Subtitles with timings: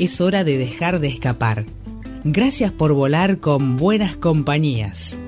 [0.00, 1.66] es hora de dejar de escapar.
[2.24, 5.18] Gracias por volar con buenas compañías.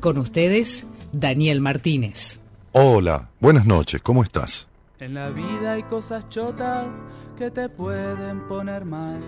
[0.00, 2.40] Con ustedes, Daniel Martínez.
[2.70, 4.68] Hola, buenas noches, ¿cómo estás?
[5.00, 7.04] En la vida hay cosas chotas
[7.36, 9.20] que te pueden poner mal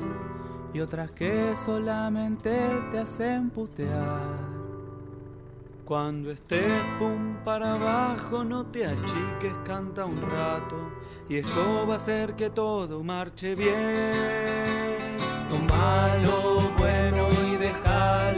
[0.73, 2.57] y otras que solamente
[2.93, 4.55] te hacen putear.
[5.87, 10.91] Cuando estés pum para abajo, no te achiques, canta un rato
[11.29, 15.17] y eso va a hacer que todo marche bien.
[15.49, 18.33] Toma lo bueno y deja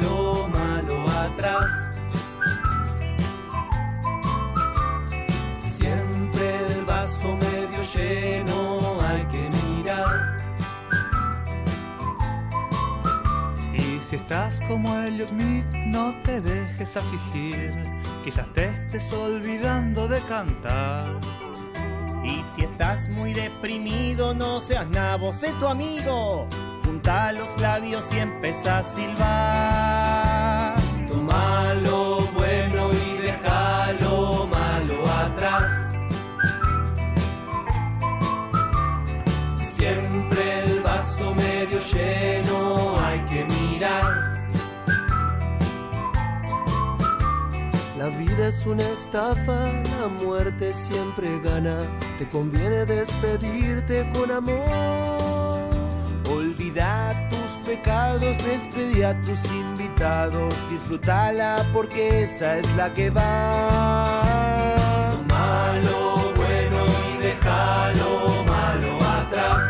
[14.08, 17.74] si estás como Elliot Smith, no te dejes afligir.
[18.24, 21.20] Quizás te estés olvidando de cantar.
[22.24, 26.48] Y si estás muy deprimido, no seas nabo, sé tu amigo.
[26.84, 30.78] Junta los labios y empieza a silbar.
[31.06, 31.74] Toma
[48.46, 51.86] es una estafa, la muerte siempre gana.
[52.18, 55.70] Te conviene despedirte con amor.
[56.30, 60.54] Olvida tus pecados, despedí a tus invitados.
[60.70, 64.22] Disfrútala porque esa es la que va.
[65.12, 69.62] Toma lo bueno y deja lo malo atrás.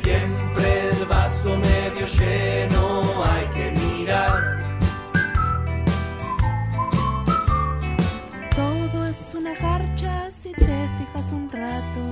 [0.00, 2.85] Siempre el vaso medio lleno
[11.32, 12.02] un rato.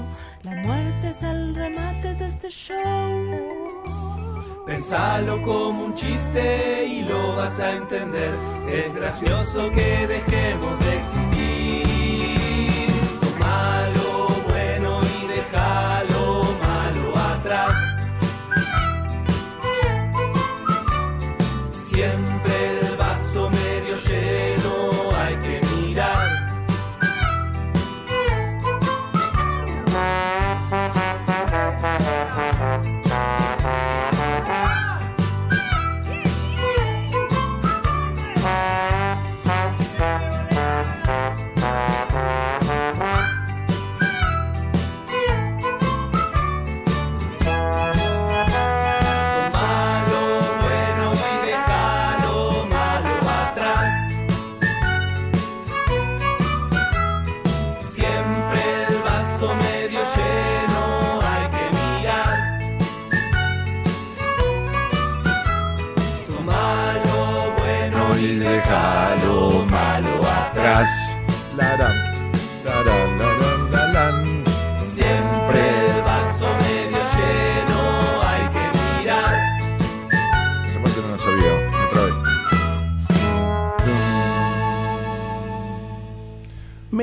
[0.43, 2.75] La muerte es el remate de este show.
[4.67, 8.35] Pensalo como un chiste y lo vas a entender.
[8.71, 11.44] Es gracioso que dejemos de existir.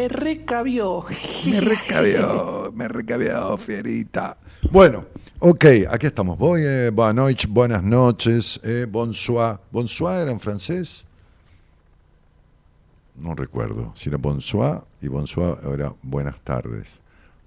[0.01, 1.05] Me recabió.
[1.45, 4.35] Me recabió, me recabió, fierita.
[4.71, 5.05] Bueno,
[5.37, 6.39] ok, aquí estamos.
[6.39, 9.59] Voy, eh, buenas noches, buenas noches, eh, bonsoir.
[9.69, 11.05] ¿Bonsoir era en francés?
[13.21, 13.93] No recuerdo.
[13.95, 16.99] Si era bonsoir y bonsoir era buenas tardes.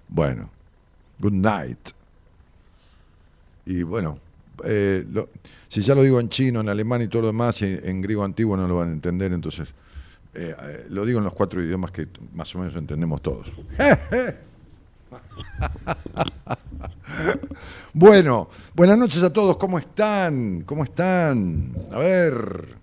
[0.07, 0.49] Bueno,
[1.19, 1.89] good night.
[3.65, 4.17] Y bueno,
[4.63, 5.27] eh, lo-
[5.67, 8.55] si ya lo digo en chino, en alemán y todo lo demás, en griego antiguo
[8.55, 9.67] no lo van a entender, entonces
[10.35, 13.47] eh, eh, lo digo en los cuatro idiomas que más o menos entendemos todos.
[17.93, 20.63] Bueno, buenas noches a todos, ¿cómo están?
[20.65, 21.73] ¿Cómo están?
[21.89, 22.75] A ver.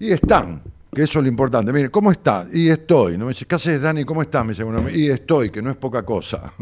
[0.00, 0.60] Y están,
[0.92, 1.72] que eso es lo importante.
[1.72, 2.44] Mire, ¿cómo está?
[2.52, 3.16] Y estoy.
[3.16, 3.26] ¿no?
[3.26, 4.04] Me dice, ¿qué haces, Dani?
[4.04, 4.44] ¿Cómo estás?
[4.44, 4.64] Me dice.
[4.98, 6.52] Y estoy, que no es poca cosa.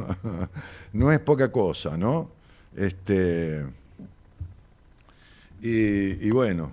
[0.93, 2.33] no es poca cosa, ¿no?
[2.77, 3.65] Este.
[5.63, 6.73] Y bueno,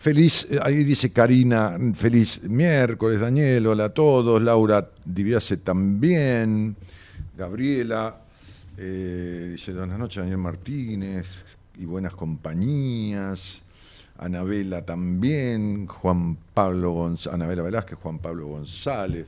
[0.00, 6.74] feliz, eh, ahí dice Karina, feliz miércoles, Daniel, hola a todos, Laura Diviase también,
[7.36, 8.16] Gabriela,
[8.78, 11.26] eh, dice buenas noches Daniel Martínez
[11.76, 13.62] y buenas compañías.
[14.18, 19.26] Anabela también, Juan Pablo González, Anabela Velázquez, Juan Pablo González,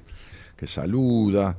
[0.55, 1.57] que saluda.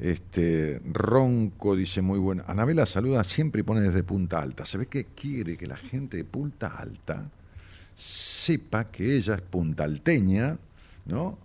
[0.00, 2.44] Este, Ronco dice muy bueno.
[2.46, 4.64] Anabela saluda siempre y pone desde Punta Alta.
[4.64, 7.28] Se ve que quiere que la gente de Punta Alta
[7.98, 10.56] sepa que ella es puntalteña,
[11.06, 11.36] ¿no?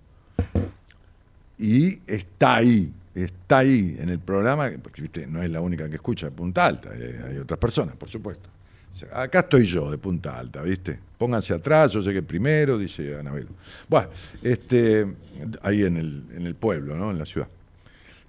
[1.57, 6.27] Y está ahí, está ahí en el programa, porque no es la única que escucha
[6.27, 8.49] de Punta Alta, eh, hay otras personas, por supuesto.
[9.11, 10.99] Acá estoy yo, de Punta Alta, ¿viste?
[11.17, 13.47] Pónganse atrás, yo llegué primero, dice Anabel.
[13.89, 14.09] Bueno,
[14.43, 15.07] este,
[15.63, 17.09] ahí en el, en el pueblo, ¿no?
[17.09, 17.47] En la ciudad.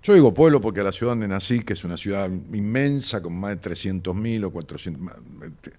[0.02, 3.60] Yo digo pueblo porque la ciudad donde nací, que es una ciudad inmensa, con más
[3.60, 5.72] de 300.000 o 400, este,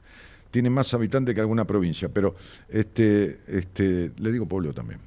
[0.56, 2.34] tiene más habitantes que alguna provincia, pero
[2.70, 5.02] este, este, le digo pueblo también.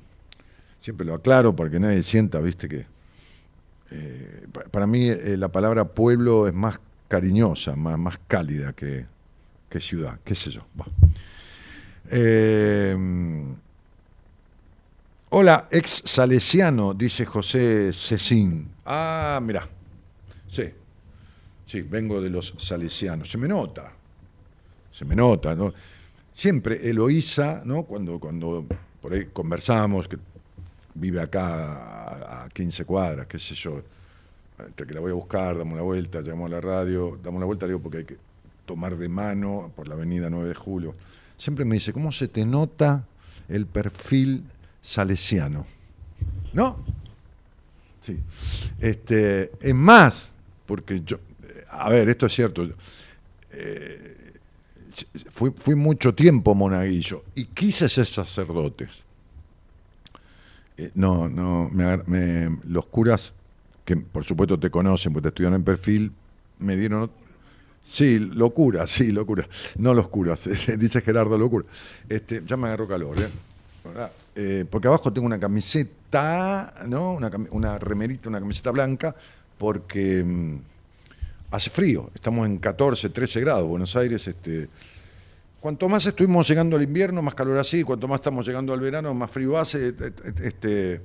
[0.78, 2.84] Siempre lo aclaro para que nadie sienta, viste, que
[3.90, 6.78] eh, para mí eh, la palabra pueblo es más
[7.08, 9.06] cariñosa, más, más cálida que,
[9.70, 10.66] que ciudad, qué sé yo.
[12.10, 12.94] Eh,
[15.30, 18.68] hola, ex salesiano, dice José Cecín.
[18.84, 19.66] Ah, mira,
[20.46, 20.64] sí,
[21.64, 23.30] sí, vengo de los salesianos.
[23.30, 23.94] Se me nota,
[24.98, 25.72] se me nota, ¿no?
[26.32, 27.84] Siempre Eloísa, ¿no?
[27.84, 28.66] Cuando, cuando
[29.00, 30.18] por ahí conversamos, que
[30.94, 33.80] vive acá a 15 cuadras, qué sé yo,
[34.58, 37.46] entre que la voy a buscar, damos una vuelta, llegamos a la radio, damos una
[37.46, 38.16] vuelta, digo, porque hay que
[38.66, 40.96] tomar de mano por la avenida 9 de julio.
[41.36, 43.04] Siempre me dice, ¿cómo se te nota
[43.48, 44.42] el perfil
[44.82, 45.64] salesiano?
[46.52, 46.76] ¿No?
[48.00, 48.18] Sí.
[48.80, 50.32] Este, es más,
[50.66, 51.20] porque yo,
[51.70, 52.68] a ver, esto es cierto,
[53.52, 54.07] eh,
[55.34, 58.88] fui, mucho tiempo monaguillo y quise ser sacerdote.
[60.76, 63.34] Eh, no, no, me, los curas,
[63.84, 66.12] que por supuesto te conocen, porque te estudian en perfil,
[66.58, 67.10] me dieron
[67.88, 69.48] Sí, locura, sí, locura.
[69.78, 70.48] No los curas,
[70.78, 71.64] dice Gerardo, locura.
[72.08, 73.28] Este, ya me agarró calor, ¿eh?
[74.36, 74.64] ¿eh?
[74.70, 77.14] porque abajo tengo una camiseta, ¿no?
[77.14, 79.16] Una, una remerita, una camiseta blanca,
[79.56, 80.58] porque mm,
[81.50, 82.10] hace frío.
[82.14, 83.66] Estamos en 14, 13 grados.
[83.66, 84.68] Buenos Aires, este.
[85.60, 87.82] Cuanto más estuvimos llegando al invierno, más calor así.
[87.82, 89.94] Cuanto más estamos llegando al verano, más frío hace.
[90.42, 91.00] Este,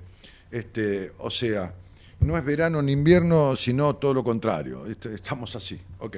[0.51, 1.73] este, o sea,
[2.19, 4.85] no es verano ni invierno, sino todo lo contrario.
[4.85, 5.79] Este, estamos así.
[5.99, 6.17] Ok.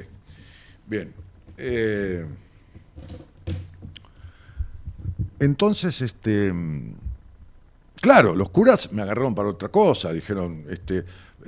[0.87, 1.13] Bien.
[1.57, 2.25] Eh,
[5.39, 6.53] entonces, este,
[8.01, 11.03] claro, los curas me agarraron para otra cosa, dijeron, este,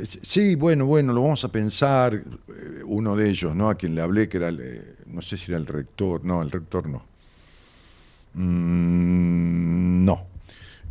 [0.06, 2.22] sí, bueno, bueno, lo vamos a pensar, eh,
[2.86, 3.70] uno de ellos, ¿no?
[3.70, 6.52] A quien le hablé, que era, eh, no sé si era el rector, no, el
[6.52, 7.04] rector no.
[8.34, 10.26] Mm, no.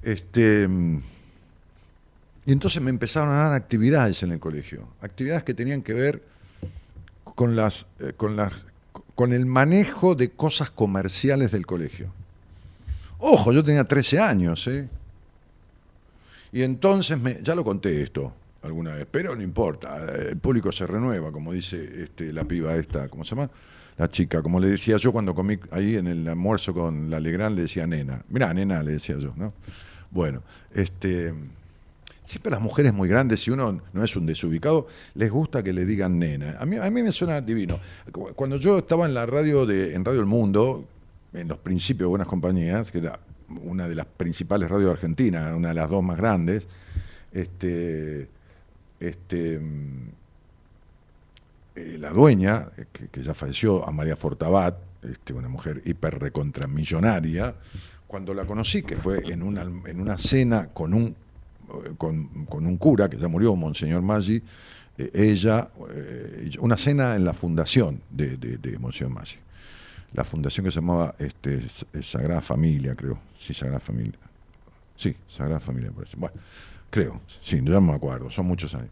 [0.02, 0.68] Este,
[2.46, 6.22] y entonces me empezaron a dar actividades en el colegio, actividades que tenían que ver
[7.24, 8.52] con, las, eh, con, las,
[9.14, 12.12] con el manejo de cosas comerciales del colegio.
[13.18, 14.88] Ojo, yo tenía 13 años, ¿eh?
[16.52, 18.32] Y entonces, me, ya lo conté esto
[18.66, 22.74] alguna vez, pero no importa, eh, el público se renueva, como dice este, la piba
[22.76, 23.50] esta, ¿cómo se llama?
[23.96, 27.56] La chica, como le decía yo cuando comí ahí en el almuerzo con la Legrand,
[27.56, 28.22] le decía nena.
[28.28, 29.54] Mirá, nena, le decía yo, ¿no?
[30.10, 30.42] Bueno,
[30.74, 31.32] este
[32.26, 35.86] siempre las mujeres muy grandes, si uno no es un desubicado, les gusta que le
[35.86, 36.56] digan nena.
[36.58, 37.78] A mí, a mí me suena divino.
[38.34, 40.84] Cuando yo estaba en la radio de, en Radio El Mundo,
[41.32, 43.20] en los principios de Buenas Compañías, que era
[43.62, 46.66] una de las principales radios de Argentina, una de las dos más grandes,
[47.32, 48.28] este,
[49.00, 50.08] este, mm,
[51.76, 52.68] eh, la dueña,
[53.10, 57.54] que, ya falleció, Amalia Fortabat, este, una mujer hiper recontramillonaria,
[58.06, 61.14] cuando la conocí, que fue en una, en una cena con un
[61.98, 64.42] con, un cura que ya murió, Monseñor Maggi,
[64.98, 69.36] eh, ella, eh, una cena en la fundación de, de, Monseñor Maggi.
[70.12, 71.66] La fundación que se llamaba este,
[72.02, 73.18] Sagrada Familia, creo.
[73.38, 74.18] Sí, Sagrada Familia.
[74.96, 76.16] Sí, Sagrada Familia, parece.
[76.16, 76.36] Bueno,
[76.90, 78.90] creo, sí, no me acuerdo, son muchos años.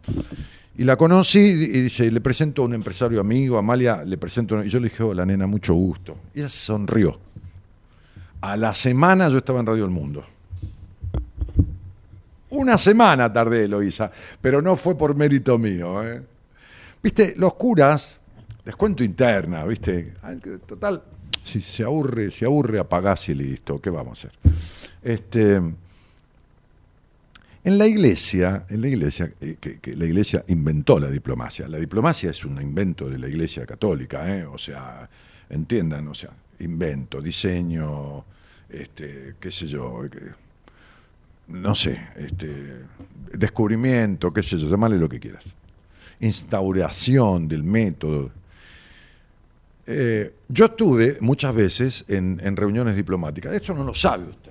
[0.77, 4.69] Y la conocí y dice, le presento a un empresario amigo, Amalia, le presento, y
[4.69, 6.17] yo le dije, hola nena, mucho gusto.
[6.33, 7.17] Y ella se sonrió.
[8.41, 10.23] A la semana yo estaba en Radio El Mundo.
[12.49, 14.11] Una semana tardé, Eloisa,
[14.41, 16.03] pero no fue por mérito mío.
[16.03, 16.21] ¿eh?
[17.01, 18.19] Viste, los curas,
[18.63, 20.13] descuento interna, viste,
[20.67, 21.01] total,
[21.41, 24.39] si se aburre, se aburre, apagás y listo, ¿qué vamos a hacer?
[25.01, 25.61] Este,
[27.65, 31.67] en la iglesia, en la iglesia, eh, que, la iglesia inventó la diplomacia.
[31.67, 34.45] La diplomacia es un invento de la iglesia católica, ¿eh?
[34.45, 35.09] o sea,
[35.49, 36.29] entiendan, o sea,
[36.59, 38.23] invento, diseño,
[38.69, 40.03] este, qué sé yo,
[41.47, 42.83] no sé, este,
[43.33, 45.55] descubrimiento, qué sé yo, llamale lo que quieras.
[46.19, 48.31] instauración del método.
[49.87, 54.44] Eh, yo estuve muchas veces en, en reuniones diplomáticas, esto no lo sabe usted.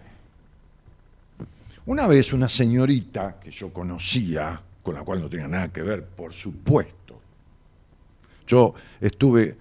[1.87, 6.05] Una vez una señorita que yo conocía, con la cual no tenía nada que ver,
[6.05, 7.21] por supuesto,
[8.47, 9.57] yo estuve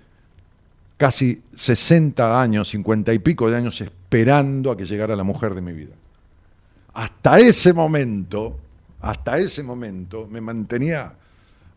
[0.95, 5.61] casi 60 años, 50 y pico de años esperando a que llegara la mujer de
[5.61, 5.95] mi vida.
[6.93, 8.57] Hasta ese momento,
[9.01, 11.13] hasta ese momento me mantenía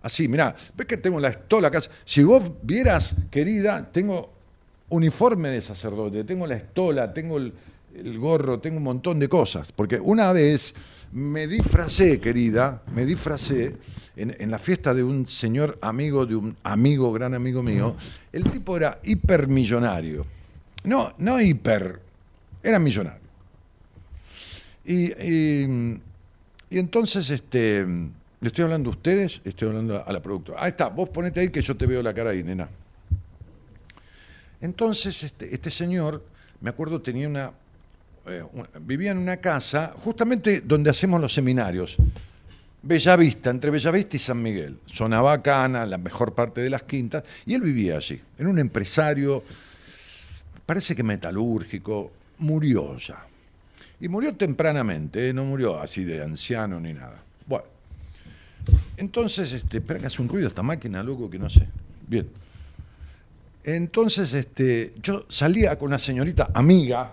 [0.02, 1.72] así, mirá, ves que tengo la estola.
[2.04, 4.32] Si vos vieras, querida, tengo
[4.90, 7.52] uniforme de sacerdote, tengo la estola, tengo el,
[7.98, 9.72] el gorro, tengo un montón de cosas.
[9.72, 10.74] Porque una vez
[11.12, 13.74] me disfracé, querida, me disfracé
[14.16, 17.96] en, la fiesta de un señor amigo, de un amigo, gran amigo mío.
[18.32, 20.24] El tipo era hipermillonario.
[20.84, 22.00] No, no hiper,
[22.62, 23.26] era millonario.
[24.84, 26.00] Y, y,
[26.70, 30.62] y entonces, este, le estoy hablando a ustedes, estoy hablando a la productora.
[30.62, 32.68] Ahí está, vos ponete ahí que yo te veo la cara ahí, nena.
[34.60, 36.24] Entonces, este, este señor,
[36.60, 37.52] me acuerdo, tenía una,
[38.26, 38.44] eh,
[38.80, 41.96] vivía en una casa, justamente donde hacemos los seminarios.
[42.82, 47.54] Bellavista, entre Bellavista y San Miguel, zona bacana, la mejor parte de las quintas, y
[47.54, 48.20] él vivía allí.
[48.38, 49.42] Era un empresario,
[50.64, 53.26] parece que metalúrgico, murió ya.
[54.00, 55.32] Y murió tempranamente, ¿eh?
[55.32, 57.22] no murió así de anciano ni nada.
[57.46, 57.64] Bueno,
[58.96, 61.66] entonces, este, espera que hace un ruido esta máquina, loco, que no sé.
[62.06, 62.28] Bien.
[63.64, 67.12] Entonces, este, yo salía con una señorita amiga,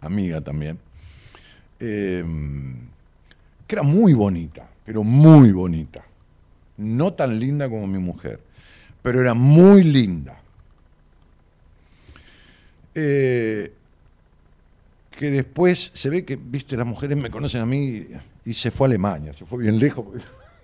[0.00, 0.78] amiga también,
[1.80, 2.24] eh,
[3.66, 6.04] que era muy bonita, pero muy bonita.
[6.76, 8.40] No tan linda como mi mujer,
[9.02, 10.40] pero era muy linda.
[12.94, 13.72] Eh,
[15.10, 18.04] que después se ve que, viste, las mujeres me conocen a mí
[18.44, 20.06] y se fue a Alemania, se fue bien lejos.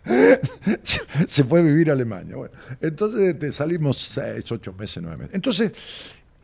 [1.26, 2.36] se fue a vivir a Alemania.
[2.80, 5.34] Entonces este, salimos seis, ocho meses, nueve meses.
[5.34, 5.72] Entonces,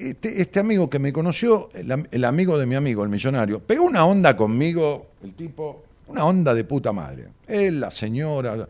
[0.00, 4.04] este, este amigo que me conoció, el, amigo de mi amigo, el millonario, pegó una
[4.04, 7.28] onda conmigo, el tipo, una onda de puta madre.
[7.47, 8.66] Él, la señora,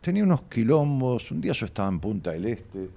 [0.00, 1.30] tenía unos quilombos.
[1.30, 2.88] Un día yo estaba en Punta del Este,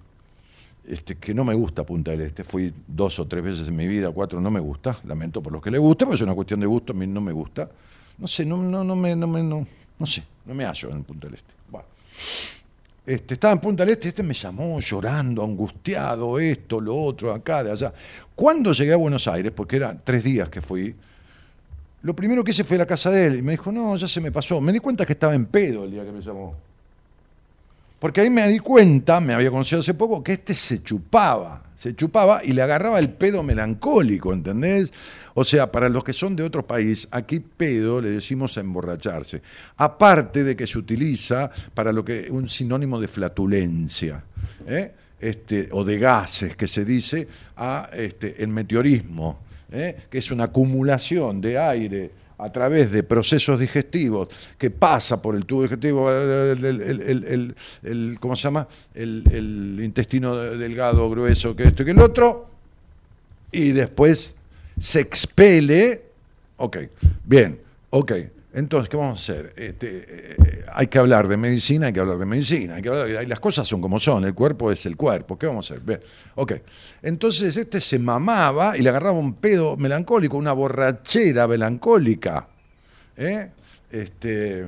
[0.88, 2.43] este, que no me gusta Punta del Este.
[2.43, 5.00] Fui dos o tres veces en mi vida, cuatro, no me gusta.
[5.05, 7.21] Lamento por los que le guste, pero es una cuestión de gusto, a mí no
[7.21, 7.69] me gusta.
[8.17, 9.65] No sé, no, no, no me, no me, no,
[9.97, 11.53] no sé, no me hallo en Punta del Este.
[11.69, 11.88] Bueno.
[13.05, 17.63] Este, estaba en Punta del Este, este me llamó llorando, angustiado, esto, lo otro, acá,
[17.63, 17.93] de allá.
[18.36, 20.96] Cuando llegué a Buenos Aires, porque eran tres días que fui,
[22.03, 24.08] lo primero que hice fue a la casa de él y me dijo, no, ya
[24.08, 24.60] se me pasó.
[24.62, 26.55] Me di cuenta que estaba en pedo el día que me llamó.
[28.00, 31.95] Porque ahí me di cuenta, me había conocido hace poco, que este se chupaba, se
[31.95, 34.93] chupaba y le agarraba el pedo melancólico, ¿entendés?
[35.33, 39.41] O sea, para los que son de otro país, aquí pedo le decimos a emborracharse.
[39.77, 44.23] Aparte de que se utiliza para lo que un sinónimo de flatulencia,
[44.67, 44.91] ¿eh?
[45.19, 47.27] este, o de gases, que se dice
[47.93, 49.39] este, el meteorismo,
[49.71, 50.03] ¿eh?
[50.07, 52.11] que es una acumulación de aire
[52.41, 58.43] a través de procesos digestivos que pasa por el tubo digestivo, el, el, ¿cómo se
[58.43, 58.67] llama?
[58.95, 62.48] El, intestino delgado, grueso, que esto y que el otro,
[63.51, 64.36] y después
[64.79, 66.01] se expele.
[66.57, 66.77] Ok,
[67.25, 67.60] bien,
[67.91, 68.12] ok.
[68.53, 69.53] Entonces, ¿qué vamos a hacer?
[69.55, 73.08] Este, eh, hay que hablar de medicina, hay que hablar de medicina, hay que hablar
[73.08, 75.86] de, las cosas son como son, el cuerpo es el cuerpo, ¿qué vamos a hacer?
[75.86, 76.01] Bien,
[76.36, 76.53] ok.
[77.01, 82.48] Entonces este se mamaba y le agarraba un pedo melancólico, una borrachera melancólica.
[83.15, 83.51] ¿eh?
[83.89, 84.67] Este,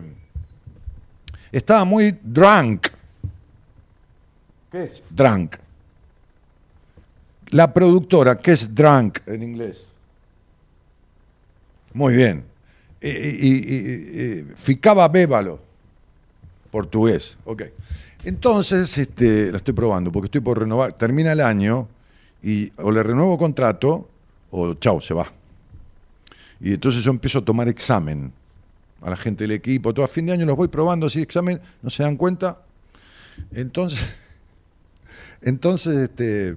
[1.51, 2.87] estaba muy drunk.
[4.71, 5.57] ¿Qué es drunk?
[7.49, 9.89] La productora, ¿qué es drunk en inglés?
[11.93, 12.52] Muy bien
[13.09, 15.59] y, ficaba bébalo,
[16.71, 17.63] portugués, ok.
[18.23, 21.87] Entonces, este, la estoy probando porque estoy por renovar, termina el año
[22.41, 24.07] y o le renuevo contrato
[24.51, 25.31] o chao, se va.
[26.61, 28.31] Y entonces yo empiezo a tomar examen
[29.01, 31.59] a la gente del equipo, todo a fin de año los voy probando así, examen,
[31.81, 32.59] no se dan cuenta.
[33.51, 33.99] Entonces,
[35.41, 36.55] entonces, este,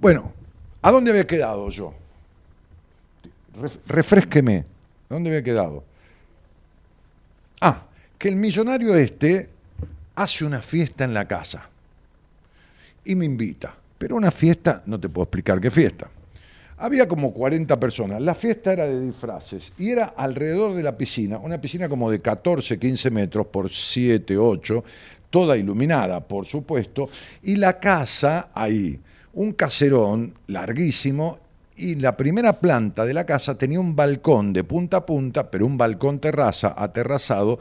[0.00, 0.32] bueno,
[0.82, 1.94] ¿a dónde había quedado yo?
[3.86, 4.77] Refresqueme.
[5.08, 5.84] ¿Dónde había quedado?
[7.60, 7.82] Ah,
[8.18, 9.48] que el millonario este
[10.14, 11.68] hace una fiesta en la casa
[13.04, 13.74] y me invita.
[13.96, 16.08] Pero una fiesta, no te puedo explicar qué fiesta.
[16.76, 18.22] Había como 40 personas.
[18.22, 22.20] La fiesta era de disfraces y era alrededor de la piscina, una piscina como de
[22.20, 24.84] 14, 15 metros por 7, 8,
[25.30, 27.10] toda iluminada, por supuesto,
[27.42, 29.00] y la casa ahí,
[29.32, 31.40] un caserón larguísimo
[31.78, 35.64] y la primera planta de la casa tenía un balcón de punta a punta, pero
[35.64, 37.58] un balcón terraza, aterrazado,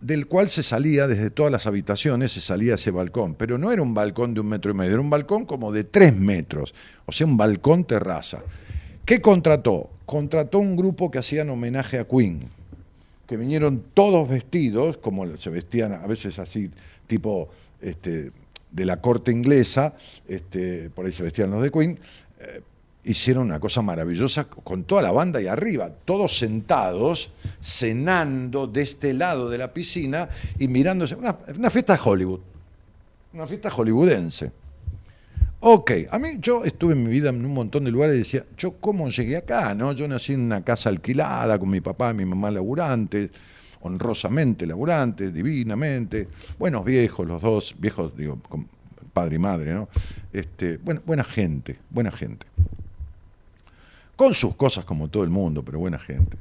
[0.00, 3.82] del cual se salía desde todas las habitaciones, se salía ese balcón, pero no era
[3.82, 6.74] un balcón de un metro y medio, era un balcón como de tres metros,
[7.06, 8.42] o sea, un balcón terraza.
[9.04, 9.90] ¿Qué contrató?
[10.06, 12.48] Contrató un grupo que hacían homenaje a Queen,
[13.26, 16.70] que vinieron todos vestidos, como se vestían a veces así,
[17.06, 17.48] tipo
[17.80, 18.30] este,
[18.70, 19.94] de la corte inglesa,
[20.28, 21.98] este, por ahí se vestían los de Queen,
[23.08, 29.14] hicieron una cosa maravillosa con toda la banda y arriba, todos sentados, cenando de este
[29.14, 32.40] lado de la piscina y mirándose, una, fiesta de Hollywood,
[33.32, 34.52] una fiesta hollywoodense.
[35.60, 38.44] Ok, a mí yo estuve en mi vida en un montón de lugares y decía,
[38.58, 39.92] yo cómo llegué acá, ¿no?
[39.92, 43.30] Yo nací en una casa alquilada con mi papá y mi mamá laburantes,
[43.80, 48.38] honrosamente laburantes, divinamente, buenos viejos los dos, viejos, digo,
[49.14, 49.88] padre y madre, ¿no?
[50.30, 52.46] Este, bueno, buena gente, buena gente
[54.18, 56.36] con sus cosas como todo el mundo, pero buena gente.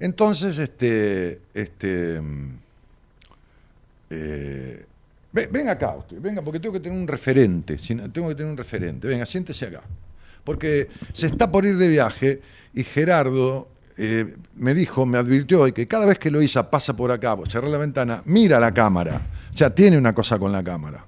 [0.00, 2.58] Entonces, este, este, mm,
[4.08, 4.86] eh,
[5.32, 9.06] ven acá usted, venga, porque tengo que tener un referente, tengo que tener un referente,
[9.06, 9.82] venga, siéntese acá,
[10.42, 12.40] porque se está por ir de viaje
[12.72, 13.68] y Gerardo
[13.98, 17.36] eh, me dijo, me advirtió hoy que cada vez que lo hizo pasa por acá,
[17.46, 19.20] cerrar la ventana, mira la cámara,
[19.52, 21.04] o sea, tiene una cosa con la cámara,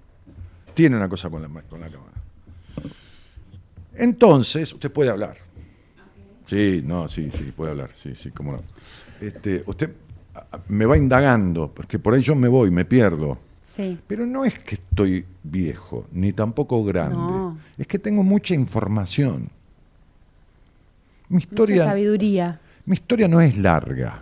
[0.74, 2.12] tiene una cosa con la, con la cámara.
[3.94, 5.49] Entonces, usted puede hablar.
[6.50, 8.62] Sí, no, sí, sí, puede hablar, sí, sí, cómo no.
[9.20, 9.92] Este, usted
[10.66, 13.38] me va indagando, porque por ahí yo me voy, me pierdo.
[13.62, 13.96] Sí.
[14.04, 17.56] Pero no es que estoy viejo, ni tampoco grande.
[17.78, 19.48] Es que tengo mucha información.
[21.28, 21.84] Mi historia.
[21.84, 22.60] Mucha sabiduría.
[22.84, 24.20] Mi historia no es larga.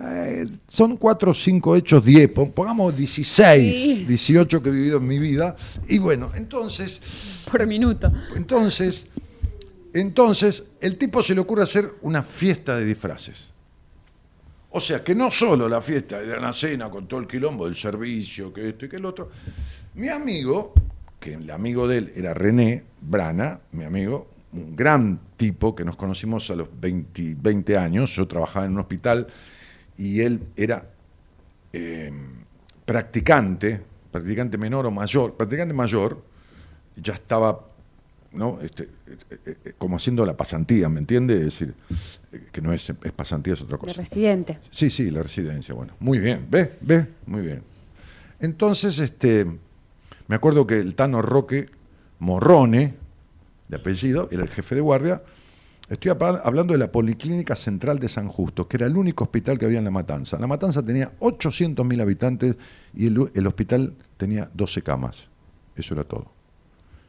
[0.00, 5.56] Eh, son cuatro, cinco hechos, diez, pongamos 16, 18 que he vivido en mi vida.
[5.88, 7.02] Y bueno, entonces.
[7.50, 8.12] Por minuto.
[8.36, 9.06] Entonces,
[9.94, 13.52] entonces, el tipo se le ocurre hacer una fiesta de disfraces.
[14.70, 17.76] O sea, que no solo la fiesta de la cena con todo el quilombo del
[17.76, 19.30] servicio, que esto y que el otro.
[19.94, 20.74] Mi amigo,
[21.20, 25.94] que el amigo de él era René Brana, mi amigo, un gran tipo que nos
[25.94, 29.28] conocimos a los 20, años, yo trabajaba en un hospital
[29.96, 30.90] y él era
[31.72, 32.10] eh,
[32.84, 36.20] practicante, practicante menor o mayor, practicante mayor,
[36.96, 37.73] ya estaba
[38.34, 38.60] ¿no?
[38.60, 41.36] Este, eh, eh, como haciendo la pasantía, ¿me entiende?
[41.36, 41.74] Es decir,
[42.52, 43.92] que no es, es pasantía, es otra cosa.
[43.92, 44.58] La residente.
[44.70, 45.94] Sí, sí, la residencia, bueno.
[46.00, 46.72] Muy bien, ¿ve?
[46.80, 47.06] ¿Ve?
[47.26, 47.62] Muy bien.
[48.40, 49.46] Entonces, este,
[50.26, 51.66] me acuerdo que el Tano Roque
[52.18, 52.94] Morrone,
[53.68, 55.22] de apellido, era el jefe de guardia.
[55.88, 59.66] Estoy hablando de la Policlínica Central de San Justo, que era el único hospital que
[59.66, 60.38] había en La Matanza.
[60.38, 62.56] La Matanza tenía 800.000 habitantes
[62.94, 65.28] y el, el hospital tenía 12 camas.
[65.76, 66.33] Eso era todo.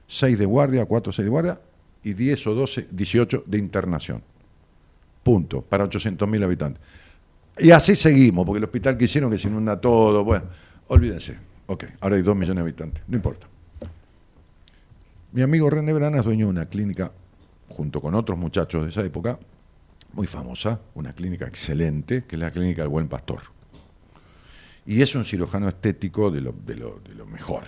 [0.08, 1.60] 6 de guardia, 4 6 de guardia
[2.04, 4.22] y 10 o 12, 18 de internación.
[5.24, 6.82] Punto, para 800.000 habitantes.
[7.58, 10.46] Y así seguimos, porque el hospital que hicieron que se inunda todo, bueno,
[10.88, 11.38] olvídense.
[11.68, 13.48] Ok, ahora hay 2 millones de habitantes, no importa.
[15.32, 17.12] Mi amigo René Brana es dueño de una clínica,
[17.70, 19.40] junto con otros muchachos de esa época,
[20.14, 23.42] muy famosa, una clínica excelente, que es la clínica del Buen Pastor.
[24.86, 27.64] Y es un cirujano estético de lo, de lo, de lo mejor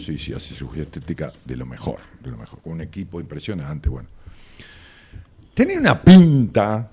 [0.00, 3.88] Sí, sí, hace cirugía estética de lo mejor, de lo mejor, con un equipo impresionante,
[3.88, 4.08] bueno.
[5.54, 6.90] Tenía una pinta,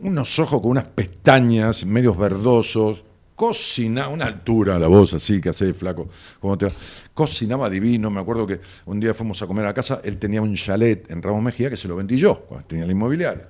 [0.00, 3.02] unos ojos con unas pestañas medios verdosos,
[3.34, 6.68] cocinaba, una altura la voz así que hace flaco, como te
[7.14, 10.54] cocinaba divino, me acuerdo que un día fuimos a comer a casa, él tenía un
[10.54, 13.48] chalet en Ramos Mejía que se lo vendí yo, cuando tenía la inmobiliaria.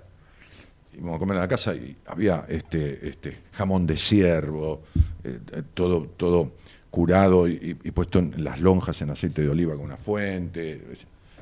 [0.95, 4.83] Íbamos a comer a la casa y había este, este jamón de ciervo,
[5.25, 5.41] eh,
[5.75, 6.53] todo, todo
[6.93, 10.81] curado y, puesto en las lonjas en aceite de oliva con una fuente.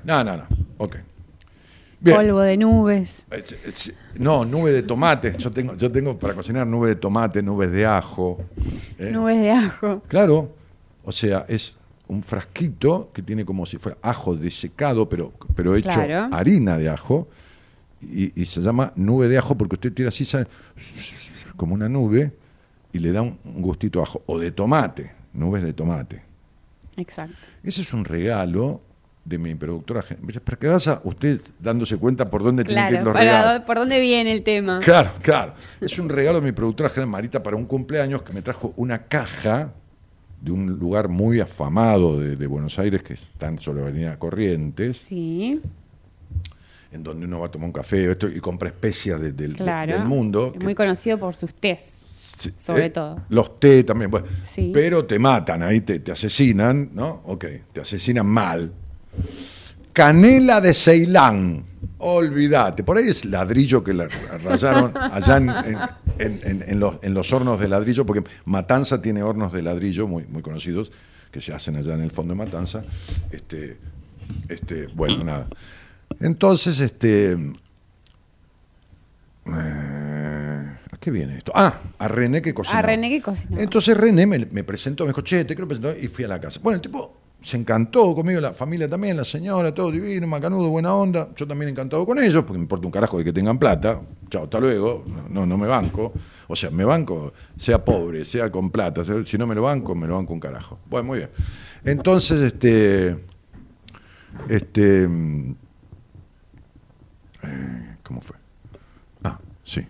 [0.04, 0.44] No, no, no.
[0.78, 0.96] Ok.
[2.02, 3.26] Polvo de nubes.
[4.16, 5.34] No, nube de tomate.
[5.36, 8.42] Yo tengo, yo tengo para cocinar nube de tomate, nubes de ajo.
[8.96, 9.10] ¿eh?
[9.10, 10.02] Nubes de ajo.
[10.06, 10.54] Claro.
[11.04, 16.00] O sea, es un frasquito que tiene como si fuera ajo desecado, pero, pero hecho
[16.30, 17.28] harina de ajo.
[18.00, 20.26] Y, se llama nube de ajo porque usted tira así,
[21.56, 22.32] como una nube,
[22.92, 24.22] y le da un gustito a ajo.
[24.26, 26.22] O de tomate nubes de tomate.
[26.96, 27.36] Exacto.
[27.62, 28.80] Ese es un regalo
[29.24, 30.04] de mi productora.
[30.44, 33.64] Para que vaya usted dándose cuenta por dónde tiene que ir los regalos.
[33.64, 34.80] Por dónde viene el tema.
[34.80, 35.52] Claro, claro.
[35.80, 39.04] Es un regalo de mi productora general Marita para un cumpleaños que me trajo una
[39.04, 39.72] caja
[40.40, 44.96] de un lugar muy afamado de, Buenos Aires, que está en la Avenida Corrientes.
[44.96, 45.60] Sí.
[46.92, 49.56] En donde uno va a tomar un café y compra especias del
[50.04, 50.52] mundo.
[50.56, 52.09] Es muy conocido por sus tés
[52.56, 53.22] sobre eh, todo.
[53.28, 54.26] Los té también, bueno,
[54.72, 57.22] pero te matan ahí, te, te, asesinan, ¿no?
[57.24, 58.72] Ok, te asesinan mal.
[59.92, 61.64] Canela de Ceilán,
[61.98, 64.08] olvídate, por ahí es ladrillo que la
[64.42, 70.06] rayaron allá en, los, en los hornos de ladrillo, porque Matanza tiene hornos de ladrillo
[70.06, 70.90] muy, muy conocidos
[71.30, 72.82] que se hacen allá en el fondo de Matanza.
[73.30, 73.78] Este,
[74.48, 75.48] este, bueno, nada.
[76.20, 77.32] Entonces, este.
[79.46, 81.52] Eh, ¿A qué viene esto?
[81.54, 82.78] Ah, a René que cocinó.
[82.78, 83.58] A René que cocinó.
[83.58, 86.40] Entonces René me, me presentó, me dijo, che, te quiero presentar, y fui a la
[86.40, 86.60] casa.
[86.62, 90.94] Bueno, el tipo se encantó conmigo, la familia también, la señora, todo divino, macanudo, buena
[90.94, 91.28] onda.
[91.34, 94.00] Yo también encantado con ellos, porque me importa un carajo de que tengan plata.
[94.28, 95.04] Chao, hasta luego.
[95.30, 96.12] No, no me banco.
[96.48, 99.02] O sea, me banco, sea pobre, sea con plata.
[99.24, 100.80] Si no me lo banco, me lo banco un carajo.
[100.88, 101.30] Bueno, muy bien.
[101.84, 103.16] Entonces, este.
[104.48, 105.04] Este.
[107.42, 108.36] Eh, ¿Cómo fue?
[109.24, 109.86] Ah, sí.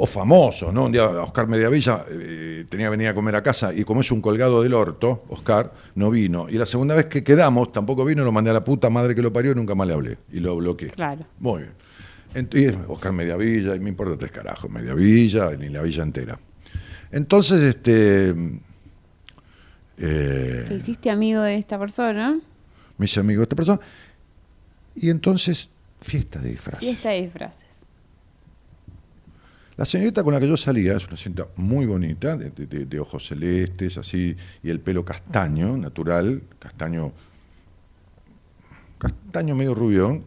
[0.00, 0.84] O famoso, ¿no?
[0.84, 4.10] Un día Oscar Mediavilla eh, tenía que venir a comer a casa y como es
[4.12, 6.48] un colgado del orto, Oscar no vino.
[6.48, 9.22] Y la segunda vez que quedamos, tampoco vino, lo mandé a la puta madre que
[9.22, 10.18] lo parió y nunca más le hablé.
[10.32, 10.90] Y lo bloqueé.
[10.90, 11.26] Claro.
[11.40, 11.72] Muy bien.
[12.34, 16.38] Entonces, Oscar Mediavilla, y me importa tres carajos, Mediavilla, ni la villa entera.
[17.10, 18.34] Entonces, este.
[19.96, 22.38] Eh, ¿Te hiciste amigo de esta persona?
[22.98, 23.80] Me hice amigo de esta persona.
[24.94, 26.80] Y entonces, fiesta de disfraces.
[26.80, 27.67] Fiesta de disfraces.
[29.78, 33.96] La señorita con la que yo salía es una señorita muy bonita, de, ojos celestes,
[33.96, 37.12] así, y el pelo castaño, natural, castaño,
[38.98, 40.24] castaño medio rubio,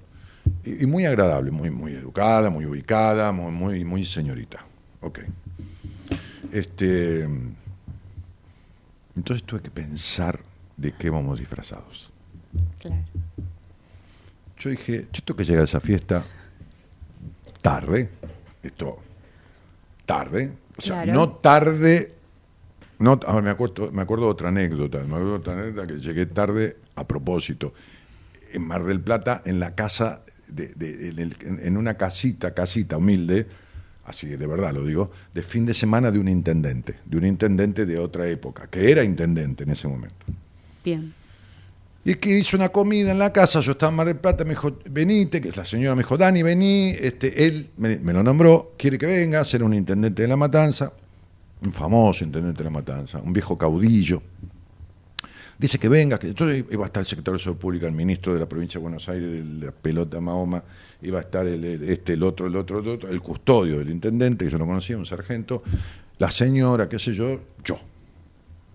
[0.64, 4.66] y, muy agradable, muy, muy educada, muy ubicada, muy, muy, muy señorita.
[5.02, 5.20] Ok.
[6.54, 7.28] Este,
[9.18, 10.40] entonces tuve que pensar
[10.78, 12.10] de qué vamos disfrazados.
[12.80, 13.04] Claro.
[14.60, 16.24] Yo dije, yo tengo que llegar a esa fiesta
[17.62, 18.10] tarde,
[18.64, 19.11] esto
[20.12, 22.14] tarde, o sea, no tarde,
[23.00, 26.26] no, me acuerdo, me acuerdo de otra anécdota, me acuerdo de otra anécdota que llegué
[26.26, 27.74] tarde a propósito,
[28.52, 30.74] en Mar del Plata, en la casa, de,
[31.62, 33.48] en, una casita, casita humilde,
[34.06, 37.86] así de verdad lo digo, de fin de semana de un intendente, de un intendente
[37.86, 40.26] de otra época, que era intendente en ese momento.
[40.84, 41.14] Bien.
[42.04, 44.52] Y que hizo una comida en la casa, yo estaba en Mar del Plata, me
[44.52, 48.98] dijo, venite, que la señora me dijo, Dani, vení, este, él me, lo nombró, quiere
[48.98, 50.92] que venga, ser un intendente de La Matanza,
[51.64, 54.24] un famoso intendente de La Matanza, un viejo caudillo.
[55.60, 58.34] Dice que venga, que entonces iba a estar el secretario de Salud Pública, el ministro
[58.34, 60.64] de la provincia de Buenos Aires, de la pelota Mahoma,
[61.04, 64.46] iba a estar el, este, el otro, el otro, el otro, el custodio del intendente,
[64.46, 65.62] que yo no conocía, un sargento,
[66.18, 67.78] la señora, qué sé yo, yo.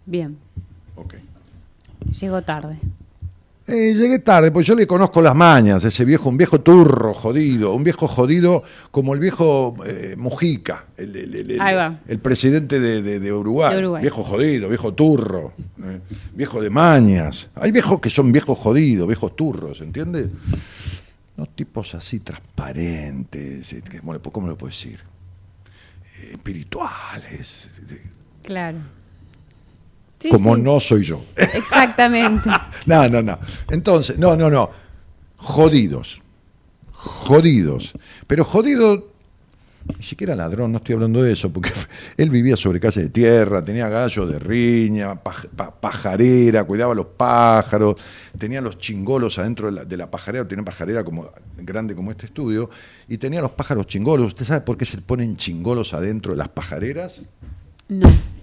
[0.05, 0.39] Bien.
[0.95, 1.15] Ok.
[2.21, 2.79] Llegó tarde.
[3.69, 7.75] Eh, llegué tarde, pues yo le conozco las mañas, ese viejo, un viejo turro jodido,
[7.75, 14.01] un viejo jodido como el viejo eh, Mujica, el, presidente de, Uruguay.
[14.01, 15.53] Viejo jodido, viejo turro,
[15.83, 15.99] eh,
[16.33, 17.51] viejo de mañas.
[17.57, 20.29] Hay viejos que son viejos jodidos, viejos turros, ¿entiendes?
[21.37, 23.75] No tipos así transparentes,
[24.31, 25.01] ¿cómo lo puedo decir?
[26.33, 27.69] espirituales.
[28.43, 28.79] Claro
[30.31, 31.23] como no soy yo.
[31.37, 32.49] Exactamente.
[32.87, 33.39] no, no, no.
[33.71, 34.71] Entonces, no, no, no.
[35.37, 36.21] Jodidos.
[36.93, 37.93] Jodidos.
[38.27, 39.13] Pero jodido,
[39.97, 41.71] ni siquiera ladrón, no estoy hablando de eso, porque
[42.17, 47.97] él vivía sobre casa de tierra, tenía gallo de riña, pajarera, cuidaba los pájaros,
[48.39, 52.27] tenía los chingolos adentro de la, de la pajarera, tenía pajarera como grande como este
[52.27, 52.71] estudio,
[53.09, 54.29] y tenía los pájaros chingolos.
[54.29, 57.23] ¿Usted sabe por qué se ponen chingolos adentro de las pajareras?
[57.89, 58.36] No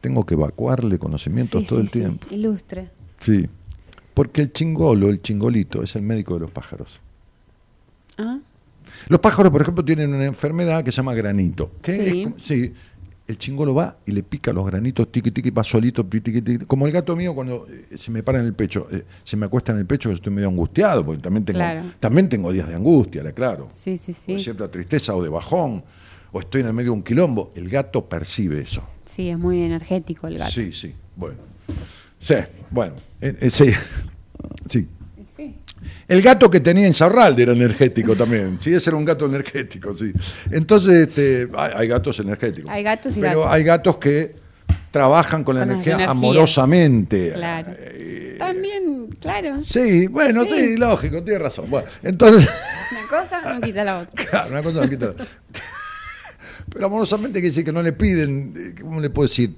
[0.00, 2.26] tengo que evacuarle conocimientos todo el tiempo.
[2.30, 2.90] Ilustre.
[3.20, 3.48] Sí,
[4.14, 7.00] porque el chingolo, el chingolito, es el médico de los pájaros.
[8.18, 8.38] ¿Ah?
[9.08, 11.70] Los pájaros, por ejemplo, tienen una enfermedad que se llama granito.
[11.84, 12.26] sí.
[12.42, 12.72] sí.
[13.30, 16.88] El chingolo va y le pica los granitos, tiqui, tiqui, va solito, tiqui, tiqui, como
[16.88, 19.70] el gato mío cuando eh, se me para en el pecho, eh, se me acuesta
[19.70, 21.60] en el pecho, estoy medio angustiado, porque también tengo,
[22.00, 23.68] también tengo días de angustia, claro.
[23.70, 24.34] Sí, sí, sí.
[24.34, 25.84] O cierta tristeza o de bajón,
[26.32, 27.52] o estoy en el medio de un quilombo.
[27.54, 28.82] El gato percibe eso.
[29.04, 30.50] Sí, es muy energético el gato.
[30.50, 31.38] Sí, sí, bueno.
[32.18, 32.34] Sí,
[32.70, 33.72] bueno, eh, eh, sí.
[34.68, 34.88] sí.
[36.06, 38.58] El gato que tenía en Sarralde era energético también.
[38.60, 40.12] Sí, ese era un gato energético, sí.
[40.50, 42.70] Entonces, este, hay, gatos energéticos.
[42.70, 44.34] Hay gatos y Pero hay gatos que
[44.90, 47.32] trabajan con la, energía, amorosamente.
[47.32, 47.72] Claro.
[47.78, 49.62] Eh, también, claro.
[49.62, 50.76] Sí, bueno, sí.
[50.76, 51.70] lógico, tiene razón.
[51.70, 52.48] Bueno, entonces.
[52.90, 54.24] Una cosa no quita la otra.
[54.30, 55.26] Claro, una cosa no quita la otra.
[56.70, 59.54] Pero amorosamente que dice que no le piden, eh, ¿cómo le puedo decir?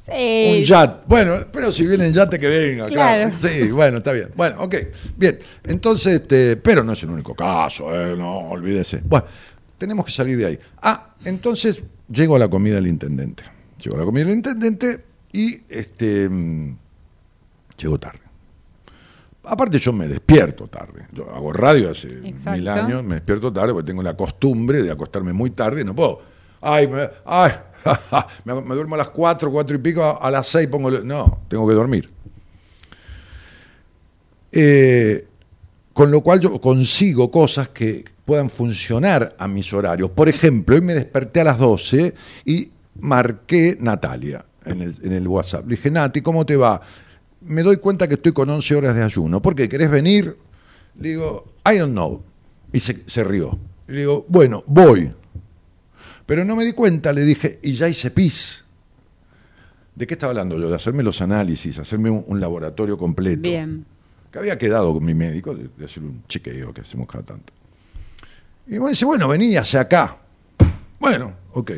[0.00, 0.56] Sí.
[0.56, 1.04] Un yate.
[1.06, 3.30] Bueno, pero si viene en yate que venga, claro.
[3.42, 4.30] Sí, bueno, está bien.
[4.34, 4.74] Bueno, ok.
[5.16, 5.38] Bien.
[5.64, 9.02] Entonces, este, pero no es el único caso, eh, no, olvídese.
[9.04, 9.26] Bueno,
[9.76, 10.58] tenemos que salir de ahí.
[10.80, 13.44] Ah, entonces llego a la comida del intendente.
[13.82, 16.76] Llego a la comida del intendente y este mm,
[17.76, 18.20] llego tarde.
[19.44, 21.06] aparte yo me despierto tarde.
[21.12, 22.52] Yo hago radio hace Exacto.
[22.52, 26.22] mil años, me despierto tarde porque tengo la costumbre de acostarme muy tarde, no puedo.
[26.60, 27.52] Ay, me, ay,
[28.44, 30.88] me, duermo a las cuatro, cuatro y pico, a, las seis pongo...
[30.88, 32.10] el- No, tengo que dormir.
[34.52, 35.26] Eh,
[35.92, 40.10] con lo cual yo consigo cosas que puedan funcionar a mis horarios.
[40.10, 45.26] Por ejemplo, hoy me desperté a las 12 y marqué Natalia en el, en el
[45.26, 45.66] WhatsApp.
[45.68, 46.80] Le dije, Nati, ¿cómo te va?
[47.40, 49.40] Me doy cuenta que estoy con 11 horas de ayuno.
[49.40, 49.68] ¿Por qué?
[49.68, 50.36] ¿Querés venir?
[51.00, 52.22] Le digo, I don't know.
[52.72, 53.58] Y se, se rió.
[53.86, 55.10] Le digo, bueno, voy.
[56.28, 58.62] Pero no me di cuenta, le dije, y ya hice pis.
[59.94, 60.68] ¿De qué estaba hablando yo?
[60.68, 63.86] De hacerme los análisis, hacerme un, un laboratorio completo Bien.
[64.30, 67.54] que había quedado con mi médico de, de hacer un chequeo que hacemos cada tanto.
[68.66, 70.18] Y me dice, bueno, vení hacia acá.
[71.00, 71.70] Bueno, ok.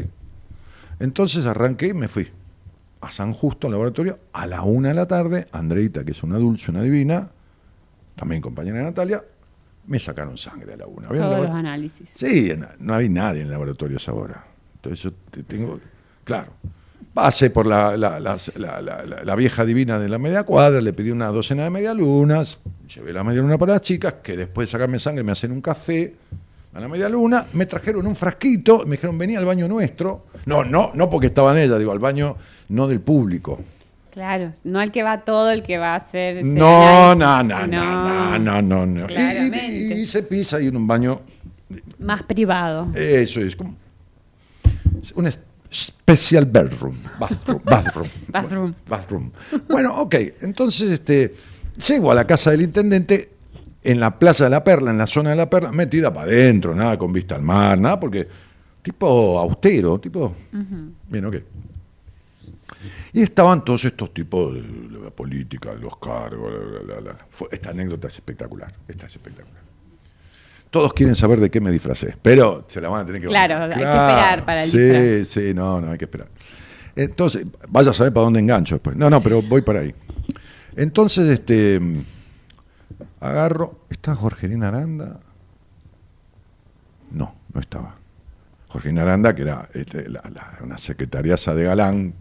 [0.98, 2.28] Entonces arranqué y me fui
[3.02, 5.46] a San Justo al laboratorio a la una de la tarde.
[5.52, 7.30] Andreita, que es una dulce, una divina,
[8.16, 9.22] también compañera de Natalia,
[9.86, 11.08] me sacaron sangre a la una.
[11.08, 12.08] Todos los análisis.
[12.10, 14.44] Sí, no, no había nadie en el laboratorio esa hora.
[14.76, 15.78] Entonces yo te- tengo,
[16.24, 16.52] claro,
[17.12, 20.80] pasé por la, la- las- la- la- la- la vieja divina de la media cuadra,
[20.80, 22.58] le pedí una docena de medialunas,
[22.94, 26.14] llevé la medialuna para las chicas, que después de sacarme sangre me hacen un café
[26.72, 30.26] a la medialuna, me trajeron un frasquito, me dijeron, vení al baño nuestro.
[30.46, 32.36] No, no, no porque estaban ellas, digo, al baño
[32.68, 33.58] no del público.
[34.10, 36.44] Claro, no el que va todo, el que va a hacer.
[36.44, 39.00] No, no, no, no, no, no, no.
[39.00, 39.68] Y- Y, Claramente.
[39.72, 41.20] y hice pis ahí en un baño
[41.98, 42.88] Más privado.
[42.94, 43.76] Eso es como
[45.14, 45.30] un
[45.72, 48.74] special bedroom, bathroom, bathroom, Bathroom.
[48.88, 49.30] bathroom.
[49.68, 51.34] Bueno, ok, entonces este
[51.86, 53.30] llego a la casa del intendente
[53.84, 56.74] en la Plaza de la Perla, en la zona de la Perla, metida para adentro,
[56.74, 58.26] nada con vista al mar, nada porque
[58.82, 60.34] tipo austero, tipo
[61.08, 61.36] bien, ok.
[63.12, 64.62] Y estaban todos estos tipos de
[65.02, 67.26] la política, los cargos, la, la, la, la.
[67.28, 69.60] Fue- esta anécdota es espectacular, esta es espectacular.
[70.70, 73.54] Todos quieren saber de qué me disfracé, pero se la van a tener que Claro,
[73.64, 75.28] hay que esperar para el sí, disfraz.
[75.28, 76.28] Sí, no, no, hay que esperar.
[76.94, 78.96] Entonces, vaya a saber para dónde engancho después.
[78.96, 79.92] No, no, pero voy para ahí.
[80.76, 81.80] Entonces, este,
[83.18, 85.18] agarro, ¿está Jorgelina Aranda?
[87.10, 87.96] No, no estaba.
[88.68, 92.14] Jorgelina Aranda, que era este, la- la- una secretariasa de Galán,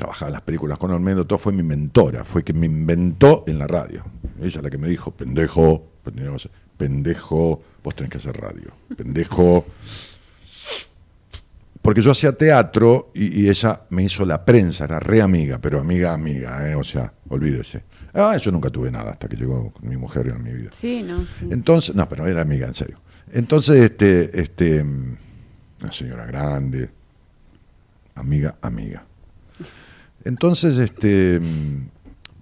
[0.00, 3.58] trabajaba en las películas con Olmedo, todo fue mi mentora, fue quien me inventó en
[3.58, 4.02] la radio.
[4.38, 5.90] Ella es la que me dijo, pendejo,
[6.78, 9.66] pendejo, vos tenés que hacer radio, pendejo.
[11.82, 15.78] Porque yo hacía teatro y, y ella me hizo la prensa, era re amiga, pero
[15.78, 16.74] amiga, amiga, ¿eh?
[16.74, 17.84] o sea, olvídese.
[18.14, 20.70] Ah, yo nunca tuve nada hasta que llegó mi mujer en mi vida.
[20.72, 21.48] Sí, no, sí.
[21.50, 23.00] Entonces, no, pero era amiga, en serio.
[23.32, 25.16] Entonces, este, este, mm,
[25.82, 26.88] una señora grande,
[28.14, 29.04] amiga, amiga.
[30.24, 31.40] Entonces, este,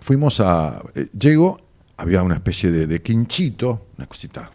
[0.00, 1.60] fuimos a, eh, llego,
[1.96, 4.50] había una especie de, de quinchito, una cosita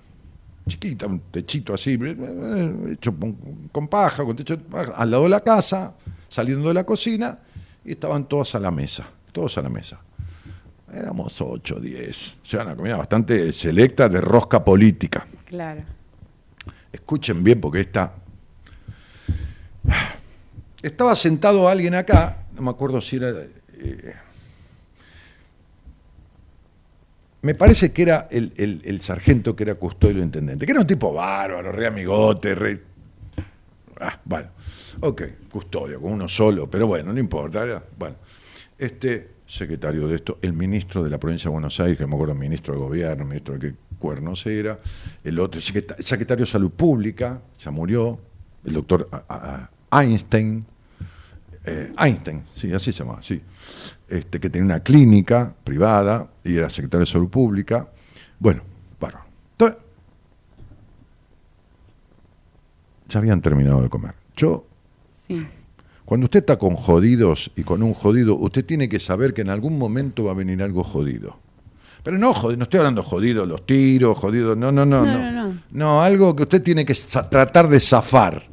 [0.67, 3.33] chiquita, un techito así, eh, eh, hecho con,
[3.71, 5.93] con paja, con techo de paja, al lado de la casa,
[6.29, 7.39] saliendo de la cocina,
[7.83, 9.99] y estaban todos a la mesa, todos a la mesa.
[10.93, 12.37] Éramos 8, 10.
[12.43, 15.25] O sea, una comida bastante selecta de rosca política.
[15.45, 15.81] Claro.
[16.91, 18.13] Escuchen bien porque esta...
[20.81, 23.29] Estaba sentado alguien acá, no me acuerdo si era...
[23.31, 24.13] eh,
[27.41, 30.87] me parece que era el, el- el sargento que era custodio intendente, que era un
[30.87, 32.81] tipo bárbaro, re amigote, re...
[33.99, 34.49] Ah, bueno,
[35.01, 37.83] ok, custodio, con uno solo, pero bueno, no importa.
[37.97, 38.15] bueno,
[38.77, 42.33] este secretario de esto, el ministro de la provincia de Buenos Aires, que me acuerdo,
[42.33, 44.79] ministro de gobierno, ministro de qué cuernos era,
[45.23, 48.19] el otro, secreta- secretario de salud pública, ya murió,
[48.65, 49.09] el doctor
[49.91, 50.65] Einstein,
[51.65, 53.41] eh, Einstein, sí, así se llama, sí,
[54.07, 57.87] este, que tenía una clínica privada y era secretario de salud pública.
[58.39, 58.61] Bueno,
[58.99, 59.25] bárbaro.
[59.53, 59.77] Entonces,
[63.09, 64.13] ya habían terminado de comer.
[64.35, 64.65] Yo
[65.27, 65.45] Sí.
[66.05, 69.49] cuando usted está con jodidos y con un jodido, usted tiene que saber que en
[69.49, 71.37] algún momento va a venir algo jodido.
[72.03, 75.31] Pero no, jodido, no estoy hablando jodido los tiros, jodido, no, no, no, No, no.
[75.31, 75.59] no, no.
[75.71, 76.93] No, algo que usted tiene que
[77.29, 78.43] tratar de zafar.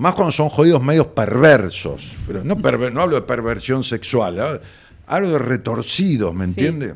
[0.00, 2.16] Más cuando son jodidos medios perversos.
[2.26, 4.60] Pero no, perver- no hablo de perversión sexual, ¿eh?
[5.06, 6.94] hablo de retorcidos, ¿me entiende?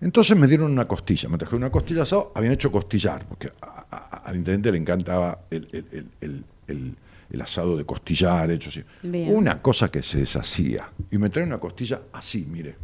[0.00, 3.84] Entonces me dieron una costilla, me trajeron una costilla asado, habían hecho costillar, porque a-
[3.90, 6.96] a- al intendente le encantaba el, el- el- el- el-
[7.30, 8.82] el asado de costillar hecho así.
[9.02, 9.34] Bien.
[9.34, 10.88] Una cosa que se deshacía.
[11.10, 12.76] Y me traen una costilla así, mire.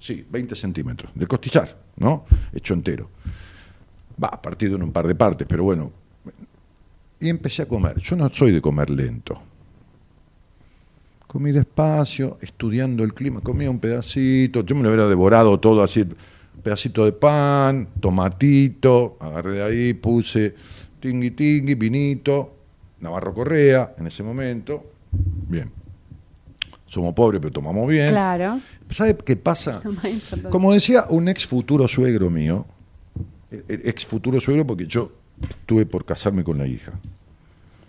[0.00, 2.26] Sí, 20 centímetros, de costillar, ¿no?
[2.52, 3.08] Hecho entero.
[4.22, 5.92] Va, partido en un par de partes, pero bueno.
[7.20, 7.98] Y empecé a comer.
[7.98, 9.40] Yo no soy de comer lento.
[11.26, 16.02] Comí despacio, estudiando el clima, comía un pedacito, yo me lo hubiera devorado todo así,
[16.02, 20.54] un pedacito de pan, tomatito, agarré de ahí, puse
[21.00, 22.54] tingui tingui, vinito,
[23.00, 24.92] Navarro Correa en ese momento,
[25.48, 25.70] bien.
[26.86, 28.10] Somos pobres, pero tomamos bien.
[28.10, 28.60] Claro.
[28.90, 29.82] ¿Sabe qué pasa?
[30.50, 32.64] Como decía un ex futuro suegro mío,
[33.50, 35.12] eh, eh, ex futuro suegro porque yo
[35.48, 36.92] estuve por casarme con la hija.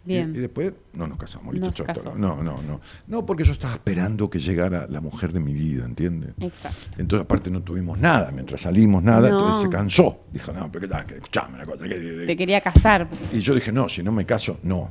[0.05, 0.33] Bien.
[0.33, 1.53] y después no nos casamos.
[1.53, 2.15] listo, No se chao, casó.
[2.15, 2.79] No, no, no.
[3.07, 6.29] No, porque yo estaba esperando que llegara la mujer de mi vida, ¿entiendes?
[6.39, 6.97] Exacto.
[6.97, 8.31] Entonces, aparte, no tuvimos nada.
[8.31, 9.29] Mientras salimos, nada.
[9.29, 9.37] No.
[9.37, 10.21] Entonces se cansó.
[10.31, 11.83] Dijo, no, pero que, que- escuchame una cosa.
[11.89, 13.09] que- Te quería casar.
[13.33, 14.89] y yo dije, no, si no me caso, no.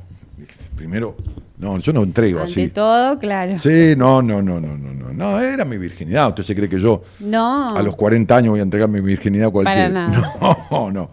[0.75, 1.17] Primero,
[1.57, 2.67] no, yo no entrego Ante así.
[2.67, 3.57] todo, claro.
[3.57, 5.11] Sí, no, no, no, no, no, no.
[5.13, 6.27] No, era mi virginidad.
[6.29, 7.75] ¿Usted se cree que yo No.
[7.75, 9.87] a los 40 años voy a entregar mi virginidad a cualquiera?
[9.91, 10.67] Para nada.
[10.69, 11.09] No, no.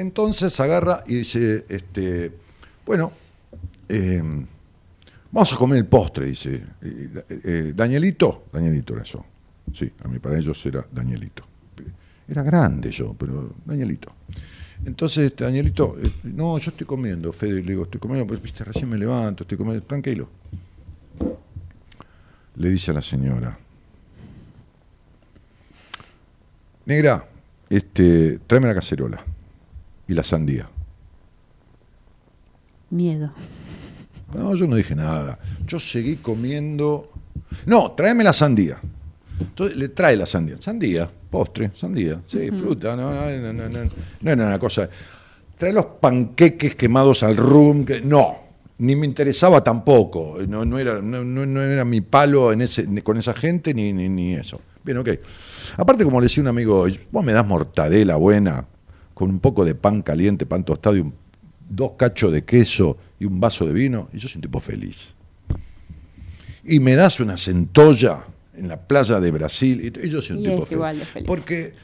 [0.00, 2.32] Entonces agarra y dice, este,
[2.86, 3.12] bueno,
[3.86, 4.22] eh,
[5.30, 6.64] vamos a comer el postre, dice.
[6.80, 9.22] Eh, Danielito, Danielito era yo.
[9.74, 11.44] Sí, a mí para ellos era Danielito.
[12.26, 14.10] Era grande yo, pero Danielito.
[14.86, 18.64] Entonces, este, Danielito, eh, no, yo estoy comiendo, Fede, le digo, estoy comiendo, pues viste,
[18.64, 20.30] recién me levanto, estoy comiendo, tranquilo.
[22.56, 23.58] Le dice a la señora,
[26.86, 27.28] negra,
[27.68, 29.22] este, tráeme la cacerola
[30.10, 30.68] y la sandía.
[32.90, 33.30] Miedo.
[34.34, 35.38] No, yo no dije nada.
[35.66, 37.08] Yo seguí comiendo.
[37.66, 38.78] No, tráeme la sandía.
[39.38, 40.56] Entonces le trae la sandía.
[40.60, 42.96] Sandía, postre, sandía, sí, fruta.
[42.96, 44.88] No, no, no, no, no, no era una cosa.
[45.56, 47.84] Trae los panqueques quemados al rum.
[47.84, 48.36] Que, no,
[48.78, 50.38] ni me interesaba tampoco.
[50.48, 54.08] No, no, era, no, no- era mi palo en ese, con esa gente ni, ni,
[54.08, 54.60] ni eso.
[54.82, 55.10] Bien, ok.
[55.76, 58.64] Aparte, como le decía un amigo, vos me das mortadela buena,
[59.20, 61.12] con un poco de pan caliente, pan tostado y un-
[61.68, 65.14] dos cachos de queso y un vaso de vino, y yo soy un tipo feliz.
[66.64, 70.44] Y me das una centolla en la playa de Brasil, y, yo soy un Y
[70.44, 70.72] tipo es feliz.
[70.72, 71.26] igual de feliz.
[71.26, 71.74] Porque,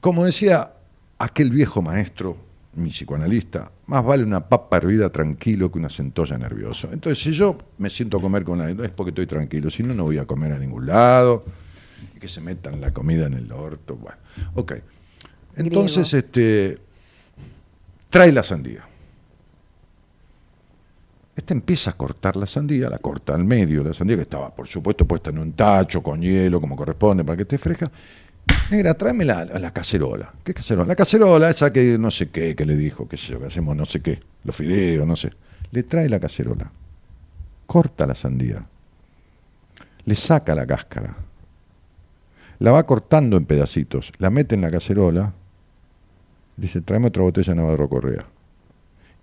[0.00, 0.72] como decía
[1.18, 2.36] aquel viejo maestro,
[2.74, 6.88] mi psicoanalista, más vale una papa hervida tranquilo que una centolla nervioso.
[6.92, 9.92] Entonces, si yo me siento a comer con la es porque estoy tranquilo, si no,
[9.92, 11.44] no voy a comer a ningún lado,
[12.14, 13.96] y que se metan la comida en el orto.
[13.96, 14.18] Bueno,
[14.54, 14.74] ok.
[15.60, 16.78] Entonces, este,
[18.08, 18.84] trae la sandía.
[21.36, 24.66] Este empieza a cortar la sandía, la corta al medio, la sandía que estaba, por
[24.66, 27.90] supuesto, puesta en un tacho, con hielo, como corresponde, para que esté fresca.
[28.70, 30.32] Negra, tráeme la, la cacerola.
[30.44, 30.88] ¿Qué cacerola?
[30.88, 33.76] La cacerola, esa que no sé qué, que le dijo, qué sé yo, que hacemos
[33.76, 35.32] no sé qué, los fideos, no sé.
[35.72, 36.70] Le trae la cacerola,
[37.66, 38.64] corta la sandía,
[40.04, 41.16] le saca la cáscara,
[42.58, 45.32] la va cortando en pedacitos, la mete en la cacerola,
[46.60, 48.26] dice, tráeme otra botella de Navarro Correa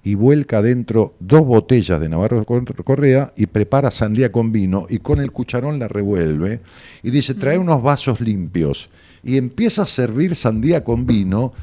[0.03, 5.19] y vuelca dentro dos botellas de Navarro Correa y prepara sandía con vino y con
[5.19, 6.61] el cucharón la revuelve
[7.03, 8.89] y dice, trae unos vasos limpios
[9.23, 11.53] y empieza a servir sandía con vino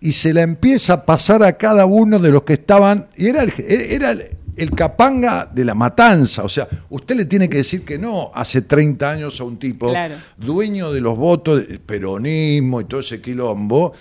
[0.00, 3.42] y se la empieza a pasar a cada uno de los que estaban, y era
[3.44, 7.84] el, era el, el capanga de la matanza, o sea, usted le tiene que decir
[7.84, 10.14] que no hace 30 años a un tipo Claro.
[10.36, 13.92] dueño de los votos del peronismo y todo ese quilombo,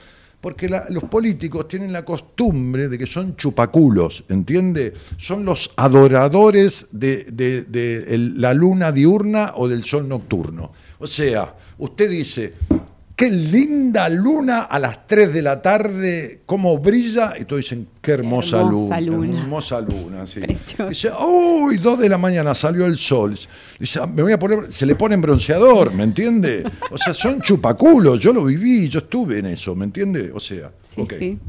[0.42, 4.94] porque los políticos tienen la costumbre de que son chupaculos, ¿entiende?
[5.16, 10.72] Son los adoradores de, la luna diurna o del sol nocturno.
[10.98, 12.54] O sea, usted dice,
[13.16, 18.12] qué linda luna a las 3 de la tarde, cómo brilla, y todos dicen, qué
[18.12, 19.40] hermosa, Hermosa luna, luna.
[19.42, 20.42] hermosa luna, sí.
[20.90, 23.38] Dice, uy, 2 de la mañana salió el sol.
[23.80, 26.64] Dice, "Ah, me voy a poner, se le pone bronceador, ¿me entiende?
[26.90, 30.32] O sea, son chupaculos, yo lo viví, yo estuve en eso, ¿me entiende?
[30.34, 31.40] O sea, Sí, sí.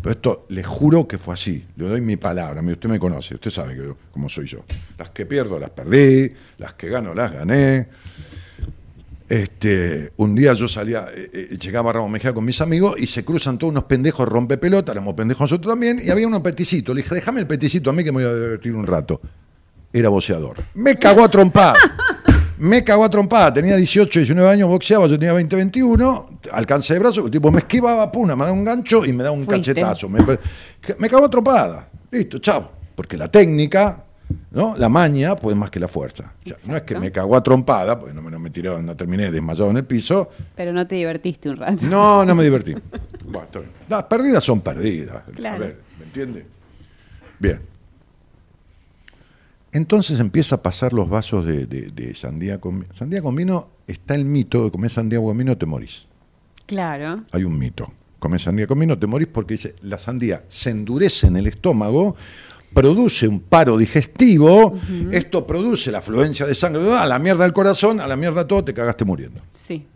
[0.00, 3.50] Pero esto, le juro que fue así, le doy mi palabra, usted me conoce, usted
[3.52, 4.64] sabe que yo- cómo soy yo.
[4.98, 7.86] Las que pierdo las perdí, las que gano las gané.
[9.32, 13.06] Este, un día yo salía, eh, eh, llegaba a Ramos Mejía con mis amigos y
[13.06, 16.92] se cruzan todos unos pendejos rompepelota, éramos pendejos nosotros también, y había unos peticito.
[16.92, 19.22] Le dije, déjame el peticito a mí que me voy a divertir un rato.
[19.90, 20.56] Era boxeador.
[20.74, 21.72] Me cagó a trompada.
[22.58, 23.54] Me cagó a trompada.
[23.54, 26.40] Tenía 18, 19 años, boxeaba, yo tenía 20, 21.
[26.52, 29.30] Alcancé de brazo, el tipo me esquivaba, puna, me da un gancho y me da
[29.30, 29.72] un Fuiste.
[29.72, 30.10] cachetazo.
[30.10, 30.20] Me,
[30.98, 31.88] me cagó a trompada.
[32.10, 32.70] Listo, chao.
[32.94, 34.04] Porque la técnica,
[34.50, 34.76] ¿no?
[34.76, 36.32] La maña puede más que la fuerza.
[36.44, 38.80] O sea, no es que me cagó a trompada, porque no me, no me tiró,
[38.82, 40.30] no terminé desmayado en el piso.
[40.54, 41.86] Pero no te divertiste un rato.
[41.86, 42.74] No, no me divertí.
[43.24, 43.70] Bueno, está bien.
[43.88, 45.22] Las perdidas son perdidas.
[45.34, 45.56] Claro.
[45.56, 46.46] A ver, ¿me entiende?
[47.38, 47.60] Bien.
[49.72, 52.94] Entonces empieza a pasar los vasos de, de- de sandía con vino.
[52.94, 56.06] Sandía con vino, está el mito de comer sandía con vino te morís.
[56.66, 57.24] Claro.
[57.32, 57.90] Hay un mito.
[58.18, 62.16] Comer sandía con vino te morís porque dice, la sandía se endurece en el estómago
[62.72, 64.78] produce un paro digestivo,
[65.10, 68.64] esto produce la afluencia de sangre, a la mierda del corazón, a la mierda todo,
[68.64, 69.40] te cagaste muriendo.
[69.52, 69.86] Sí.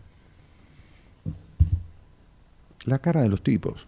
[2.85, 3.85] La cara de los tipos.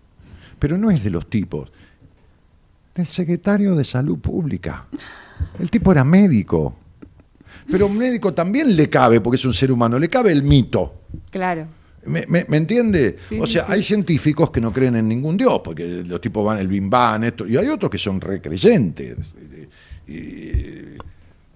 [0.57, 1.71] Pero no es de los tipos,
[2.93, 4.87] del secretario de Salud Pública.
[5.57, 6.75] El tipo era médico.
[7.71, 11.01] Pero un médico también le cabe, porque es un ser humano, le cabe el mito.
[11.29, 11.78] Claro.
[12.05, 13.17] ¿Me, me- me entiende?
[13.27, 13.71] Sí, o sea, sí.
[13.73, 17.23] hay científicos que no creen en ningún dios, porque los tipos van el bim bam,
[17.25, 19.17] esto, y hay otros que son recreyentes.
[20.07, 20.85] Y, y-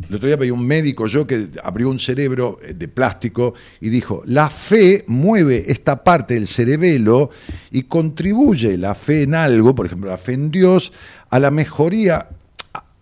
[0.10, 3.88] el otro día veía un médico yo que abrió un cerebro eh, de plástico y
[3.90, 7.30] dijo, la fe mueve esta parte del cerebelo
[7.72, 10.92] y contribuye la fe en algo, por ejemplo, la fe en Dios,
[11.30, 12.28] a la mejoría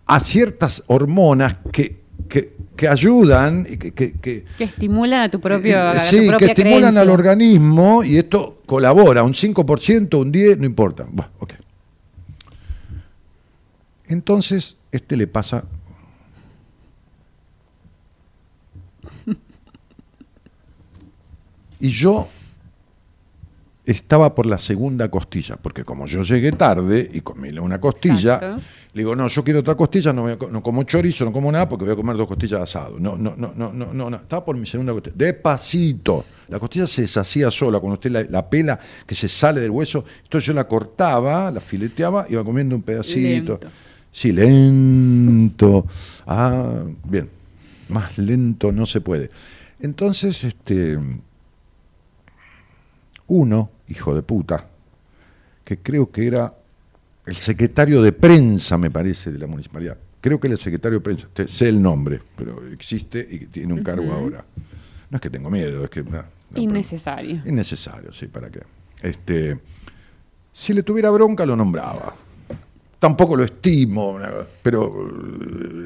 [0.06, 2.01] a ciertas hormonas que,
[2.32, 6.80] que, que ayudan y que- que- que, estimulan a tu propio tu sí, que estimulan
[6.80, 7.00] creencia.
[7.02, 11.04] al organismo y esto colabora, un 5%, un 10%, no importa.
[11.10, 11.52] Bueno, ok.
[14.06, 15.64] Entonces, este le pasa...
[21.80, 22.28] Y yo
[23.84, 28.60] estaba por la segunda costilla, porque como yo llegué tarde y comí una costilla, Exacto.
[28.94, 31.84] Le digo, no, yo quiero otra costilla, no, no como chorizo, no como nada, porque
[31.84, 32.98] voy a comer dos costillas de asado.
[32.98, 34.16] No, no, no, no, no, no, no.
[34.16, 35.16] Estaba por mi segunda costilla.
[35.16, 36.24] Despacito.
[36.48, 40.04] La costilla se deshacía sola, cuando usted la, la pela que se sale del hueso,
[40.24, 43.52] entonces yo la cortaba, la fileteaba, iba comiendo un pedacito.
[43.54, 43.60] Lento.
[44.12, 45.86] Sí, lento.
[46.26, 47.30] Ah, bien.
[47.88, 49.30] Más lento no se puede.
[49.80, 50.98] Entonces, este
[53.26, 54.66] uno, hijo de puta,
[55.64, 56.54] que creo que era
[57.26, 59.96] el secretario de prensa, me parece, de la municipalidad.
[60.20, 63.82] Creo que era el secretario de prensa, sé el nombre, pero existe y tiene un
[63.82, 64.44] cargo ahora.
[65.10, 66.02] No es que tengo miedo, es que...
[66.02, 67.36] no, no, Innecesario.
[67.38, 68.60] pero- innecesario, sí, ¿para qué?
[69.02, 69.58] Este,
[70.52, 72.14] si le tuviera bronca, lo nombraba.
[72.98, 74.18] Tampoco lo estimo,
[74.62, 75.10] pero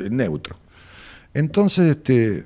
[0.05, 0.57] eh, neutro.
[1.33, 2.45] Entonces, este,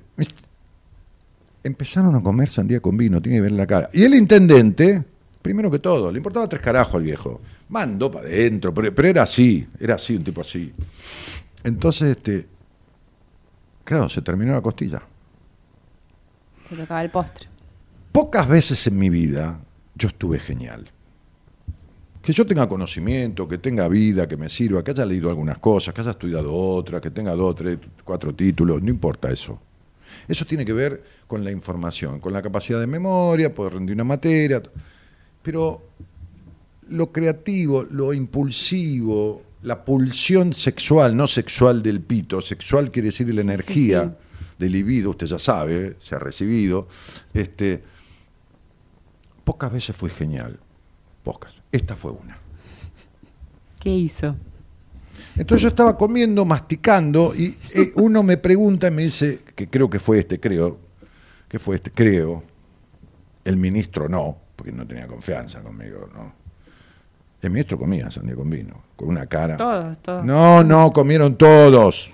[1.63, 3.91] empezaron a comer sandía con vino, tiene que ver la cara.
[3.93, 5.03] Y el intendente,
[5.43, 7.41] primero que todo, le importaba tres carajos al viejo.
[7.71, 10.73] Mandó para adentro, pero, pero era así, era así, un tipo así.
[11.63, 12.47] Entonces, este,
[13.85, 15.01] claro, se terminó la costilla.
[16.69, 17.49] Te tocaba el postre.
[18.13, 19.61] Pocas veces en mi vida
[19.95, 20.91] yo estuve genial.
[22.23, 25.95] Que yo tenga conocimiento, que tenga vida, que me sirva, que haya leído algunas cosas,
[25.95, 29.61] que haya estudiado otras, que tenga dos, tres, cuatro títulos, no importa eso.
[30.27, 34.05] Eso tiene que ver con la información, con la capacidad de memoria, poder rendir una
[34.05, 34.61] materia.
[35.43, 35.83] Pero
[36.91, 43.35] lo creativo, lo impulsivo, la pulsión sexual, no sexual del pito, sexual quiere decir de
[43.35, 44.17] la energía,
[44.59, 46.89] del libido, usted ya sabe, se ha recibido.
[47.33, 47.83] Este,
[49.45, 50.59] pocas veces fue genial,
[51.23, 51.53] pocas.
[51.73, 52.39] Esta fue una.
[53.81, 54.37] ¿Qué hizo?
[55.37, 59.89] Entonces yo estaba comiendo, masticando, y eh, uno me pregunta y me dice, que creo
[59.89, 60.79] que fue este, creo,
[61.49, 62.43] que fue este, creo.
[63.45, 66.40] El ministro no, porque no tenía confianza conmigo, ¿no?
[67.43, 69.57] El ministro comía sandía con vino, con una cara.
[69.57, 70.25] Todos, todos.
[70.25, 72.11] No, no, comieron todos.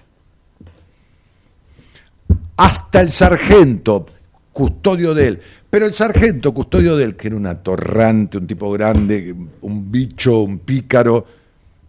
[2.56, 4.06] Hasta el sargento,
[4.52, 5.40] custodio de él.
[5.68, 10.40] Pero el sargento, custodio de él, que era un atorrante, un tipo grande, un bicho,
[10.40, 11.26] un pícaro,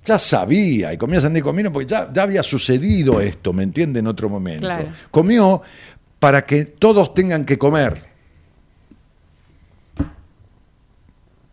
[0.04, 4.00] ya sabía y comía sandía con vino porque ya, ya había sucedido esto, ¿me entiende?
[4.00, 4.66] En otro momento.
[4.66, 4.90] Claro.
[5.12, 5.62] Comió
[6.18, 8.07] para que todos tengan que comer.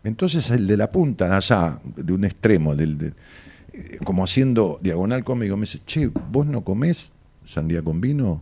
[0.05, 3.13] Entonces el de la punta, allá, de un extremo, del, de-
[3.73, 7.11] eh, como haciendo diagonal conmigo, me dice, che, ¿vos no comés
[7.45, 8.41] sandía con vino?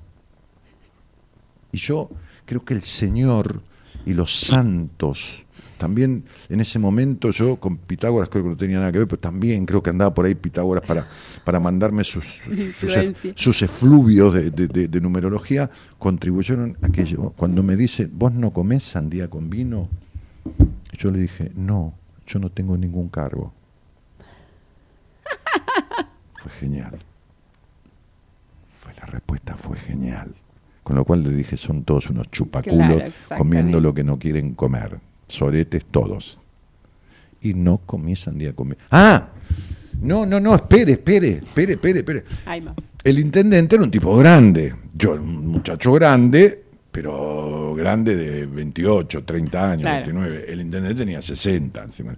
[1.71, 2.09] Y yo
[2.45, 3.61] creo que el Señor
[4.05, 5.45] y los santos,
[5.77, 9.19] también en ese momento yo con Pitágoras creo que no tenía nada que ver, pero
[9.19, 11.07] también creo que andaba por ahí Pitágoras para,
[11.43, 12.25] para mandarme sus,
[13.35, 18.31] sus, efluvios de, de- de- de numerología, contribuyeron a que yo, cuando me dice, ¿vos
[18.33, 19.89] no comés sandía con vino?
[20.97, 21.93] Yo le dije, no,
[22.25, 23.53] yo no tengo ningún cargo.
[26.41, 26.99] Fue genial.
[28.81, 30.33] Fue la respuesta fue genial.
[30.83, 34.53] Con lo cual le dije, son todos unos chupaculos Claro, comiendo lo que no quieren
[34.53, 34.99] comer.
[35.27, 36.41] Soretes todos.
[37.41, 38.75] Y no comí sandía vino.
[38.91, 39.29] ¡Ah!
[40.01, 42.23] No, no, no, espere, espere, espere, espere, espere.
[42.45, 42.75] Hay más.
[43.03, 44.75] El intendente era un tipo grande.
[44.93, 46.62] Yo, un muchacho grande,
[46.93, 50.05] pero grande de 28, 30 años, Claro.
[50.05, 50.45] 29.
[50.47, 51.81] El intendente tenía 60.
[51.83, 52.15] encima.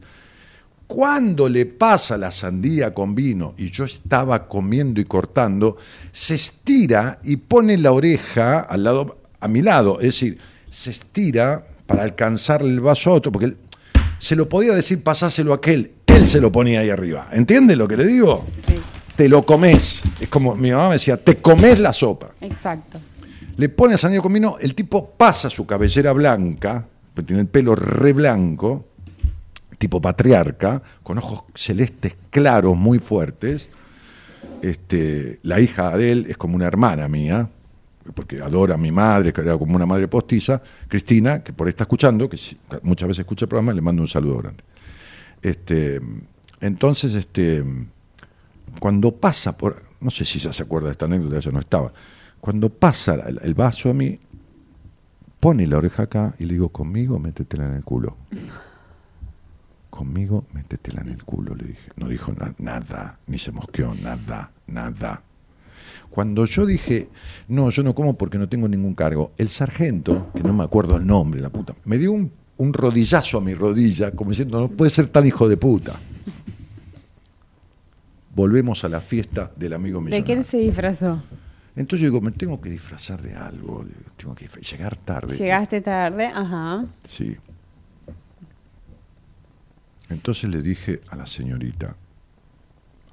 [0.85, 5.77] Cuando le pasa la sandía con vino y yo estaba comiendo y cortando,
[6.11, 9.99] se estira y pone la oreja al lado, a mi lado.
[9.99, 10.37] Es decir,
[10.69, 13.57] se estira para alcanzarle el vaso a otro, porque él
[14.19, 15.91] se lo podía decir, pasáselo a aquel.
[16.07, 17.29] Él se lo ponía ahí arriba.
[17.31, 18.45] ¿Entiende lo que le digo?
[18.67, 18.75] Sí.
[19.15, 20.01] te lo comes.
[20.19, 22.31] Es como mi mamá me decía, te comes la sopa.
[22.41, 22.99] Exacto.
[23.57, 27.47] Le pone a sandía con vino, el tipo pasa su cabellera blanca, porque tiene el
[27.47, 28.87] pelo re blanco,
[29.77, 33.69] tipo patriarca, con ojos celestes claros, muy fuertes.
[34.61, 37.49] Este, la hija de él es como una hermana mía,
[38.13, 41.69] porque adora a mi madre, que era como una madre postiza, Cristina, que por ahí
[41.69, 42.37] está escuchando, que
[42.83, 44.63] muchas veces escucha el programa, le mando un saludo grande.
[45.41, 46.01] Este,
[46.59, 47.63] entonces, este,
[48.79, 51.93] cuando pasa por, no sé si ya se acuerda de esta anécdota, ya no estaba,
[52.45, 54.19] cuando pasa el, vaso a mí,
[55.39, 58.17] pone la oreja acá y le digo, conmigo métetela en el culo.
[59.89, 61.89] Conmigo métetela en el culo, le dije.
[61.95, 65.23] No dijo na- nada, ni se mosqueó, nada, nada.
[66.11, 67.09] Cuando yo dije,
[67.47, 70.97] no, yo no como porque no tengo ningún cargo, el sargento, que no me acuerdo
[70.97, 74.67] el nombre, la puta, me dio un, un rodillazo a mi rodilla, como diciendo, no
[74.67, 75.93] puede ser tan hijo de puta.
[78.35, 80.25] Volvemos a la fiesta del amigo ¿De millonario.
[80.25, 81.23] qué él se disfrazó?
[81.75, 85.35] Entonces yo digo, me tengo que disfrazar de algo, tengo que llegar tarde.
[85.35, 86.85] Llegaste tarde, ajá.
[87.03, 87.35] Sí.
[90.09, 91.95] Entonces le dije a la señorita,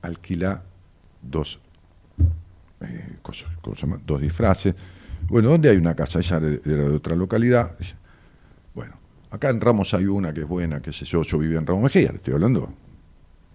[0.03, 0.63] alquila
[1.23, 1.59] dos,
[2.81, 4.01] eh, cosas, ¿cómo se llama?
[4.07, 4.75] dos disfraces.
[5.29, 6.21] Bueno, ¿dónde hay una casa?
[6.21, 7.77] Ella era de, otra localidad.
[8.75, 8.95] Bueno,
[9.31, 11.83] acá en Ramos hay una que es buena, qué sé yo, yo vivía en Ramos
[11.85, 12.73] Mejía, le estoy hablando.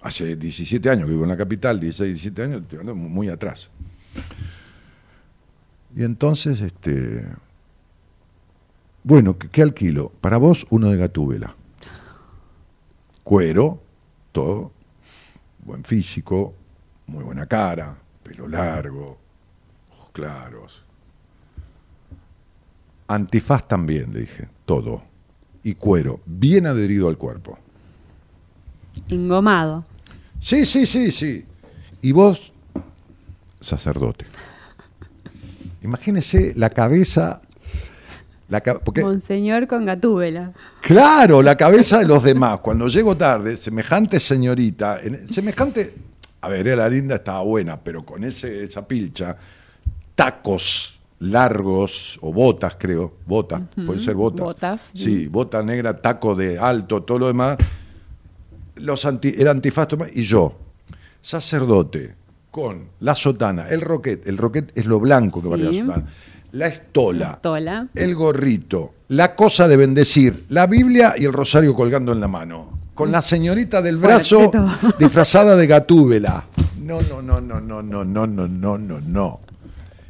[0.01, 3.69] Hace 17 años que vivo en la capital, 16, 17 años, estoy hablando muy atrás.
[5.97, 7.27] Y entonces, este,
[9.01, 10.11] bueno, ¿qué, qué alquilo?
[10.21, 11.55] Para vos, uno de Gatúbela.
[13.23, 13.81] Cuero,
[14.31, 14.71] todo,
[15.65, 16.53] buen físico,
[17.07, 19.17] muy buena cara, pelo largo,
[19.91, 20.83] ojos claros.
[23.07, 25.01] Antifaz también, le dije, todo.
[25.63, 27.57] Y cuero, bien adherido al cuerpo.
[29.09, 29.83] Engomado.
[30.39, 31.43] Sí, sí, sí, sí.
[32.03, 32.53] Y vos,
[33.59, 34.27] sacerdote.
[35.81, 37.41] Imagínese la cabeza.
[38.49, 40.53] La, porque, Monseñor con gatúbela.
[40.81, 42.59] claro, la cabeza de los demás.
[42.59, 45.93] Cuando llego tarde, semejante señorita, en- semejante.
[46.41, 49.35] A ver, era linda, estaba buena, pero con ese, esa pilcha,
[50.15, 54.45] tacos largos, o botas, creo, botas, puede ser botas.
[54.45, 57.57] botas, Sí, bota negra, taco de alto, todo lo demás.
[58.75, 60.55] Los anti, el antifaz y yo,
[61.21, 62.15] sacerdote,
[62.57, 65.61] con la sotana, el roquet, el roquet es lo blanco que Sí.
[65.61, 66.07] la sotana,
[66.53, 67.87] la estola, Estola.
[67.93, 72.79] el gorrito, la cosa de bendecir, la Biblia y el rosario colgando en la mano.
[72.95, 74.49] Con la señorita del brazo
[74.99, 76.45] disfrazada de gatúbela.
[76.81, 79.39] No, no, no, no, no, no, no, no, no, no, no.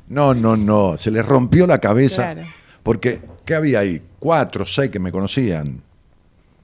[0.07, 0.97] No, no, no.
[0.97, 2.31] Se les rompió la cabeza.
[2.31, 2.47] Claro.
[2.81, 4.01] Porque, ¿qué había ahí?
[4.19, 5.81] Cuatro, seis que me conocían.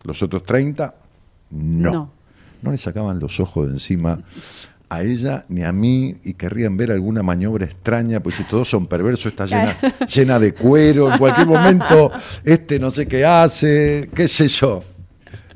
[0.04, 0.96] Los otros treinta,
[1.52, 1.92] no.
[1.92, 2.12] No.
[2.62, 4.22] No le sacaban los ojos de encima
[4.96, 8.88] a ella ni a mí y querrían ver alguna maniobra extraña, pues si todos son
[8.88, 9.78] perversos, está llena,
[10.14, 12.12] llena de cuero, en cualquier momento
[12.44, 14.84] este no sé qué hace, qué sé yo.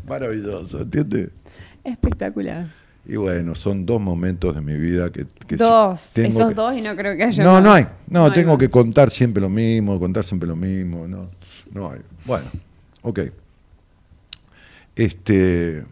[0.08, 1.30] Maravilloso, ¿entiendes?
[1.84, 2.68] Espectacular.
[3.10, 5.26] Y bueno, son dos momentos de mi vida que...
[5.48, 6.10] que Dos.
[6.14, 7.64] tengo Esos que- dos y no creo que haya No, más.
[7.64, 7.86] no hay.
[8.10, 11.08] No, tengo que contar siempre lo mismo, contar siempre lo mismo.
[11.08, 11.30] No,
[11.72, 12.00] no hay.
[12.26, 12.48] Bueno,
[13.04, 13.20] ok.
[14.96, 15.84] Este,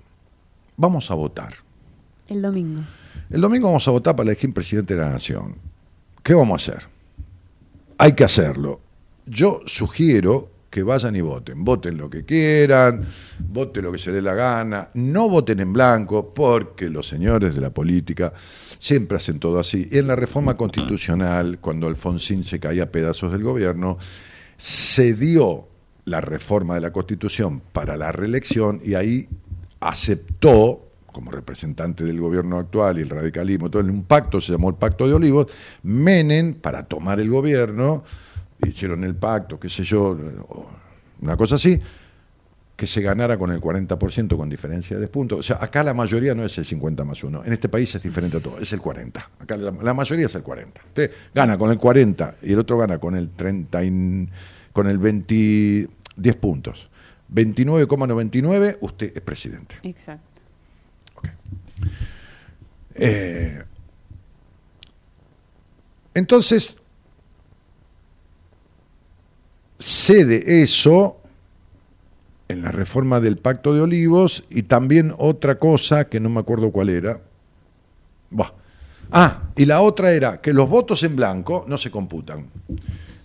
[0.77, 1.53] vamos a votar.
[2.27, 2.81] El domingo.
[3.29, 5.55] El domingo vamos a votar para elegir presidente de la nación.
[6.23, 6.87] ¿Qué vamos a hacer?
[7.97, 8.81] Hay que hacerlo.
[9.25, 11.63] Yo sugiero que vayan y voten.
[11.63, 13.01] Voten lo que quieran,
[13.39, 14.89] voten lo que se dé la gana.
[14.93, 18.33] No voten en blanco porque los señores de la política
[18.77, 19.87] siempre hacen todo así.
[19.89, 23.97] Y en la reforma constitucional, cuando Alfonsín se caía a pedazos del gobierno,
[24.57, 25.69] se dio
[26.03, 29.27] la reforma de la Constitución para la reelección y ahí
[29.79, 34.67] aceptó, como representante del gobierno actual y el radicalismo, todo en un pacto, se llamó
[34.67, 35.47] el Pacto de Olivos,
[35.83, 38.03] Menem, para tomar el gobierno,
[38.67, 40.17] hicieron el pacto, qué sé yo,
[41.21, 41.79] una cosa así,
[42.75, 45.39] que se ganara con el 40% con diferencia de despuntos.
[45.39, 47.45] O sea, acá la mayoría no es el 50 más 1.
[47.45, 49.29] En este país es diferente a todo, es el 40.
[49.39, 50.81] Acá la, mayoría es el 40.
[50.87, 54.27] Usted gana con el 40 y el otro gana con el 30 y-
[54.73, 55.87] con el 20
[56.17, 56.89] 10 puntos.
[57.33, 59.75] 29,99 usted es presidente.
[59.83, 60.34] Exacto.
[62.95, 63.61] Eh,
[66.13, 66.77] entonces,
[69.79, 71.17] cede eso
[72.47, 76.71] en la reforma del Pacto de Olivos y también otra cosa que no me acuerdo
[76.71, 77.19] cuál era.
[78.29, 78.51] Buah.
[79.11, 82.47] Ah, y la otra era que los votos en blanco no se computan.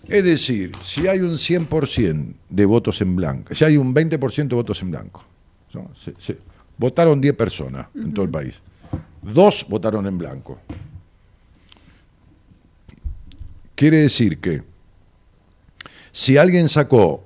[0.07, 4.55] Es decir, si hay un 100% de votos en blanco, si hay un 20% de
[4.55, 5.23] votos en blanco,
[5.73, 5.91] ¿no?
[6.03, 6.37] Se- se-
[6.77, 8.55] votaron 10 personas en todo el país,
[9.21, 10.59] dos votaron en blanco,
[13.75, 14.63] quiere decir que
[16.11, 17.23] si alguien sacó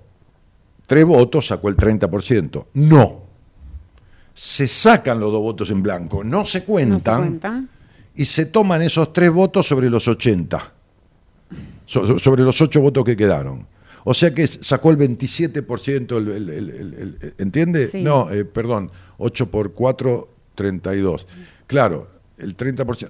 [0.88, 2.66] tres votos, sacó el 30%.
[2.76, 3.24] No.
[4.34, 7.70] Se sacan los dos votos en blanco, no se ¿No se cuentan,
[8.16, 10.74] y se toman esos tres votos sobre los 80,
[11.86, 13.66] so- so- sobre los ocho votos que quedaron.
[14.04, 17.88] O sea que sacó el 27%, el, el- el- el- el- ¿entiende?
[17.88, 18.02] Sí.
[18.04, 21.26] No, eh, perdón, 8 por 4, 32.
[21.68, 22.08] Claro,
[22.38, 23.10] el 30%,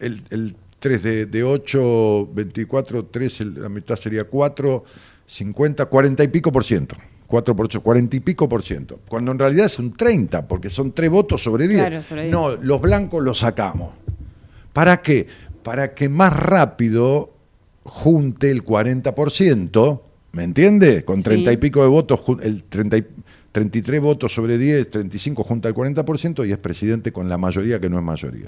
[0.00, 4.84] el, el 3 de, de 8, 24, 3, el- la mitad sería 4,
[5.26, 6.96] 50, 40 y pico por ciento.
[7.26, 9.00] 4 por 8, 40 y pico por ciento.
[9.08, 11.80] Cuando en realidad es un 30, porque son tres votos sobre 10.
[11.86, 12.32] Claro, sobre 10.
[12.32, 13.94] No, los blancos los sacamos.
[14.74, 15.26] ¿Para qué?
[15.62, 17.32] Para que más rápido
[17.84, 20.00] junte el 40%,
[20.32, 21.04] ¿me entiende?
[21.04, 21.22] Con Sí.
[21.24, 23.06] 30 y pico de votos, el 30 y-
[23.52, 27.88] 33 votos sobre 10, 35 junta el 40% y es presidente con la mayoría que
[27.90, 28.46] no es mayoría.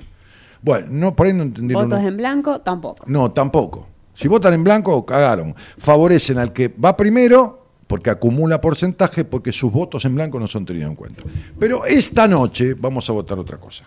[0.62, 1.84] Bueno, no, por ahí no entendieron.
[1.90, 3.04] Votos no- en blanco, tampoco.
[3.06, 3.86] no, tampoco.
[4.14, 5.54] Si votan en blanco, cagaron.
[5.76, 10.64] Favorecen al que va primero porque acumula porcentaje, porque sus votos en blanco no son
[10.64, 11.22] tenidos en cuenta.
[11.58, 13.84] Pero esta noche vamos a votar otra cosa.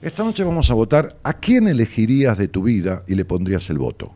[0.00, 3.78] Esta noche vamos a votar a quién elegirías de tu vida y le pondrías el
[3.78, 4.14] voto.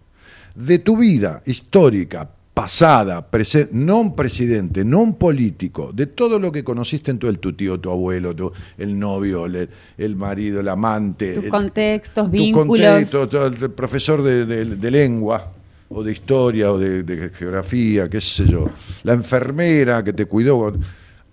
[0.54, 3.26] De tu vida histórica, pasada,
[3.72, 7.55] no un presidente, no un político, de todo lo que conociste en todo el tu
[7.55, 11.34] tío, tu abuelo, tu- el novio, el, el marido, el amante.
[11.34, 12.66] Tus el- contextos, tu vínculos.
[12.86, 15.50] contexto, el profesor de, de- de lengua
[15.88, 18.66] o de historia o de, de geografía, qué sé yo,
[19.05, 20.74] la enfermera que te cuidó.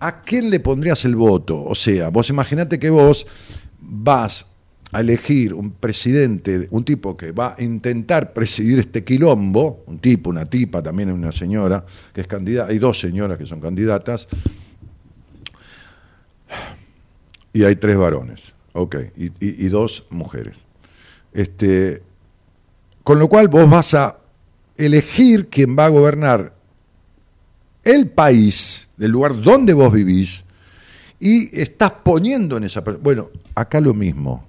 [0.02, 1.62] ¿A quién le pondrías el voto?
[1.62, 3.28] O sea, vos imaginate que vos
[3.82, 4.46] vas
[4.92, 10.30] a elegir un presidente, un tipo que va a intentar presidir este quilombo, un tipo,
[10.30, 14.28] una tipa, también una señora que es candidata, hay dos señoras que son candidatas,
[17.54, 20.66] y hay tres varones, ok, y, dos mujeres.
[21.34, 22.02] Este,
[23.04, 24.18] con lo cual vos vas a
[24.78, 26.54] elegir quién va a gobernar
[27.84, 30.44] el país, el lugar donde vos vivís,
[31.20, 32.82] y estás poniendo en esa.
[32.82, 34.49] Bueno, acá lo mismo.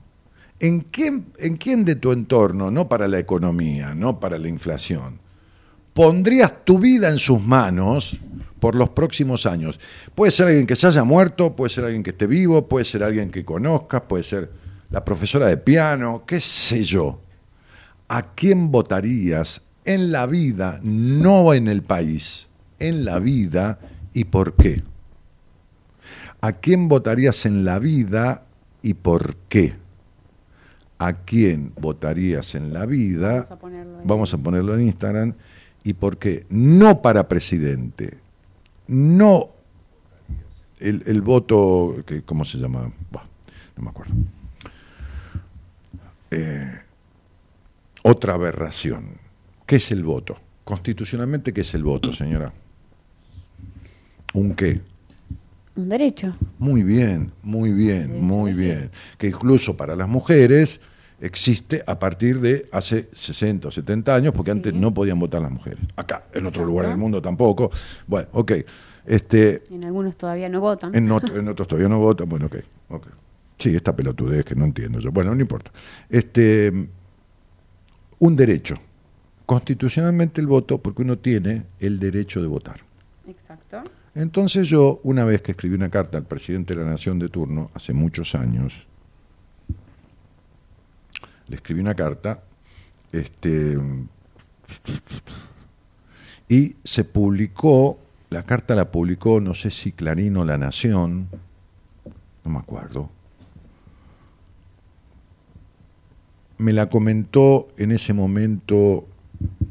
[0.61, 5.19] ¿En quién, ¿En quién de tu entorno, no para la economía, no para la inflación,
[5.95, 8.19] pondrías tu vida en sus manos
[8.59, 9.81] por los próximos años?
[10.15, 13.03] Puede ser alguien que se haya muerto, puede ser alguien que esté vivo, puede ser
[13.03, 14.51] alguien que conozcas, puede ser
[14.91, 17.23] la profesora de piano, qué sé yo.
[18.09, 22.49] ¿A quién votarías en la vida, no en el país,
[22.79, 23.79] en la vida
[24.13, 24.83] y por qué?
[26.43, 28.45] ¿A quién votarías en la vida
[28.83, 29.80] y por qué?
[31.03, 33.33] ¿A quién votarías en la vida?
[33.33, 34.05] Vamos a ponerlo ahí.
[34.07, 35.35] Vamos a ponerlo en Instagram.
[35.83, 36.45] ¿Y por qué?
[36.51, 38.19] No para presidente.
[38.87, 39.49] No
[40.79, 42.93] el, el voto, que, ¿cómo se llama?
[43.77, 44.13] No me acuerdo.
[46.31, 46.73] Eh,
[48.03, 49.19] otra aberración.
[49.67, 50.37] ¿Qué es el voto?
[50.65, 52.53] Constitucionalmente, ¿qué es el voto, señora?
[54.35, 54.81] ¿Un qué?
[55.77, 56.37] Un derecho.
[56.59, 58.91] Muy bien, muy bien, muy bien.
[59.17, 60.81] Que incluso para las mujeres
[61.21, 65.51] existe a partir de hace 60 o 70 años, porque antes no podían votar las
[65.51, 65.81] mujeres.
[65.97, 67.71] Acá, en otro lugar del mundo tampoco.
[68.07, 68.53] Bueno, ok.
[69.07, 70.95] Este, En algunos todavía no votan.
[70.95, 72.29] en, otro- en otros todavía no votan.
[72.29, 72.57] Bueno, ok.
[72.91, 73.07] ok.
[73.59, 75.11] Sí, esta pelotudez que no entiendo yo.
[75.13, 75.71] Bueno, no importa.
[76.09, 76.73] Este,
[78.19, 78.75] un derecho.
[79.47, 82.81] Constitucionalmente el voto, porque uno tiene el derecho de votar.
[83.27, 83.83] Exacto.
[84.15, 87.71] Entonces yo, una vez que escribí una carta al presidente de la Nación de turno,
[87.75, 88.87] hace muchos años,
[91.51, 92.45] le escribí una carta,
[93.11, 93.77] este,
[96.49, 97.99] y se publicó,
[98.31, 101.29] la carta la publicó, no sé si Clarín o La Nación,
[102.45, 103.11] no me acuerdo.
[106.59, 109.09] Me la comentó en ese momento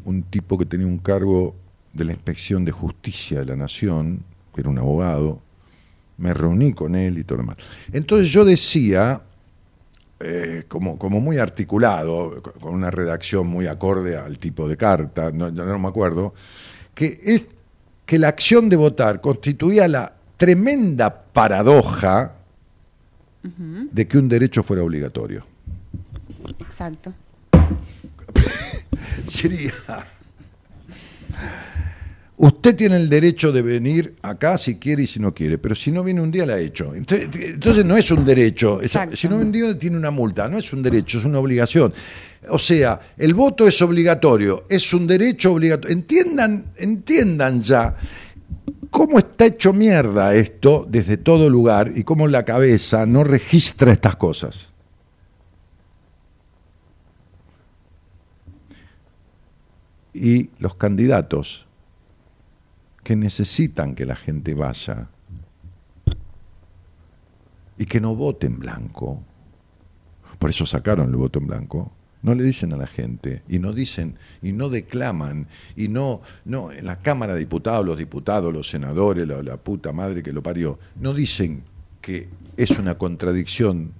[0.03, 1.55] un tipo que tenía un cargo
[1.93, 5.41] de la Inspección de Justicia de la Nación, que era un abogado,
[6.17, 7.57] me reuní con él y todo lo demás.
[7.93, 9.23] Entonces yo decía,
[10.19, 15.31] eh, como, como muy articulado, co- con una redacción muy acorde al tipo de carta,
[15.31, 16.33] no, no, no me acuerdo,
[16.93, 17.45] que, es,
[18.05, 22.33] que la acción de votar constituía la tremenda paradoja
[23.41, 25.45] de que un derecho fuera obligatorio.
[26.59, 27.13] Exacto.
[29.25, 29.71] sería.
[32.41, 35.91] Usted tiene el derecho de venir acá si quiere y si no quiere, pero si
[35.91, 36.95] no viene un día la ha hecho.
[36.95, 38.79] Entonces, entonces no es un derecho.
[38.81, 40.47] es- si no viene un día tiene una multa.
[40.47, 41.93] No es un derecho, es una obligación.
[42.47, 45.93] O sea, el voto es obligatorio, es un derecho obligatorio.
[45.97, 47.97] Entiendan, entiendan ya
[48.89, 54.15] cómo está hecho mierda esto desde todo lugar y cómo la cabeza no registra estas
[54.15, 54.71] cosas.
[60.13, 61.65] y los candidatos
[63.03, 65.07] que necesitan que la gente vaya
[67.77, 69.23] y que no vote en blanco,
[70.37, 71.91] por eso sacaron el voto en blanco,
[72.21, 75.47] no le dicen a la gente y no dicen y no declaman
[75.77, 79.93] y no no en la Cámara de Diputados, los diputados, los senadores, la, la puta
[79.93, 81.63] madre que lo parió, no dicen
[82.01, 82.27] que
[82.57, 83.93] es una contradicción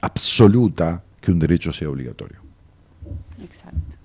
[0.00, 2.38] absoluta que un derecho sea obligatorio.
[3.42, 3.96] Exacto.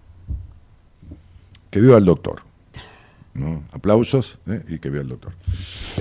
[1.70, 2.42] Que viva el doctor.
[3.34, 3.64] ¿No?
[3.72, 4.64] Aplausos ¿eh?
[4.68, 5.34] y que viva el doctor.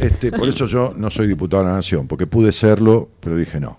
[0.01, 3.61] Este, por eso yo no soy diputado de la Nación, porque pude serlo, pero dije
[3.61, 3.79] no.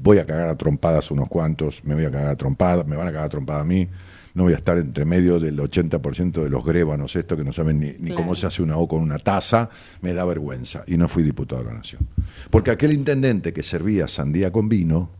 [0.00, 3.08] Voy a cagar a trompadas unos cuantos, me voy a cagar a trompadas, me van
[3.08, 3.88] a cagar a trompadas a mí.
[4.32, 7.80] No voy a estar entre medio del 80% de los grébanos, esto que no saben
[7.80, 8.14] ni, ni Claro.
[8.14, 9.68] cómo se hace una O con una taza,
[10.02, 10.84] me da vergüenza.
[10.86, 12.06] Y no fui diputado de la Nación.
[12.48, 15.10] Porque aquel intendente que servía sandía con vino,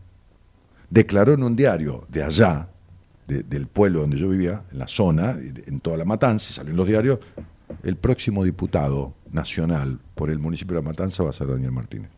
[0.89, 2.69] declaró en un diario de allá,
[3.31, 6.71] de- del pueblo donde yo vivía, en la zona, en toda la Matanza, y salió
[6.71, 7.19] en los diarios,
[7.83, 12.09] el próximo diputado nacional por el municipio de La Matanza va a ser Daniel Martínez.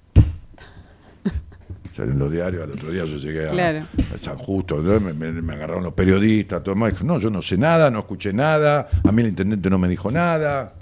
[1.95, 3.85] Salió en los diarios, al otro día yo llegué a, Claro.
[4.13, 7.39] a San Justo, me, me- me agarraron los periodistas, todo mundo dijo, no, yo no
[7.43, 10.73] sé nada, no escuché nada, a mí el intendente no me dijo nada.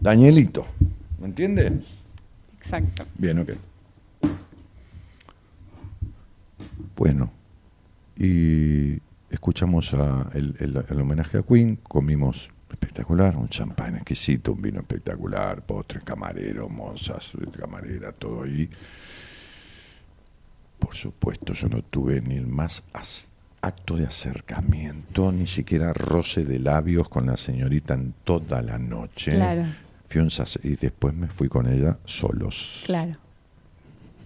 [0.00, 0.64] Danielito,
[1.20, 1.72] ¿me entiende?
[2.56, 3.04] Exacto.
[3.18, 3.50] Bien, ok.
[6.96, 7.30] Bueno,
[8.18, 9.00] y
[9.30, 14.80] escuchamos a el, el- el homenaje a Queen, comimos espectacular, un champán exquisito, un vino
[14.80, 18.68] espectacular, postres, camarero, mozas, camarera, todo ahí.
[20.78, 22.84] Por supuesto, yo no tuve ni el más
[23.60, 29.32] acto de acercamiento, ni siquiera roce de labios con la señorita en toda la noche.
[29.32, 29.64] Claro.
[30.08, 30.30] Fui un
[30.62, 33.16] y después me fui con ella solos Claro.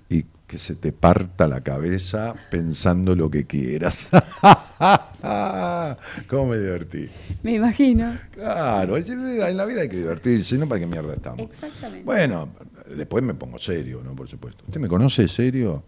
[0.09, 4.11] y que se te parta la cabeza pensando lo que quieras.
[6.29, 7.07] ¿Cómo me divertí?
[7.43, 8.13] Me imagino.
[8.33, 11.41] Claro, en la vida hay que divertirse, no para qué mierda estamos.
[11.41, 12.05] Exactamente.
[12.05, 12.51] Bueno,
[12.95, 14.15] después me pongo serio, ¿no?
[14.15, 14.63] Por supuesto.
[14.67, 15.85] ¿Usted me conoce serio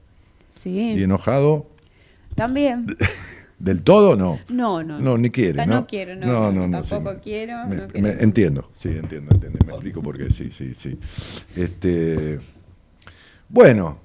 [0.49, 0.95] Sí.
[0.97, 1.69] y enojado?
[2.35, 2.87] También.
[3.59, 4.39] ¿Del todo no?
[4.49, 4.99] No, no.
[4.99, 5.75] No, ni quiere, ¿no?
[5.75, 6.51] No quiero, no.
[6.51, 7.21] no, no, tampoco sí.
[7.23, 7.67] quiero.
[7.67, 8.09] Me- no me- quiero.
[8.21, 9.59] entiendo, sí, entiendo, entiendo.
[9.67, 10.99] Me explico por qué, sí, sí, sí.
[11.55, 12.41] Este,
[13.51, 13.99] bueno,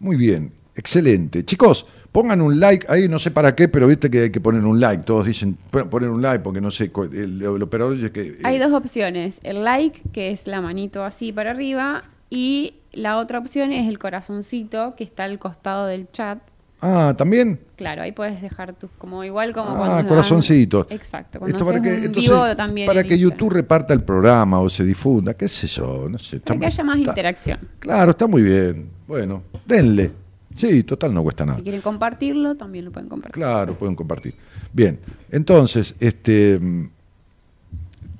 [0.00, 1.44] muy bien, excelente.
[1.44, 4.64] Chicos, pongan un like ahí, no sé para qué, pero viste que hay que poner
[4.64, 5.04] un like.
[5.04, 8.38] Todos dicen pon- poner un like porque no sé, el, el operador dice que...
[8.42, 9.40] Hay eh, dos opciones.
[9.44, 13.98] El like, que es la manito así para arriba, y la otra opción es el
[13.98, 16.38] corazoncito, que está al costado del chat.
[16.82, 17.60] Ah, ¿también?
[17.76, 20.08] Claro, ahí puedes dejar tus, como igual como Ah, cuando...
[20.08, 20.86] corazoncito.
[20.90, 21.46] Exacto.
[21.46, 23.18] Esto para que, entonces, para que Instagram.
[23.18, 26.40] YouTube reparta el programa o se difunda, qué sé yo, no sé.
[26.40, 27.58] Para que haya más está- interacción.
[27.78, 28.88] Claro, está muy bien.
[29.06, 30.12] Bueno, denle.
[30.54, 31.58] Sí, total no cuesta nada.
[31.58, 33.34] Si quieren compartirlo, también lo pueden compartir.
[33.34, 34.34] Claro, pueden compartir.
[34.72, 34.98] Bien,
[35.30, 36.58] entonces, este,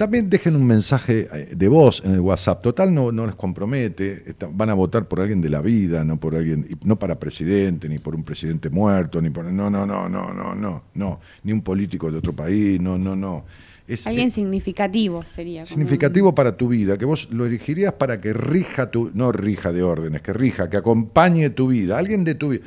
[0.00, 2.62] también dejen un mensaje eh, de voz en el WhatsApp.
[2.62, 4.34] Total no, no les compromete.
[4.50, 7.98] van a votar por alguien de la vida, no por alguien, no para presidente, ni
[7.98, 11.60] por un presidente muerto, ni por no, no, no, no, no, no, no, ni un
[11.60, 13.44] político de otro país, no, no, no.
[13.86, 15.66] Es, Alguien es significativo sería.
[15.66, 19.82] significativo para tu vida, que vos lo elegirías para que rija tu, no rija de
[19.82, 22.62] órdenes, que rija, que acompañe tu vida, alguien de tu vida.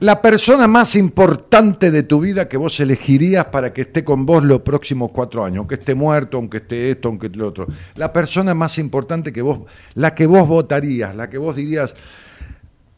[0.00, 4.42] La persona más importante de tu vida que vos elegirías para que esté con vos
[4.42, 7.66] los próximos cuatro años, aunque esté muerto, aunque esté esto, aunque lo otro.
[7.96, 9.60] La persona más importante que vos,
[9.94, 11.94] la que vos votarías, la que vos dirías,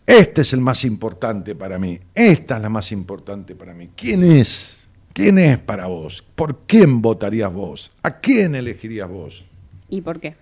[0.06, 3.90] este es el más importante para mí, esta es la más importante para mí.
[3.96, 4.86] ¿Quién es?
[5.12, 6.24] ¿Quién es para vos?
[6.36, 7.90] ¿Por quién votarías vos?
[8.02, 9.44] ¿A quién elegirías vos?
[9.88, 10.36] ¿Y por qué?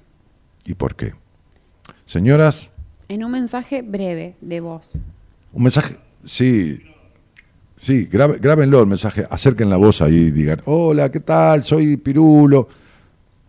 [0.66, 1.14] ¿Y por qué?
[2.04, 2.70] Señoras,
[3.08, 4.98] En un mensaje breve de voz.
[5.54, 6.78] un mensaje, sí,
[7.76, 11.62] sí, grábenlo el mensaje, acerquen la voz ahí y digan, hola, ¿qué tal?
[11.64, 12.68] Soy Pirulo.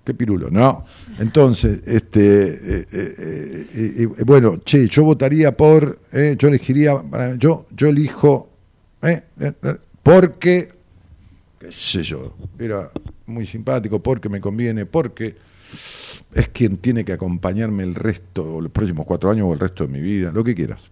[0.04, 0.50] ¿Qué Pirulo?
[0.50, 0.86] No.
[1.20, 7.04] Entonces, este, eh, eh, eh, eh, bueno, che, yo votaría por, yo elegiría,
[7.38, 8.50] yo, yo elijo,
[10.02, 10.70] porque,
[11.60, 12.90] qué sé yo, era
[13.26, 15.36] muy simpático, porque me conviene, porque
[16.34, 19.94] es quien tiene que acompañarme el resto, los próximos cuatro años o el resto de
[19.94, 20.92] mi vida, lo que quieras.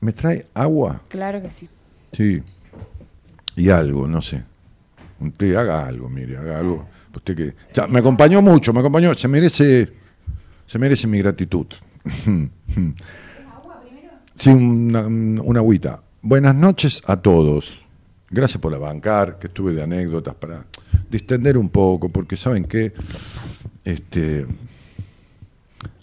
[0.00, 1.02] ¿Me trae agua?
[1.08, 1.68] Claro que sí.
[2.12, 2.42] Sí.
[3.56, 4.42] Y algo, no sé.
[5.20, 6.86] Usted haga algo, mire, haga algo.
[7.14, 9.92] Usted que ya, me acompañó mucho, me acompañó, se merece
[10.66, 11.66] se merece mi gratitud.
[14.34, 16.02] Sí, una, una agüita.
[16.22, 17.82] Buenas noches a todos.
[18.30, 20.64] Gracias por la bancar, que estuve de anécdotas para
[21.10, 22.92] distender un poco, porque saben que
[23.84, 24.46] este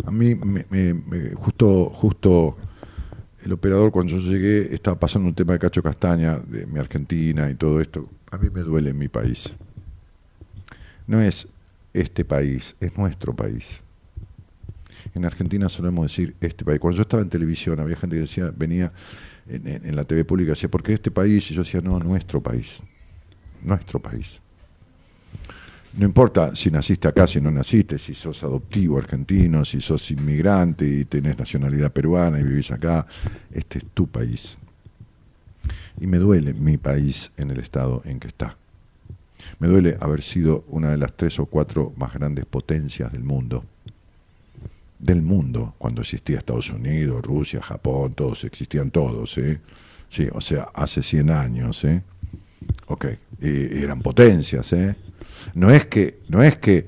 [0.06, 2.58] a mí me, me- me- justo justo
[3.48, 7.50] el operador cuando yo llegué estaba pasando un tema de Cacho Castaña, de mi Argentina
[7.50, 8.10] y todo esto.
[8.30, 9.54] A mí me duele en mi país.
[11.08, 11.48] No es
[11.94, 13.82] este país, es nuestro país.
[15.16, 16.82] En Argentina solemos decir este país.
[16.82, 18.92] Cuando yo estaba en televisión, había gente que decía, venía
[19.48, 21.50] en, la TV pública, decía, ¿por qué este país?
[21.50, 22.84] Y yo decía, no, nuestro país.
[23.64, 24.42] Nuestro país.
[25.94, 30.86] No importa si naciste acá, si no naciste, si sos adoptivo argentino, si sos inmigrante
[30.86, 33.08] y tenés nacionalidad peruana y vivís acá,
[33.52, 34.58] este es tu país.
[36.00, 38.58] Y me duele mi país en el estado en que está.
[39.60, 43.64] Me duele haber sido una de las tres o cuatro más grandes potencias del mundo.
[45.00, 49.60] Del mundo, cuando existía Estados Unidos, Rusia, Japón, todos, existían todos, ¿eh?
[50.10, 52.02] Sí, o sea, hace 100 años, ¿eh?
[52.88, 53.06] Ok,
[53.42, 54.96] y eran potencias, ¿eh?
[55.54, 56.86] No es que, no es que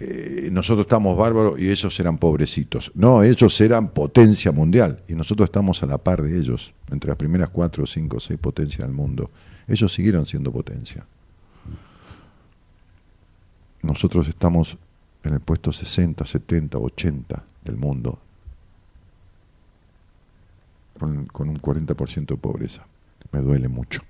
[0.00, 2.92] eh, nosotros estamos bárbaros y ellos eran pobrecitos.
[2.94, 7.16] No, ellos eran potencia mundial y nosotros estamos a la par de ellos, entre las
[7.16, 9.30] primeras cuatro, cinco, seis potencias del mundo.
[9.66, 11.04] Ellos siguieron siendo potencia.
[13.82, 14.76] Nosotros estamos
[15.24, 18.18] en el puesto 60, 70, 80 del mundo,
[20.98, 22.86] con, con un 40% de pobreza.
[23.32, 24.02] Me duele mucho,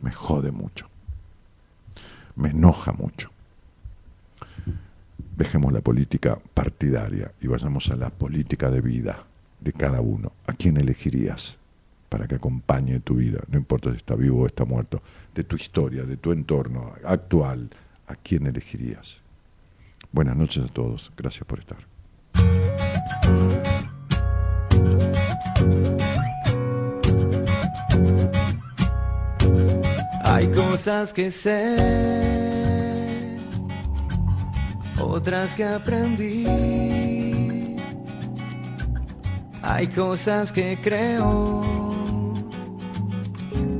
[0.00, 0.88] me jode mucho,
[2.36, 3.30] me enoja mucho.
[5.36, 9.24] Dejemos la política partidaria y vayamos a la política de vida
[9.60, 10.32] de cada uno.
[10.46, 11.58] ¿A quién elegirías
[12.08, 13.40] para que acompañe tu vida?
[13.48, 15.00] No importa si está vivo o está muerto,
[15.34, 17.70] de tu historia, de tu entorno actual.
[18.08, 19.18] ¿A quién elegirías?
[20.10, 21.12] Buenas noches a todos.
[21.16, 21.86] Gracias por estar.
[30.38, 31.74] Hay cosas que sé,
[35.00, 36.46] otras que aprendí.
[39.62, 41.64] Hay cosas que creo,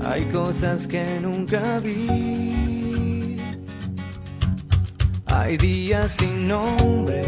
[0.05, 3.37] hay cosas que nunca vi.
[5.27, 7.23] Hay días sin nombre,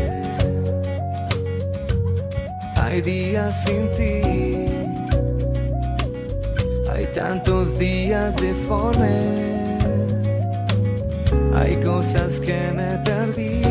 [2.74, 4.69] hay días sin ti.
[7.14, 9.08] Tantos días deformes,
[11.54, 13.62] hay cosas que me perdí,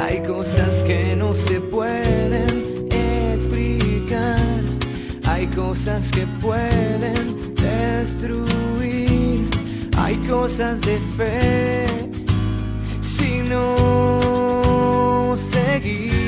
[0.00, 4.38] hay cosas que no se pueden explicar,
[5.26, 9.50] hay cosas que pueden destruir,
[9.96, 11.86] hay cosas de fe.
[13.02, 16.27] Si no seguir.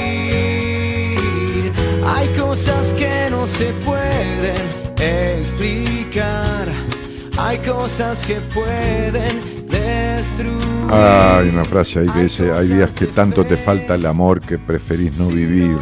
[2.21, 4.55] Hay cosas que no se pueden
[4.99, 6.67] explicar.
[7.35, 10.91] Hay cosas que pueden destruir.
[10.91, 14.59] Hay una frase ahí que dice, hay días que tanto te falta el amor que
[14.59, 15.75] preferís no vivir.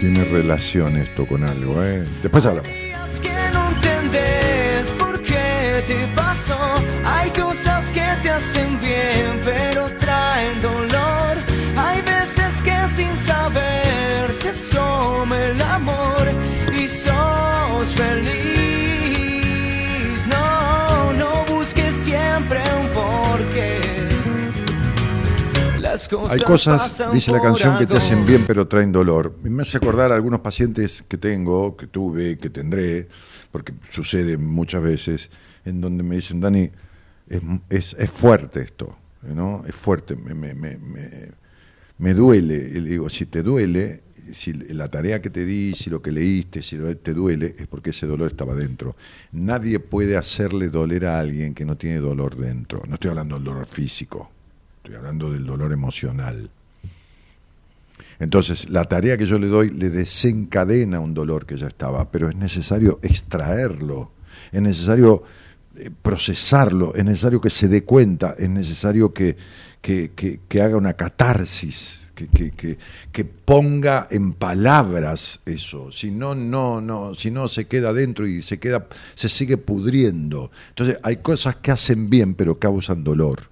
[0.00, 2.04] Tiene relación esto con algo, ¿eh?
[2.22, 2.70] Después hablamos.
[2.70, 6.56] días que no entendés por qué te pasó.
[7.04, 9.77] Hay cosas que te hacen bien, pero
[14.52, 16.28] se asoma el amor
[16.74, 19.46] y sos feliz.
[20.26, 23.80] No, no busques siempre un porqué.
[25.80, 29.36] Las cosas Hay cosas, dice la canción, que te hacen bien pero traen dolor.
[29.42, 33.08] Me hace acordar a algunos pacientes que tengo, que tuve, que tendré,
[33.52, 35.30] porque sucede muchas veces,
[35.64, 36.70] en donde me dicen, Dani,
[37.28, 39.62] es, es, es fuerte esto, ¿no?
[39.66, 41.32] Es fuerte, me, me, me, me,
[41.98, 42.54] me duele.
[42.54, 44.02] Y le digo, si te duele,
[44.34, 47.90] si la tarea que te di, si lo que leíste, si te duele, es porque
[47.90, 48.96] ese dolor estaba dentro.
[49.32, 52.82] Nadie puede hacerle doler a alguien que no tiene dolor dentro.
[52.86, 54.30] No estoy hablando del dolor físico,
[54.78, 56.50] estoy hablando del dolor emocional.
[58.20, 62.28] Entonces, la tarea que yo le doy le desencadena un dolor que ya estaba, pero
[62.28, 64.10] es necesario extraerlo,
[64.50, 65.22] es necesario
[65.76, 69.36] eh, procesarlo, es necesario que se dé cuenta, es necesario que,
[69.80, 77.14] que, que- que haga una catarsis, que, ponga en palabras eso, si no, no, no,
[77.14, 80.50] si no se queda dentro y se queda, se sigue pudriendo.
[80.70, 83.42] Entonces hay cosas que hacen bien pero causan dolor.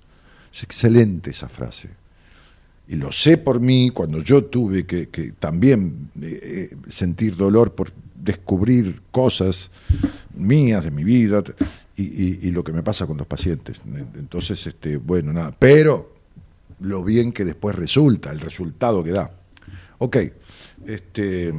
[0.53, 1.91] Es excelente esa frase.
[2.89, 5.07] Y lo sé por mí cuando yo tuve que,
[5.39, 9.71] también eh, eh, sentir dolor por descubrir cosas
[10.35, 11.43] mías de mi vida
[11.97, 13.81] y- y lo que me pasa con los pacientes.
[14.17, 16.16] Entonces, este, bueno, nada, pero
[16.81, 19.31] lo bien que después resulta, el resultado que da.
[19.99, 20.17] Ok,
[20.87, 21.53] este,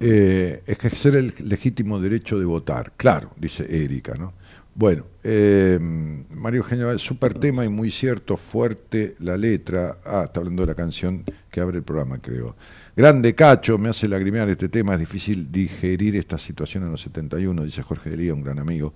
[0.00, 4.32] eh, ejercer el legítimo derecho de votar, claro, dice Erika, ¿no?
[4.74, 9.98] Bueno, eh, Mario Eugenia, súper tema y muy cierto, fuerte la letra.
[10.04, 12.54] Ah, está hablando de la canción que abre el programa, creo.
[12.96, 17.64] Grande Cacho, me hace lagrimear este tema, es difícil digerir esta situación en los 71,
[17.64, 18.94] dice Jorge Delía, un gran amigo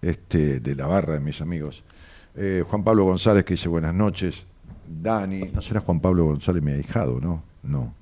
[0.00, 1.84] este, de la barra de mis amigos.
[2.40, 4.44] Eh, Juan Pablo González que dice buenas noches.
[4.86, 7.42] Dani, no será Juan Pablo González mi ahijado, ¿no?
[7.64, 7.94] No.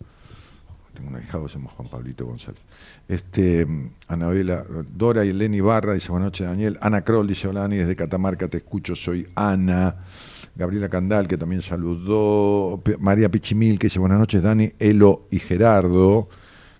[0.92, 2.60] Tengo un ahijado se llama Juan Pablito González.
[3.08, 3.66] Este,
[4.08, 4.62] Anabela,
[4.94, 6.76] Dora y Eleni Barra dice buenas noches Daniel.
[6.82, 9.96] Ana Kroll dice hola Dani, desde Catamarca te escucho, soy Ana.
[10.54, 12.82] Gabriela Candal que también saludó.
[12.98, 16.28] María Pichimil que dice buenas noches Dani, Elo y Gerardo.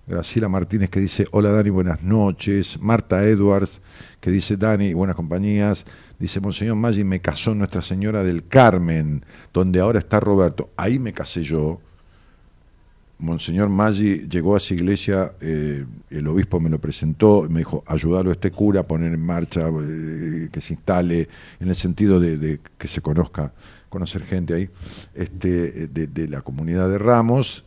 [0.06, 2.78] Graciela Martínez que dice hola Dani, buenas noches.
[2.82, 3.80] Marta Edwards
[4.20, 5.86] que dice Dani, buenas compañías.
[6.18, 10.70] Dice Monseñor Maggi, me casó Nuestra Señora del Carmen, donde ahora está Roberto.
[10.76, 11.80] Ahí me casé yo.
[13.18, 18.30] Monseñor Maggi llegó a esa iglesia, eh, el obispo me lo presentó, me dijo, ayudarlo
[18.30, 22.60] a este cura a poner en marcha, eh, que se instale, en el sentido de
[22.76, 23.52] que se conozca,
[23.96, 24.68] conocer gente ahí,
[25.14, 27.64] este, de, la comunidad de Ramos,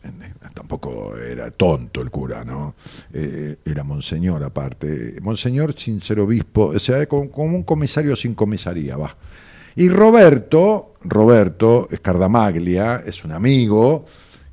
[0.54, 2.76] tampoco era tonto el cura, ¿no?
[3.12, 8.34] Eh, era monseñor aparte, monseñor sin ser obispo, o sea, como, como un comisario sin
[8.34, 9.16] comisaría, va.
[9.74, 14.04] Y Roberto, Roberto Escardamaglia, es un amigo,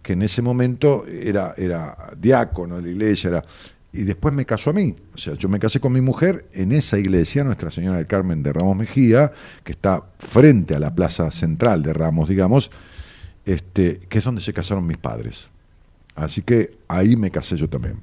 [0.01, 3.45] que en ese momento era, era diácono de la iglesia, era,
[3.97, 4.95] y después me casó a mí.
[5.15, 8.43] O sea, yo me casé con mi mujer en esa iglesia, Nuestra Señora del Carmen
[8.43, 9.31] de Ramos Mejía,
[9.63, 12.69] que está frente a la plaza central de Ramos, digamos,
[13.43, 15.49] este, que es donde se casaron mis padres.
[16.13, 17.99] Así que ahí me casé yo también.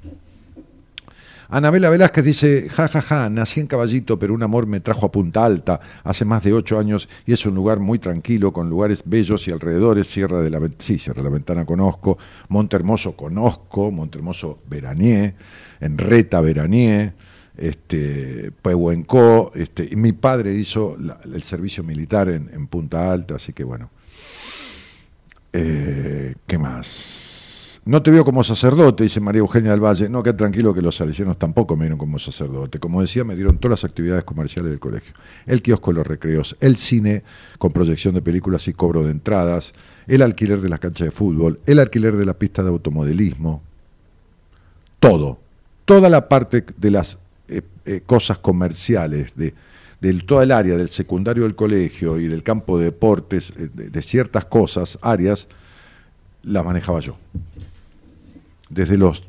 [1.49, 5.11] Anabela Velázquez dice, ja, ja, ja, nací en Caballito, pero un amor me trajo a
[5.11, 9.03] Punta Alta hace más de ocho años y es un lugar muy tranquilo, con lugares
[9.05, 12.17] bellos y alrededores, Sierra de la, sí, Sierra de la Ventana conozco,
[12.49, 15.35] Monte Hermoso conozco, Monte Hermoso veraneé,
[15.79, 17.13] Enreta veraneé,
[17.57, 23.63] este, Pehuenco, este, mi padre hizo el servicio militar en, en Punta Alta, así que
[23.63, 23.89] bueno.
[25.53, 27.34] Eh, ¿Qué más?
[27.85, 30.09] No te veo como sacerdote, dice María Eugenia del Valle.
[30.09, 32.79] No, qué tranquilo que los salesianos tampoco me vieron como sacerdote.
[32.79, 35.13] Como decía, me dieron todas las actividades comerciales del colegio.
[35.45, 37.21] El kiosco de los recreos, el cine
[37.59, 39.71] con proyección de películas y cobro de entradas,
[40.07, 43.61] el alquiler de las canchas de fútbol, el alquiler de la pista de automodelismo.
[44.99, 45.37] Todo.
[45.85, 49.53] Toda la parte de las eh, eh, cosas comerciales, de,
[50.25, 54.01] toda el área del secundario del colegio y del campo de deportes, eh, de, de
[54.01, 55.47] ciertas cosas, áreas,
[56.41, 57.15] las manejaba yo.
[58.69, 59.23] Desde los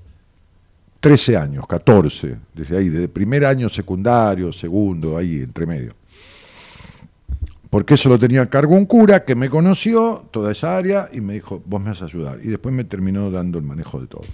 [1.00, 5.92] 13 años, 14, desde ahí, desde primer año secundario, segundo, ahí entre medio.
[7.70, 11.20] Porque eso lo tenía a cargo un cura que me conoció, toda esa área, y
[11.20, 12.38] me dijo, vos me vas a ayudar.
[12.42, 14.24] Y después me terminó dando el manejo de todo.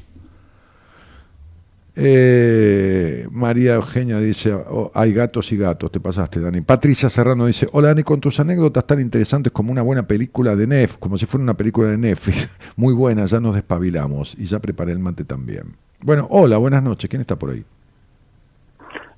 [1.94, 6.62] Eh, María Eugenia dice, "Oh, hay gatos y gatos, te pasaste, Dani.
[6.62, 10.66] Patricia Serrano dice, hola Dani, con tus anécdotas tan interesantes como una buena película de
[10.66, 12.48] Netflix, como si fuera una película de Netflix.
[12.76, 15.76] Muy buena, ya nos despabilamos y ya preparé el mate también.
[16.00, 17.64] Bueno, hola, buenas noches, ¿quién está por ahí?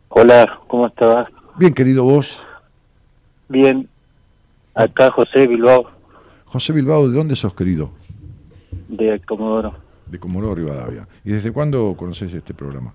[0.09, 1.29] Hola, ¿cómo estás?
[1.57, 2.45] Bien, querido vos,
[3.49, 3.89] Bien.
[4.75, 5.89] Acá José Bilbao,
[6.47, 7.93] José Bilbao, ¿de dónde sos, querido?
[8.89, 9.84] de Comodoro.
[10.15, 11.09] De Comodoro Rivadavia.
[11.25, 12.95] ¿Y desde cuándo conoces este programa?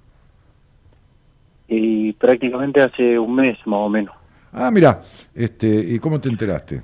[1.67, 4.15] Y prácticamente hace un mes más o menos.
[4.53, 5.01] Ah, mira,
[5.35, 6.81] este, ¿y cómo te enteraste?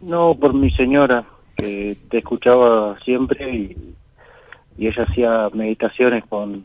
[0.00, 1.24] No, por mi señora,
[1.56, 3.94] que te escuchaba siempre y,
[4.78, 6.64] y ella hacía meditaciones con,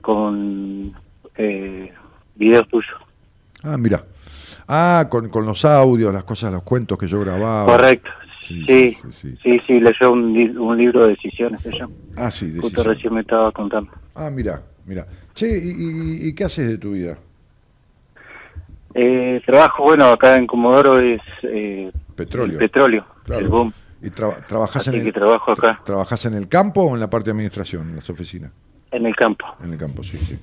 [0.00, 0.94] con
[1.36, 1.92] eh,
[2.36, 2.96] videos tuyos.
[3.62, 4.02] Ah, mira.
[4.66, 7.66] Ah, con, con los audios, las cosas, los cuentos que yo grababa.
[7.66, 8.10] Correcto.
[8.66, 9.80] Sí, Sí, sí, sí.
[9.80, 11.88] leyó un, un libro de decisiones ella.
[12.16, 12.94] Ah, sí, Justo decisión.
[12.94, 13.90] recién me estaba contando.
[14.16, 15.06] Ah, mira, mira.
[15.34, 15.70] Che, ¿y,
[16.24, 17.16] y, y qué haces de tu vida?
[18.94, 22.54] Eh, trabajo, bueno, acá en Comodoro es eh, Petróleo.
[22.54, 23.42] el petróleo, Claro.
[23.42, 23.72] el boom.
[24.02, 25.80] ¿Y tra- trabajas en el, que trabajo acá.
[25.84, 28.50] ¿Trabajas en el campo o en la parte de administración, en las oficinas?
[28.90, 29.44] En el campo.
[29.62, 30.36] En el campo, sí, sí.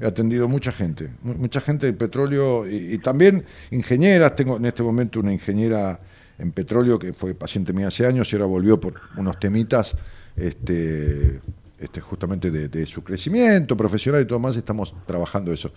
[0.00, 4.36] he atendido mucha gente, mu- mucha gente de petróleo y, y también ingenieras.
[4.36, 5.98] Tengo en este momento una ingeniera
[6.38, 9.96] en petróleo que fue paciente mía hace años y ahora volvió por unos temitas,
[10.36, 11.40] este,
[11.78, 14.56] este justamente de, de su crecimiento profesional y todo más.
[14.56, 15.72] Estamos trabajando eso.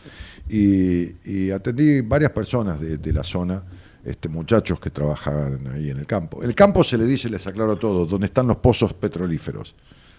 [0.48, 3.64] Y, y atendí varias personas de, de la zona.
[4.04, 6.42] Este, muchachos que trabajaban ahí en el campo.
[6.42, 9.76] El campo se le dice, les aclaro todo, donde están los pozos petrolíferos.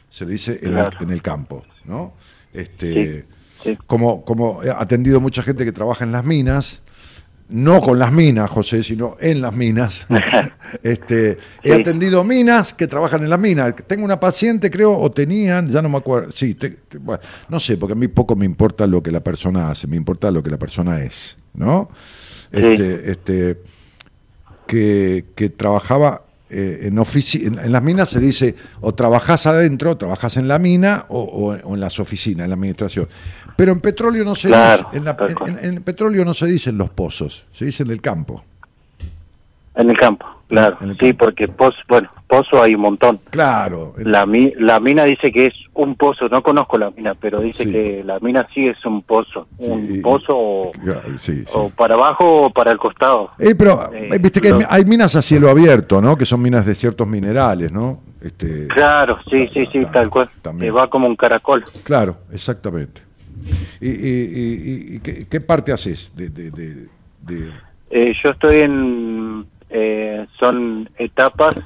[0.08, 2.14] Se le dice en, el, en el campo, ¿no?
[2.52, 3.26] Este,
[3.62, 3.78] Sí, sí.
[3.86, 6.82] Como, como he atendido mucha gente que trabaja en las minas,
[7.52, 10.06] no con las minas, José, sino en las minas.
[10.82, 11.80] este, He Sí.
[11.80, 13.74] atendido minas que trabajan en las minas.
[13.86, 17.60] Tengo una paciente, creo, o tenían, ya no me acuerdo, sí, te- te- bueno, no
[17.60, 20.42] sé, porque a mí poco me importa lo que la persona hace, me importa lo
[20.42, 21.90] que la persona es, ¿no?
[22.52, 22.58] Sí.
[22.58, 23.58] Este, este,
[24.66, 26.24] que, que trabajaba
[26.54, 30.58] eh, en, ofici- en, en las minas se dice o trabajás adentro, trabajás en la
[30.58, 33.08] mina o, o- o en las oficinas, en la administración.
[33.56, 35.58] Pero en petróleo no se Claro, dice, en, la- tal en- cual.
[35.58, 38.42] en- en petróleo no se dice en los pozos, se dice en el campo.
[39.74, 40.76] En el campo, claro.
[41.00, 43.18] Sí, porque pozo, bueno, pozo hay un montón.
[43.30, 47.40] Claro, La, mi- la mina dice que es un pozo, no conozco la mina, pero
[47.40, 47.72] dice Sí.
[47.72, 49.48] que la mina sí es un pozo.
[49.58, 50.72] Sí, un pozo o,
[51.16, 53.30] sí, o para abajo o para el costado.
[53.38, 56.16] Eh, pero Eh, eh, viste que hay, minas a cielo abierto, ¿no?
[56.16, 58.00] Que son minas de ciertos minerales, ¿no?
[58.20, 60.30] Este, Claro, sí, ta- sí, ta- sí, ta- tal cual.
[60.42, 60.70] también.
[60.70, 61.64] Que va como un caracol.
[61.82, 63.00] Claro, exactamente.
[63.80, 66.86] ¿Y, y- y- y qué, qué parte haces de, de- de-
[67.22, 67.52] de-
[67.90, 69.46] Eh, yo estoy en...
[69.70, 71.56] eh, son etapas.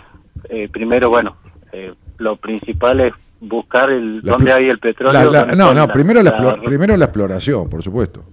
[0.49, 1.37] Eh, primero, bueno,
[1.73, 5.31] eh, lo principal es buscar el la dónde hay el petróleo.
[5.31, 8.25] la- la- no, no, primero la, la- primero la exploración, por supuesto.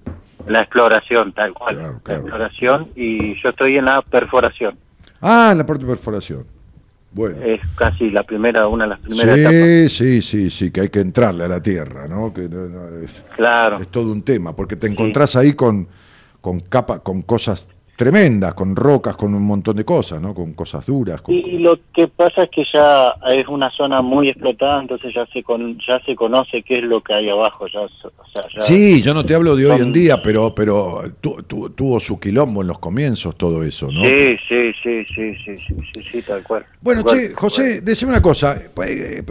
[0.47, 1.75] la exploración, tal cual.
[1.75, 2.19] Claro, La claro.
[2.21, 4.75] exploración y yo estoy en la perforación.
[5.21, 6.45] Ah, en la parte de perforación.
[7.13, 7.37] Bueno.
[7.43, 9.53] Es casi la primera, una de las primeras etapas.
[9.53, 12.33] Sí, sí, sí, sí, que hay que entrarle a la tierra, ¿no?
[12.33, 13.77] Que no- no, es, Claro.
[13.79, 15.87] es todo un tema, porque te encontrás ahí con,
[16.41, 20.33] con capa, con cosas tremendas, con rocas, con un montón de cosas, ¿no?
[20.33, 21.21] Con cosas duras.
[21.21, 25.25] con- Y lo que pasa es que ya es una zona muy explotada, entonces ya
[25.27, 27.67] se con, ya se conoce qué es lo que hay abajo.
[27.71, 30.53] Ya, o sea, ya- Sí, yo no te hablo de hoy Son- en día, pero
[30.55, 34.03] pero tu- tu- tuvo su quilombo en los comienzos todo eso, ¿no?
[34.03, 36.65] Sí, sí, sí, sí, sí, sí, sí, sí, tal cual.
[36.81, 38.59] Bueno, Tal che, José, decime una cosa.
[38.73, 39.23] pues, eh,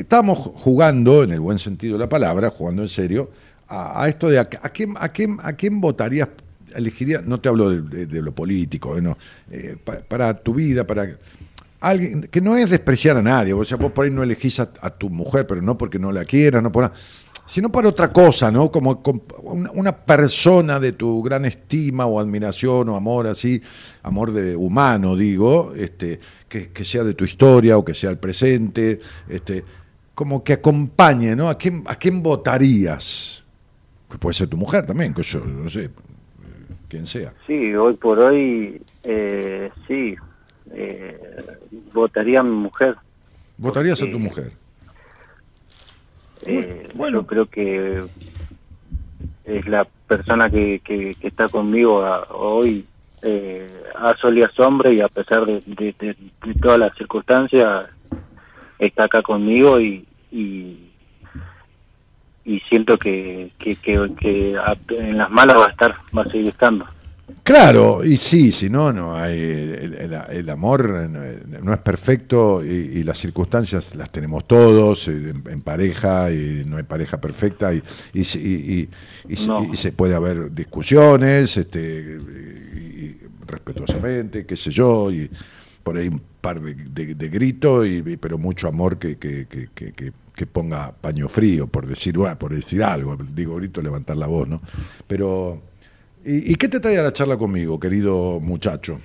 [0.00, 3.30] Estamos jugando, en el buen sentido de la palabra, jugando en serio,
[3.68, 6.28] a, a esto de a, a quién, a, quién, a quién votarías,
[6.74, 9.14] elegirías, no te hablo de, lo político, eh,
[9.50, 11.16] eh, pa- para tu vida, para
[11.80, 14.66] alguien, que no es despreciar a nadie, o sea, vos por ahí no elegís a,
[14.90, 16.94] tu mujer, pero no porque no la quieras, no por nada,
[17.46, 18.70] sino para otra cosa, ¿no?
[18.70, 23.60] Como com- una, una persona de tu gran estima o admiración o amor así,
[24.02, 28.18] amor de humano, digo, este, que, que sea de tu historia o que sea el
[28.18, 29.64] presente, este,
[30.14, 31.48] como que acompañe, ¿no?
[31.48, 33.42] ¿A quién, a quién votarías?
[34.10, 35.90] Que puede ser tu mujer también, que yo, no sé,
[36.90, 37.32] quien sea.
[37.46, 40.16] Sí, hoy por hoy, eh, sí,
[40.72, 41.18] eh,
[41.94, 42.96] votaría a mi mujer.
[43.56, 44.52] ¿Votarías a Porque- tu mujer?
[46.42, 47.18] Eh, Bueno.
[47.20, 48.08] Yo creo que
[49.44, 52.86] es la persona que, que, que está conmigo a- hoy
[53.22, 56.16] eh, a sol y a sombra y a pesar de, de, de-
[56.46, 57.86] de todas las circunstancias
[58.78, 60.89] está acá conmigo y y,
[62.54, 66.30] y siento que, que, que, que a- en las malas va a estar, va a
[66.30, 66.84] seguir estando.
[67.44, 72.68] Claro, y sí, si no, no hay, el, el- el amor no, es perfecto y,
[72.68, 77.72] y las circunstancias las tenemos todos eh, en, en pareja y no hay pareja perfecta
[77.72, 77.82] y,
[78.12, 78.88] y, se- y-
[79.28, 79.64] y- y se- No.
[79.72, 82.18] y se puede haber discusiones este,
[83.46, 85.30] respetuosamente, qué sé yo, y
[85.82, 89.46] por ahí un par de, de- de gritos, y, y- pero mucho amor que, que,
[89.48, 94.16] que, que- que- ponga paño frío, por decir, bueno, por decir algo, digo grito, levantar
[94.16, 94.60] la voz, ¿no?
[95.06, 95.60] Pero...
[96.24, 98.98] ¿Y, y qué te trae a la charla conmigo, querido muchacho?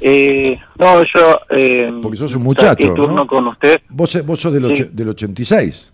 [0.00, 1.40] Eh, no, yo...
[1.50, 3.26] Eh, Porque sos un muchacho, turno ¿no?
[3.26, 3.80] con usted.
[3.90, 4.82] Vos, vos sos del, Sí.
[4.84, 5.92] och- del 86,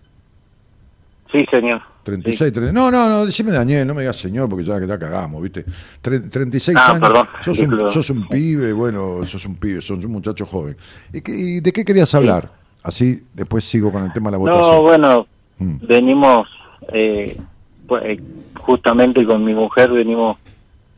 [1.31, 1.81] Sí, señor.
[2.03, 4.97] 36, 30 No, no, no, decime Daniel, no me digas señor, porque ya que ya
[4.97, 5.63] cagamos, ¿viste?
[6.01, 7.01] Tre- 36 Ah, años.
[7.01, 10.75] perdón, Sos un, sos un pibe, bueno, sos un pibe, sos un muchacho joven.
[11.13, 12.58] ¿Y, qué- y de qué querías hablar?
[12.83, 14.75] Así después sigo con el tema de la votación.
[14.75, 15.27] No, bueno,
[15.59, 15.75] Mm.
[15.85, 16.47] venimos,
[16.93, 17.35] eh,
[17.85, 18.19] pues, eh,
[18.61, 20.37] justamente con mi mujer venimos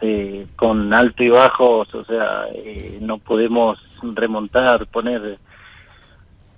[0.03, 5.37] eh, con alto y bajos, o sea, eh, no podemos remontar, poner...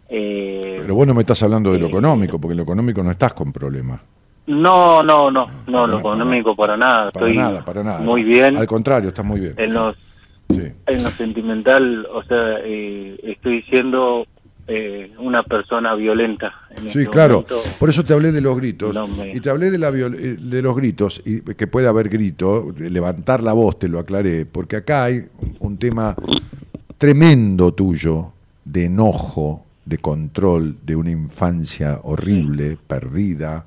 [0.09, 3.03] Eh, Pero vos no me estás hablando de lo eh, económico, porque en lo económico
[3.03, 3.99] no estás con problemas.
[4.47, 7.99] no, no, no, no, lo económico para nada, Para estoy nada, para nada.
[7.99, 8.57] muy bien.
[8.57, 9.55] Al contrario, estás muy bien.
[9.57, 9.95] En los
[10.49, 10.61] Sí.
[10.87, 14.25] en lo sentimental, o sea, eh, estoy siendo
[14.67, 16.53] eh, una persona violenta.
[16.71, 17.33] en Sí, este claro.
[17.35, 17.61] momento.
[17.79, 18.93] Por eso te hablé de los gritos.
[18.93, 22.09] No me- Y te hablé de, la eh, de los gritos, y que puede haber
[22.09, 25.21] grito, levantar la voz, te lo aclaré, porque acá hay
[25.59, 26.15] un tema
[26.97, 28.31] tremendo tuyo
[28.65, 33.65] de enojo, de control, de una infancia horrible, perdida,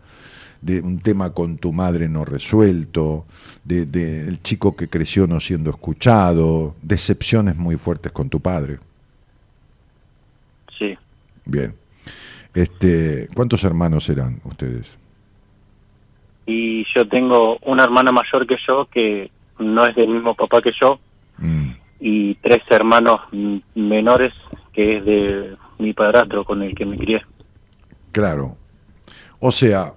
[0.62, 3.26] de un tema con tu madre no resuelto,
[3.64, 8.78] de, de el chico que creció no siendo escuchado, decepciones muy fuertes con tu padre.
[11.46, 11.74] Bien.
[12.54, 14.98] Este, ¿cuántos hermanos eran ustedes?
[16.48, 20.70] y yo tengo una hermana mayor que yo que no es del mismo papá que
[20.80, 21.00] yo
[21.38, 21.70] Mm,
[22.00, 23.20] y tres hermanos
[23.74, 24.32] menores
[24.72, 27.22] que es de mi padrastro con el que me crié.
[28.12, 28.56] claro.
[29.38, 29.92] O sea,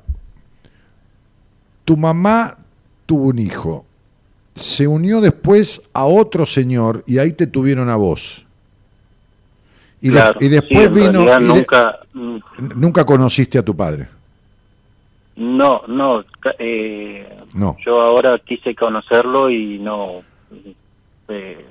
[1.86, 2.58] tu mamá
[3.06, 3.86] tuvo un hijo,
[4.54, 8.46] se unió después a otro señor y ahí te tuvieron a vos.
[10.02, 11.12] Y, de- claro, y sí, después vino...
[11.26, 12.38] realidad y de- nunca, mm,
[12.76, 14.08] nunca conociste a tu padre.
[15.36, 16.24] no, no,
[16.60, 17.78] eh, No.
[17.86, 20.22] yo ahora quise conocerlo y no,
[21.30, 21.66] eh,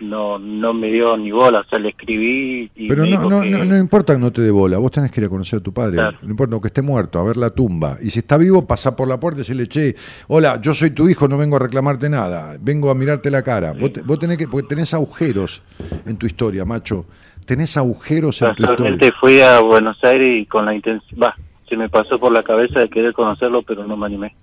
[0.00, 3.50] no, no me dio ni bola, o sea, le escribí y Pero no, no, que-
[3.50, 5.62] no, no importa que no te dé bola, vos tenés que ir a conocer a
[5.62, 6.18] tu padre, Claro.
[6.22, 7.98] no importa que esté muerto, a ver la tumba.
[8.00, 9.94] Y si está vivo, pasá por la puerta y decirle, che,
[10.28, 13.72] hola, yo soy tu hijo, no vengo a reclamarte nada, vengo a mirarte la cara.
[13.72, 15.62] Vos, te- vos tenés que, porque tenés agujeros
[16.06, 17.04] en tu historia, macho.
[17.50, 18.76] Tenés agujeros en tu historia.
[18.76, 21.34] Casualmente fui a Buenos Aires y con la intención, va,
[21.68, 24.36] se me pasó por la cabeza de querer conocerlo, pero no me animé.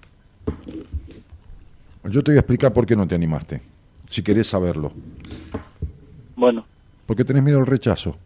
[2.03, 3.61] Yo te voy a explicar por qué no te animaste,
[4.09, 4.91] si querés saberlo.
[6.35, 6.65] Bueno,
[7.05, 8.17] Porque tenés miedo al rechazo.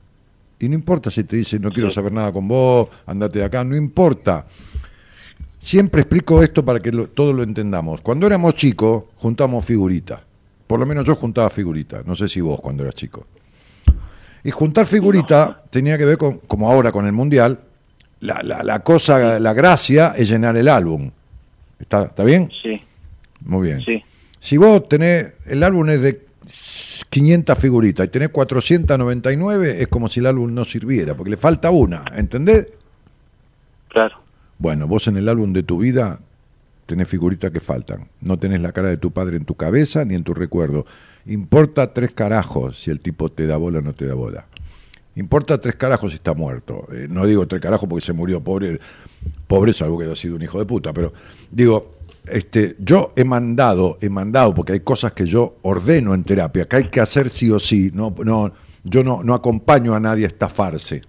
[0.58, 3.64] Y no importa si te dicen no quiero saber nada con vos, andate de acá,
[3.64, 4.48] no importa.
[5.60, 8.02] Siempre explico esto para que lo- todos lo entendamos.
[8.02, 10.22] Cuando éramos chicos, juntamos figuritas.
[10.66, 12.04] Por lo menos yo juntaba figuritas.
[12.08, 13.28] No sé si vos cuando eras chico.
[14.44, 17.60] Y juntar figuritas tenía que ver con, como ahora con el Mundial,
[18.22, 21.12] la, la- la cosa, la gracia es llenar el álbum.
[21.80, 22.50] ¿Está, ¿Está bien?
[22.62, 22.80] sí,
[23.42, 23.82] Muy bien.
[23.84, 24.04] sí,
[24.40, 26.26] Si vos tenés, el álbum es de
[27.10, 31.70] 500 figuritas y tenés 499, es como si el álbum no sirviera, porque le falta
[31.72, 32.68] una, ¿entendés?
[33.90, 34.22] claro,
[34.58, 36.20] Bueno, vos en el álbum de tu vida
[36.86, 38.08] tenés figuritas que faltan.
[38.22, 40.86] No tenés la cara de tu padre en tu cabeza ni en tu recuerdo.
[41.26, 44.46] Importa tres carajos si el tipo te da bola o no te da bola.
[45.16, 46.88] Importa tres carajos si está muerto.
[46.92, 48.80] Eh, no digo tres carajos porque se murió pobre,
[49.48, 51.14] pobre salvo que haya sido un hijo de puta, pero
[51.52, 51.92] digo,
[52.26, 56.78] este, yo he mandado, he mandado, porque hay cosas que yo ordeno en terapia, que
[56.78, 57.92] hay que hacer sí o sí.
[57.94, 58.54] No, no,
[58.84, 61.02] yo no, no acompaño a nadie a estafarse.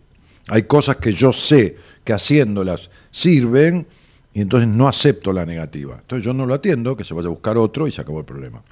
[0.48, 3.86] Hay cosas que yo sé que haciéndolas sirven
[4.34, 5.98] y entonces no acepto la negativa.
[6.00, 8.24] Entonces yo no lo atiendo, que se vaya a buscar otro y se acabó el
[8.24, 8.62] problema.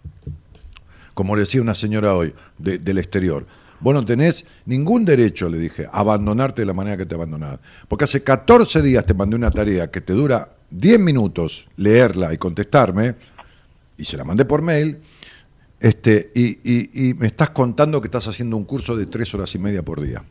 [1.15, 3.47] Como le decía una señora hoy de- del exterior.
[3.81, 7.59] Vos no tenés ningún derecho, le dije, a abandonarte de la manera que te abandonás.
[7.89, 12.39] Porque hace 14 días te mandé una tarea que te dura 10 minutos leerla y
[12.39, 13.15] contestarme,
[13.97, 14.99] y se la mandé por mail,
[15.81, 19.55] este, y, y- y me estás contando que estás haciendo un curso de 3 horas
[19.55, 20.23] y media por día.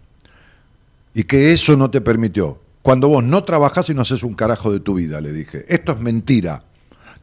[1.15, 2.61] Y que eso no te permitió.
[2.83, 5.65] Cuando vos no trabajás y no haces un carajo de tu vida, le dije.
[5.67, 6.63] Esto es mentira.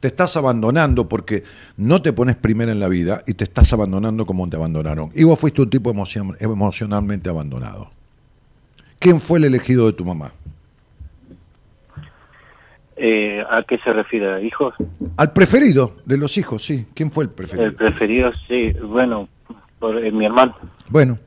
[0.01, 1.43] Te estás abandonando porque
[1.79, 5.11] no te pones primera en la vida y te estás abandonando como te abandonaron.
[5.15, 7.91] Y vos fuiste un tipo emocion- emocionalmente abandonado.
[8.99, 10.33] ¿Quién fue el elegido de tu mamá?
[12.97, 14.43] eh, ¿a qué se refiere?
[14.45, 14.75] ¿Hijos?
[15.17, 16.87] Al preferido de los hijos, sí.
[16.95, 17.67] ¿Quién fue el preferido?
[17.67, 19.29] El preferido, sí, bueno,
[19.79, 20.57] por eh, mi hermano,
[20.89, 21.19] Bueno,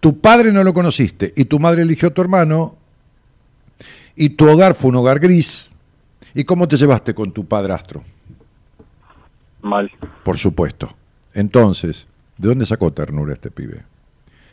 [0.00, 2.76] tu padre no lo conociste y tu madre eligió a tu hermano
[4.16, 5.71] y tu hogar fue un hogar gris.
[6.34, 8.02] ¿Y cómo te llevaste con tu padrastro?
[9.62, 9.90] mal.
[10.24, 10.94] Por supuesto.
[11.34, 12.06] Entonces,
[12.36, 13.84] ¿de dónde sacó ternura este pibe?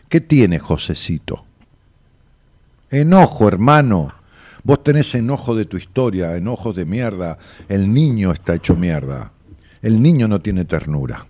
[0.07, 1.45] ¿Qué tiene Josecito?
[2.89, 4.13] Enojo, hermano.
[4.63, 7.37] Vos tenés enojo de tu historia, enojos de mierda.
[7.67, 9.31] El niño está hecho mierda.
[9.81, 11.27] El niño no tiene ternura.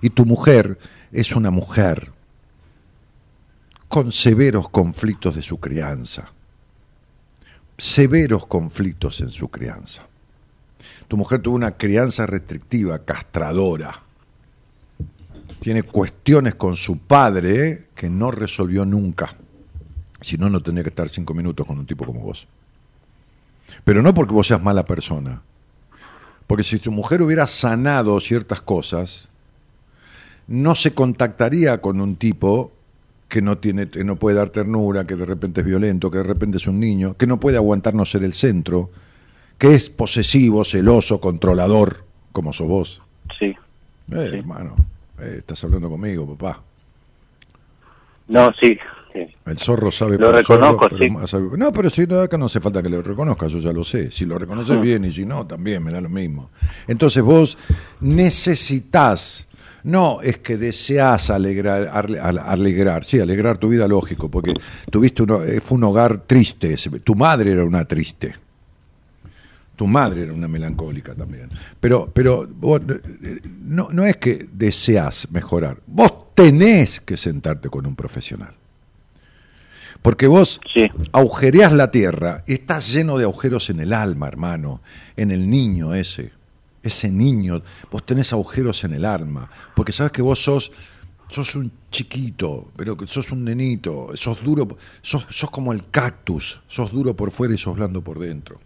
[0.00, 0.78] Y tu mujer
[1.12, 2.12] es una mujer
[3.88, 6.32] con severos conflictos de su crianza.
[7.80, 10.02] Severos conflictos en su crianza.
[11.06, 14.02] Tu mujer tuvo una crianza restrictiva, castradora.
[15.60, 19.36] Tiene cuestiones con su padre que no resolvió nunca.
[20.20, 22.48] Si no, no tendría que estar cinco minutos con un tipo como vos.
[23.84, 25.40] Pero no porque vos seas mala persona.
[26.48, 29.28] Porque si tu mujer hubiera sanado ciertas cosas,
[30.48, 32.72] no se contactaría con un tipo
[33.28, 36.24] que no tiene, que no puede dar ternura, que de repente es violento, que de
[36.24, 38.90] repente es un niño, que no puede aguantar no ser el centro,
[39.58, 43.02] que es posesivo, celoso, controlador, como sos vos.
[43.38, 43.46] Sí.
[43.46, 44.36] Eh, Sí.
[44.38, 44.76] hermano,
[45.20, 46.62] eh, estás hablando conmigo, papá.
[48.28, 48.78] No, sí,
[49.12, 49.26] sí.
[49.46, 51.26] El zorro sabe Lo zorro, reconozco, pero sí.
[51.26, 53.84] sabe- No, pero si no, acá no hace falta que lo reconozca, yo ya lo
[53.84, 54.10] sé.
[54.10, 54.82] Si lo reconoces Mm.
[54.82, 56.50] bien y si no, también me da lo mismo.
[56.86, 57.58] Entonces vos
[58.00, 59.47] necesitas,
[59.84, 61.88] no es que deseas alegrar,
[62.44, 64.54] alegrar, sí, alegrar tu vida, lógico, porque
[64.90, 68.34] tuviste uno, eh, fue un hogar triste, ese- tu madre era una triste.
[69.76, 71.48] Tu madre era una melancólica también.
[71.78, 72.80] Pero, pero vos,
[73.22, 75.78] eh, no, no es que deseas mejorar.
[75.86, 78.54] Vos tenés que sentarte con un profesional.
[80.02, 80.86] Porque vos Sí.
[81.12, 84.80] agujereás la tierra y estás lleno de agujeros en el alma, hermano,
[85.16, 86.32] en el niño ese.
[86.88, 87.62] Ese niño,
[87.92, 89.50] vos tenés agujeros en el alma.
[89.76, 90.72] Porque sabes que vos sos,
[91.28, 94.66] sos un chiquito, pero que sos un nenito, sos duro,
[95.02, 98.58] sos, sos como el cactus, sos duro por fuera y sos blando por dentro.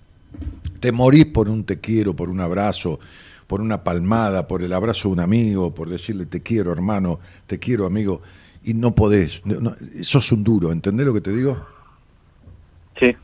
[0.78, 3.00] Te morís por un te quiero, por un abrazo,
[3.48, 7.18] por una palmada, por el abrazo de un amigo, por decirle te quiero hermano,
[7.48, 8.22] te quiero amigo,
[8.62, 11.66] y no podés, no- no- sos un duro, ¿entendés lo que te digo?
[13.00, 13.16] Sí.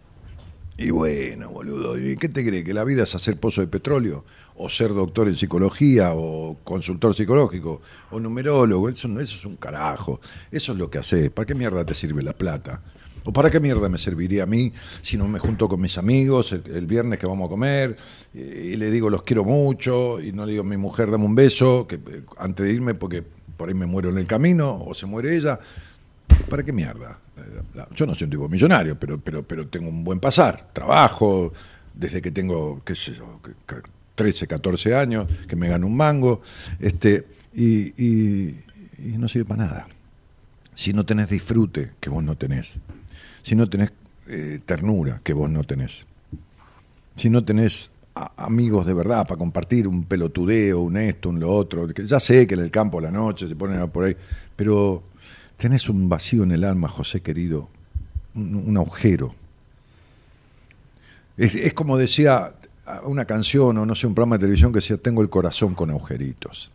[0.76, 2.62] Y bueno, boludo, ¿y qué te cree?
[2.64, 4.24] ¿Que la vida es hacer pozo de petróleo?
[4.58, 6.12] ¿O ser doctor en psicología?
[6.14, 7.80] ¿O consultor psicológico?
[8.10, 8.88] ¿O numerólogo?
[8.88, 10.20] Eso, eso es un carajo.
[10.50, 11.30] Eso es lo que haces.
[11.30, 12.82] ¿Para qué mierda te sirve la plata?
[13.24, 14.72] ¿O para qué mierda me serviría a mí
[15.02, 17.96] si no me junto con mis amigos el, viernes que vamos a comer
[18.32, 21.34] y, le digo los quiero mucho y no le digo a mi mujer dame un
[21.34, 23.22] beso que, eh, antes de irme porque
[23.56, 25.58] por ahí me muero en el camino o se muere ella?
[26.48, 27.18] ¿Para qué mierda?
[27.36, 30.68] Eh, Yo no soy un tipo millonario, pero, pero, pero tengo un buen pasar.
[30.72, 31.52] Trabajo
[31.92, 33.40] desde que tengo, qué sé yo,
[34.18, 36.42] 13, 14 años, que me gano un mango,
[36.80, 37.24] este,
[37.54, 38.56] y,
[39.16, 39.88] no sirve para nada.
[40.74, 42.80] Si no tenés disfrute, que vos no tenés.
[43.44, 43.92] Si no tenés
[44.26, 46.04] eh, ternura, que vos no tenés.
[47.14, 47.92] Si no tenés
[48.36, 52.54] amigos de verdad para compartir un pelotudeo, un esto, un lo otro, ya sé que
[52.54, 54.16] en el campo a la noche se ponen por ahí,
[54.56, 55.04] pero
[55.56, 57.68] tenés un vacío en el alma, José querido,
[58.34, 59.36] un, agujero.
[61.36, 62.57] Es como decía
[63.04, 65.90] una canción o no sé, un programa de televisión que decía, tengo el corazón con
[65.90, 66.70] agujeritos.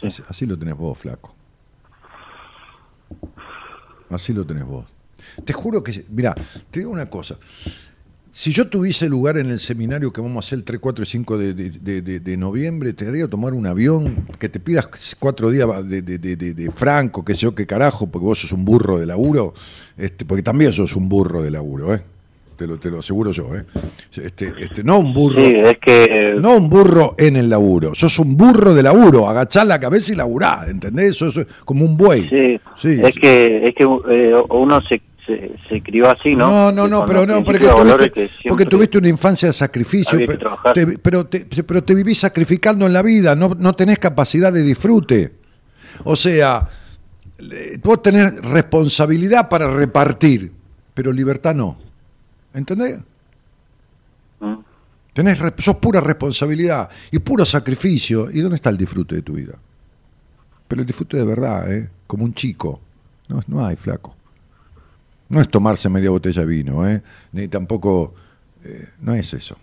[0.00, 0.06] Sí.
[0.06, 1.34] Así, así lo tenés vos, flaco.
[4.10, 4.86] Así lo tenés vos.
[5.44, 6.34] Te juro que, mira,
[6.70, 7.36] te digo una cosa.
[8.32, 11.06] Si yo tuviese lugar en el seminario que vamos a hacer el 3, 4 y
[11.06, 14.88] 5 de, de- de- noviembre, te haría tomar un avión, que te pidas
[15.18, 19.06] cuatro días de, franco, que sé yo qué carajo, porque vos sos un burro de
[19.06, 19.52] laburo,
[19.98, 22.02] este, porque también sos un burro de laburo, ¿eh?
[22.60, 23.64] Te lo, te lo aseguro yo, ¿eh?
[24.14, 25.36] Este, este, no un burro.
[25.36, 29.64] Sí, es que No un burro en el laburo, sos un burro de laburo, agachá
[29.64, 31.16] la cabeza y laburá, ¿entendés?
[31.16, 32.28] Sos como un buey.
[32.28, 33.20] sí, Sí, es sí.
[33.22, 36.50] que es que eh, uno se, se, se crió así, ¿no?
[36.50, 40.58] No, no, no, pero no, porque tuviste, que porque tuviste una infancia de sacrificio, pero
[40.74, 44.62] te, pero, te, pero te vivís sacrificando en la vida, no, no tenés capacidad de
[44.62, 45.32] disfrute.
[46.04, 46.68] O sea,
[47.82, 50.52] vos tenés responsabilidad para repartir,
[50.92, 51.88] pero libertad no.
[52.54, 53.00] ¿Entendés?
[54.40, 54.54] Mm.
[55.12, 58.30] Tenés, sos pura responsabilidad y puro sacrificio.
[58.30, 59.54] ¿Y dónde está el disfrute de tu vida?
[60.68, 61.90] Pero el disfrute de verdad, ¿eh?
[62.06, 62.80] Como un chico.
[63.28, 64.14] No, no hay, flaco.
[65.28, 67.02] No es tomarse media botella de vino, ¿eh?
[67.32, 68.14] Ni tampoco...
[68.64, 69.56] eh, no es eso.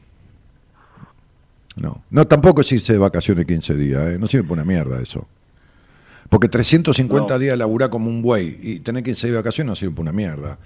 [1.76, 2.04] No.
[2.10, 4.18] No, tampoco es irse de vacaciones 15 días, ¿eh?
[4.20, 5.28] No sirve para una mierda eso.
[6.30, 7.40] Porque 350 No.
[7.40, 10.12] días laburar como un buey y tener 15 días de vacaciones no sirve para una
[10.14, 10.58] mierda.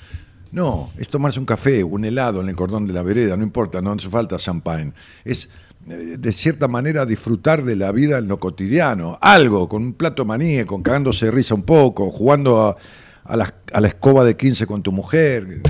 [0.52, 3.82] No, es tomarse un café, un helado en el cordón de la vereda, no importa,
[3.82, 4.92] no hace falta champagne.
[5.24, 5.48] Es,
[5.88, 9.18] eh, de cierta manera, disfrutar de la vida en lo cotidiano.
[9.22, 12.78] Algo, con un plato maní, con cagándose de risa un poco, jugando
[13.24, 15.62] a, la, a la escoba de 15 con tu mujer.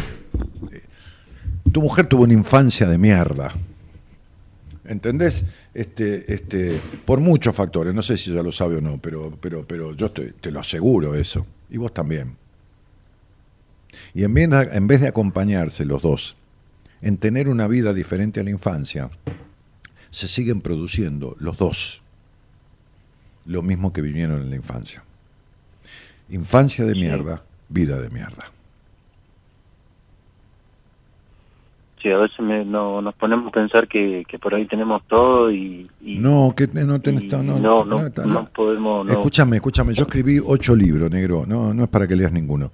[1.72, 3.54] Tu mujer tuvo una infancia de mierda.
[4.84, 5.46] ¿Entendés?
[5.74, 9.64] Este, este, por muchos factores, no sé si ya lo sabe o no, pero, pero,
[9.66, 11.46] pero yo estoy- te lo aseguro eso.
[11.70, 12.36] Y vos también.
[14.14, 16.36] Y en vez, de, en vez de acompañarse los dos
[17.02, 19.10] en tener una vida diferente a la infancia,
[20.10, 22.02] se siguen produciendo los dos
[23.46, 25.04] lo mismo que vivieron en la infancia.
[26.30, 28.46] Infancia de mierda, vida de mierda.
[32.02, 35.52] Sí, a veces me- no, nos ponemos a pensar que, que por ahí tenemos todo
[35.52, 37.24] y, y- No, que no tenés...
[37.24, 39.06] y no, no, no, no, podemos...
[39.06, 39.12] no.
[39.12, 42.72] Escúchame, escúchame, yo escribí ocho libros, negro, no, no es para que leas ninguno.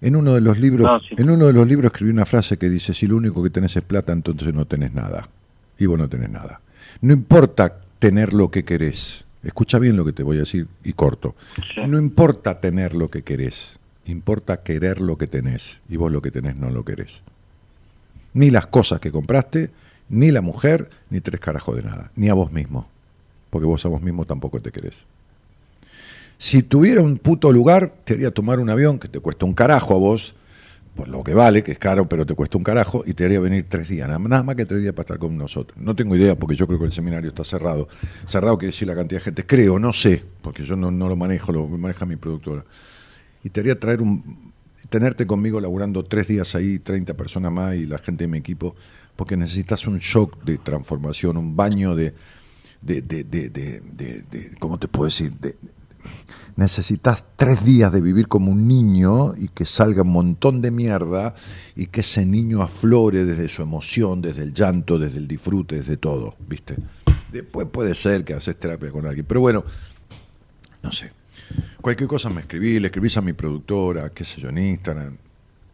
[0.00, 1.14] En uno de los libros, No, sí.
[1.18, 3.76] en uno de los libros escribí una frase que dice, si lo único que tenés
[3.76, 5.28] es plata, entonces no tenés nada.
[5.78, 6.60] Y vos no tenés nada.
[7.00, 9.24] No importa tener lo que querés.
[9.42, 11.34] Escucha bien lo que te voy a decir y corto.
[11.74, 11.80] Sí.
[11.86, 15.80] No importa tener lo que querés, importa querer lo que tenés.
[15.88, 17.22] Y vos lo que tenés no lo querés.
[18.34, 19.70] Ni las cosas que compraste,
[20.08, 22.10] ni la mujer, ni tres carajos de nada.
[22.16, 22.88] Ni a vos mismo.
[23.50, 25.06] Porque vos a vos mismo tampoco te querés.
[26.38, 29.94] Si tuviera un puto lugar, te haría tomar un avión que te cuesta un carajo
[29.94, 30.34] a vos,
[30.94, 33.40] por lo que vale, que es caro, pero te cuesta un carajo, y te haría
[33.40, 35.76] venir tres días, nada, más que tres días para estar con nosotros.
[35.80, 37.88] No tengo idea, porque yo creo que el seminario está cerrado.
[38.26, 41.52] Cerrado quiere decir la cantidad de gente, creo, no sé, porque yo no, lo manejo,
[41.52, 42.64] lo maneja mi productora.
[43.42, 44.52] Y te haría traer un,
[44.90, 48.74] tenerte conmigo laburando tres días ahí, 30 personas más y la gente de mi equipo,
[49.16, 52.14] porque necesitas un shock de transformación, un baño de,
[52.80, 55.32] de, de, de, de- ¿cómo te puedo decir?
[55.32, 55.56] De-
[56.56, 61.34] necesitas tres días de vivir como un niño y que salga un montón de mierda
[61.76, 65.96] y que ese niño aflore desde su emoción, desde el llanto, desde el disfrute, desde
[65.96, 66.74] todo, ¿viste?
[67.30, 69.64] Después puede ser que haces terapia con alguien, pero bueno,
[70.82, 71.12] no sé.
[71.80, 75.16] Cualquier cosa me escribí, le escribís a mi productora, qué sé yo, en Instagram.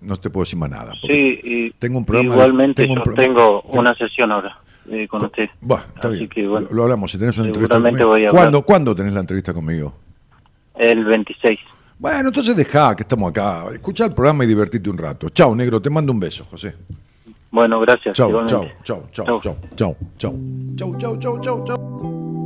[0.02, 0.92] No te puedo decir más nada.
[1.00, 4.58] Sí, y tengo un programa de- igualmente un yo pro- tengo una sesión ahora
[4.90, 5.48] eh, con usted.
[5.62, 6.28] Bueno, está Así bien.
[6.28, 7.10] que, bueno, lo, lo hablamos.
[7.10, 8.08] Si tenés una entrevista conmigo.
[8.08, 8.28] voy a.
[8.28, 9.94] ¿Cuándo, ¿Cuándo tenés la entrevista conmigo?
[10.74, 11.58] El 26.
[11.98, 13.64] Bueno, entonces dejá que estamos acá.
[13.72, 15.28] Escucha el programa y divertite un rato.
[15.28, 15.80] Chao, negro.
[15.80, 16.74] Te mando un beso, José.
[17.50, 18.16] Bueno, gracias.
[18.16, 20.34] Chao, chao, chao, chao, chao, chao, chao.
[20.76, 22.43] Chao, chao, chao,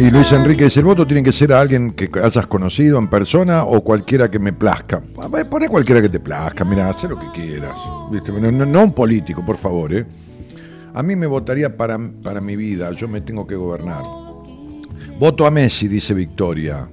[0.00, 3.08] Y Luis Enrique dice, el voto tiene que ser a alguien que hayas conocido en
[3.08, 5.02] persona o cualquiera que me plazca.
[5.50, 7.76] Poné cualquiera que te plazca, mira, haz lo que quieras.
[8.10, 8.32] ¿viste?
[8.32, 9.92] No, no- no un político, por favor.
[9.92, 10.06] ¿eh?
[10.94, 14.02] A mí me votaría para, para mi vida, yo me tengo que gobernar.
[15.18, 16.88] Voto a Messi, dice Victoria.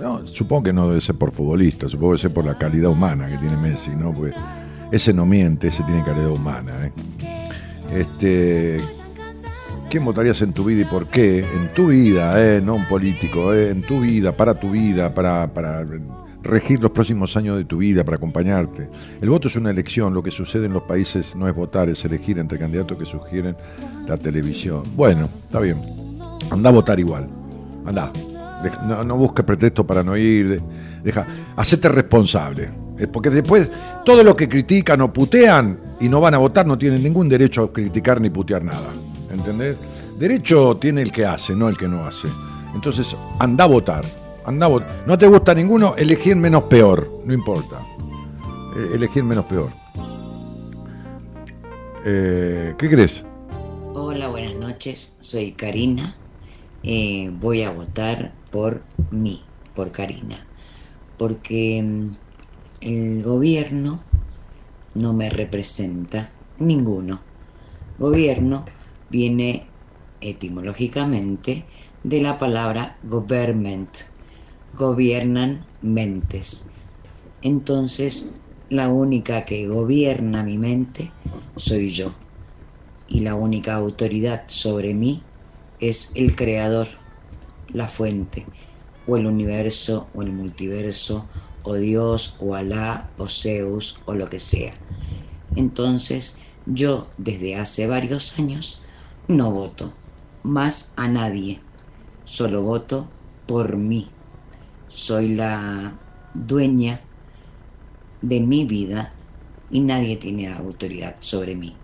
[0.00, 2.90] No, supongo que no debe ser por futbolista, supongo que debe ser por la calidad
[2.90, 4.12] humana que tiene Messi, ¿no?
[4.12, 4.34] Porque
[4.90, 6.72] ese no miente, ese tiene calidad humana.
[6.86, 6.92] ¿eh?
[8.00, 8.80] Este,
[9.92, 11.40] ¿Quién votarías en tu vida y por qué?
[11.40, 15.52] En tu vida, eh, no un político, eh, en tu vida, para tu vida, para,
[15.52, 15.84] para
[16.42, 18.88] regir los próximos años de tu vida, para acompañarte.
[19.20, 22.02] El voto es una elección, lo que sucede en los países no es votar, es
[22.06, 23.54] elegir entre candidatos que sugieren
[24.08, 24.82] la televisión.
[24.96, 25.76] Bueno, está bien.
[26.50, 27.28] Anda a votar igual.
[27.84, 28.10] Anda.
[29.04, 30.48] No, busques pretexto para no ir.
[30.48, 30.62] de-
[31.04, 31.26] Deja.
[31.54, 32.70] Hacete responsable.
[33.12, 33.68] Porque después,
[34.06, 37.64] todos los que critican o putean y no van a votar no tienen ningún derecho
[37.64, 38.88] a criticar ni putear nada.
[39.32, 39.78] ¿Entendés?
[40.18, 42.28] Derecho tiene el que hace, no el que no hace.
[42.74, 44.04] Entonces, anda a votar.
[44.44, 47.08] Anda a vot- No te gusta ninguno, elegí el menos peor.
[47.24, 47.80] No importa.
[48.76, 49.70] Eh, elegí el menos peor.
[52.04, 53.24] Eh, ¿Qué crees?
[53.94, 55.14] Hola, buenas noches.
[55.20, 56.14] Soy Karina.
[56.82, 60.36] Eh, voy a votar por mí, por Karina,
[61.16, 62.10] porque mm,
[62.80, 64.02] el gobierno
[64.94, 66.28] no me representa
[66.58, 67.20] ninguno.
[67.98, 68.64] Gobierno
[69.12, 69.68] viene
[70.22, 71.66] etimológicamente
[72.02, 73.98] de la palabra government.
[74.72, 76.64] Gobiernan mentes.
[77.42, 78.32] Entonces,
[78.70, 81.12] la única que gobierna mi mente
[81.56, 82.14] soy yo
[83.06, 85.22] y la única autoridad sobre mí
[85.78, 86.88] es el creador,
[87.68, 88.46] la fuente,
[89.06, 91.28] o el universo, o el multiverso,
[91.64, 94.72] o Dios, o Alá, o Zeus, o lo que sea.
[95.54, 98.81] Entonces, yo desde hace varios años
[99.28, 99.92] no voto
[100.42, 101.60] más a nadie,
[102.24, 103.08] solo voto
[103.46, 104.08] por mí.
[104.88, 105.98] Soy la
[106.34, 107.00] dueña
[108.20, 109.12] de mi vida
[109.70, 111.76] y nadie tiene autoridad sobre mí.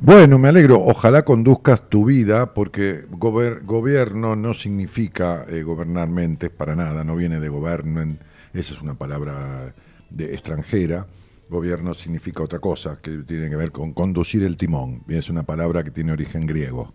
[0.00, 0.80] Bueno, me alegro.
[0.80, 7.40] Ojalá conduzcas tu vida, porque gobierno no significa eh, gobernar mentes para nada, no viene
[7.40, 8.20] de gobernen,
[8.52, 9.74] esa es una palabra
[10.10, 11.06] de extranjera.
[11.48, 15.02] Gobierno significa otra cosa, que tiene que ver con conducir el timón.
[15.08, 16.94] Es una palabra que tiene origen griego.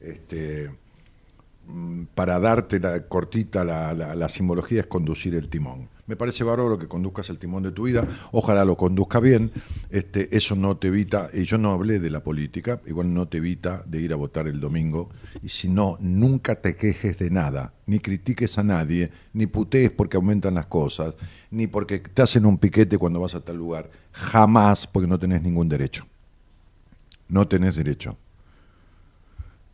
[0.00, 0.70] Este,
[1.66, 5.88] mm, para darte la cortita la, la- la simbología, es conducir el timón.
[6.08, 9.52] Me parece bárbaro que conduzcas el timón de tu vida, ojalá lo conduzca bien,
[9.90, 13.36] este, eso no te evita, y yo no hablé de la política, igual no te
[13.36, 15.10] evita de ir a votar el domingo,
[15.42, 20.16] y si no, nunca te quejes de nada, ni critiques a nadie, ni putees porque
[20.16, 21.14] aumentan las cosas,
[21.50, 25.42] ni porque te hacen un piquete cuando vas a tal lugar, jamás porque no tenés
[25.42, 26.06] ningún derecho.
[27.28, 28.16] No tenés derecho.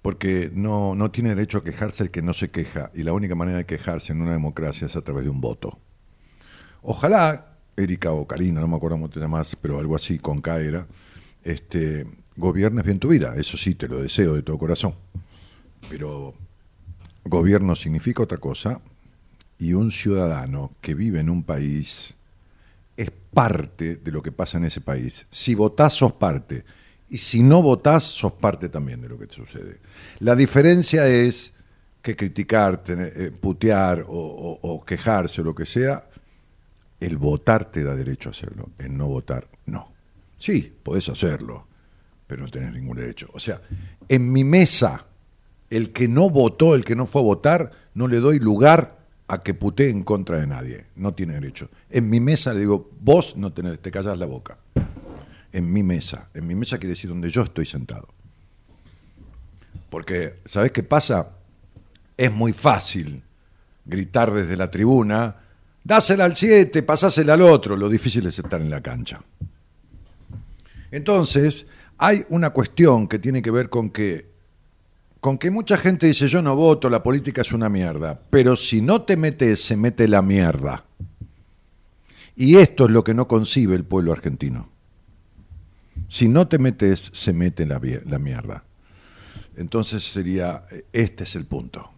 [0.02, 3.36] Porque no, no tiene derecho a quejarse el que no se queja, y la única
[3.36, 5.78] manera de quejarse en una democracia es a través de un voto.
[6.84, 10.60] Ojalá, Erika o Karina, no me acuerdo cómo te llamas, pero algo así con K
[10.60, 10.86] era,
[11.42, 12.06] este,
[12.36, 14.94] gobiernes bien tu vida, eso sí, te lo deseo de todo corazón.
[15.88, 16.34] Pero
[17.24, 18.80] gobierno significa otra cosa,
[19.58, 22.14] y un ciudadano que vive en un país
[22.96, 25.26] es parte de lo que pasa en ese país.
[25.30, 26.64] Si votás, sos parte.
[27.08, 29.78] Y si no votás, sos parte también de lo que te sucede.
[30.20, 31.52] La diferencia es
[32.02, 36.08] que criticar, eh, putear o, o- o quejarse o lo que sea,
[37.04, 39.92] el votar te da derecho a hacerlo, el no votar no.
[40.38, 41.66] Sí, podés hacerlo,
[42.26, 43.28] pero no tenés ningún derecho.
[43.32, 43.60] O sea,
[44.08, 45.06] en mi mesa,
[45.70, 48.98] el que no votó, el que no fue a votar, no le doy lugar
[49.28, 50.86] a que putee en contra de nadie.
[50.96, 51.70] No tiene derecho.
[51.90, 54.58] En mi mesa le digo, vos no tenés, te callas la boca.
[55.52, 56.28] En mi mesa.
[56.34, 58.08] En mi mesa quiere decir donde yo estoy sentado.
[59.88, 61.36] Porque, ¿sabés qué pasa?
[62.16, 63.22] Es muy fácil
[63.84, 65.43] gritar desde la tribuna,
[65.84, 67.76] dásela al 7, pasásela al otro.
[67.76, 69.22] Lo difícil es estar en la cancha.
[70.90, 71.66] Entonces,
[71.98, 74.34] hay una cuestión que tiene que ver con que
[75.24, 78.82] con que mucha gente dice yo no voto, la política es una mierda, pero si
[78.82, 80.84] no te metes, se mete la mierda.
[82.36, 84.68] Y esto es lo que no concibe el pueblo argentino.
[86.10, 88.64] Si no te metes, se mete la, la mierda.
[89.56, 91.90] Entonces sería, este es el punto.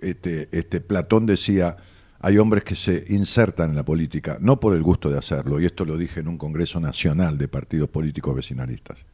[0.00, 1.76] Este, este Platón decía,
[2.24, 5.66] hay hombres que se insertan en la política, no por el gusto de hacerlo, y
[5.66, 9.04] esto lo dije en un Congreso Nacional de Partidos Políticos Vecinalistas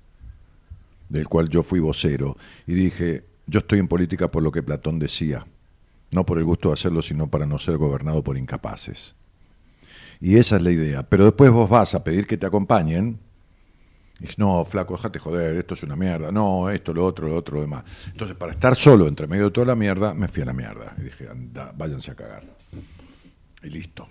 [1.09, 2.37] del cual yo fui vocero,
[2.69, 5.45] y dije, yo estoy en política por lo que Platón decía,
[6.13, 9.17] no por el gusto de hacerlo, sino para no ser gobernado por incapaces.
[10.21, 11.03] Y esa es la idea.
[11.03, 13.19] Pero después vos vas a pedir que te acompañen,
[14.19, 17.35] y dices, no, flaco, déjate joder, esto es una mierda, no, esto, lo otro, lo
[17.35, 17.83] otro, lo demás.
[18.07, 20.95] Entonces, para estar solo entre medio de toda la mierda, me fui a la mierda.
[20.97, 22.60] Y dije, anda, váyanse a cagar.
[23.63, 24.09] Y listo.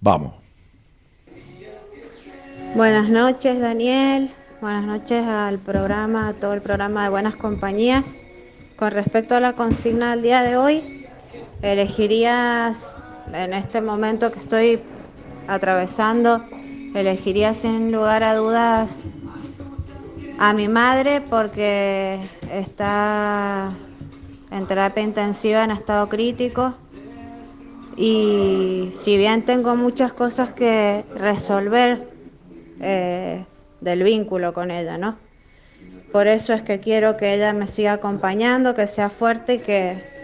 [0.00, 0.34] Vamos.
[2.76, 4.30] Buenas noches, Daniel.
[4.60, 8.06] Buenas noches al programa, a todo el programa de Buenas Compañías.
[8.76, 11.06] Con respecto a la consigna del día de hoy,
[11.60, 14.80] elegirías, en este momento que estoy
[15.48, 16.44] atravesando,
[16.94, 19.04] elegiría sin lugar a dudas
[20.38, 22.20] a mi madre porque
[22.52, 23.72] está
[24.52, 26.74] en terapia intensiva en estado crítico
[27.98, 32.08] y si bien tengo muchas cosas que resolver
[32.80, 33.44] eh,
[33.80, 35.18] del vínculo con ella, ¿no?
[36.12, 40.18] Por eso es que quiero que ella me siga acompañando, que sea fuerte y que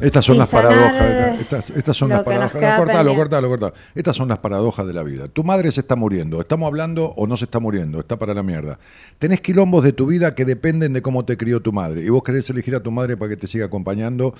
[0.00, 0.92] Estas son Y las paradojas.
[1.08, 2.52] de la- eh, estas, estas son las paradojas.
[2.60, 3.74] queda Cortalo, cortalo, cortalo.
[3.96, 5.26] Estas son las paradojas de la vida.
[5.26, 6.40] Tu madre se está muriendo.
[6.40, 7.98] Estamos hablando o no se está muriendo.
[7.98, 8.78] Está para la mierda.
[9.18, 12.02] Tenés quilombos de tu vida que dependen de cómo te crió tu madre.
[12.04, 14.34] Y vos querés elegir a tu madre para que te siga acompañando.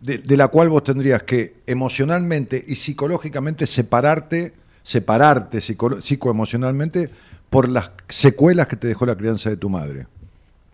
[0.00, 4.54] De, la cual vos tendrías que emocionalmente y psicológicamente separarte,
[4.84, 7.10] separarte psico- psicoemocionalmente
[7.50, 10.06] por las secuelas que te dejó la crianza de tu madre.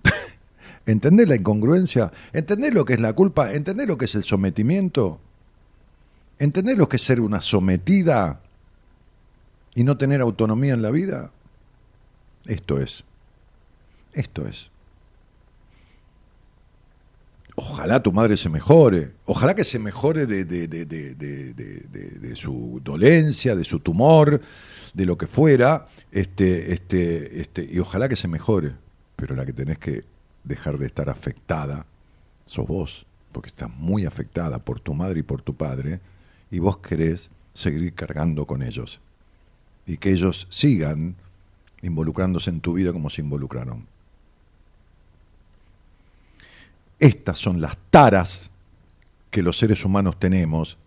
[0.86, 2.12] ¿Entendés la incongruencia?
[2.34, 3.52] ¿Entendés lo que es la culpa?
[3.54, 5.20] ¿Entendés lo que es el sometimiento?
[6.38, 8.40] ¿Entendés lo que es ser una sometida
[9.74, 11.30] y no tener autonomía en la vida?
[12.44, 13.04] Esto es.
[14.12, 14.70] Esto es.
[17.56, 19.12] Ojalá tu madre se mejore.
[19.26, 24.40] Ojalá que se mejore de, de- de- de- su dolencia, de su tumor,
[24.92, 25.86] de lo que fuera.
[26.10, 28.72] Este, este, este, y ojalá que se mejore.
[29.16, 30.04] Pero la que tenés que
[30.42, 31.86] dejar de estar afectada
[32.46, 36.00] sos vos, porque estás muy afectada por tu madre y por tu padre,
[36.50, 39.00] y vos querés seguir cargando con ellos.
[39.86, 41.14] Y que ellos sigan
[41.82, 43.86] involucrándose en tu vida como se involucraron.
[46.98, 48.50] Estas son las taras
[49.30, 50.78] que los seres humanos tenemos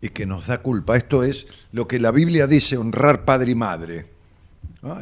[0.00, 0.96] y que nos da culpa.
[0.96, 4.06] Esto es lo que la Biblia dice, honrar padre y madre.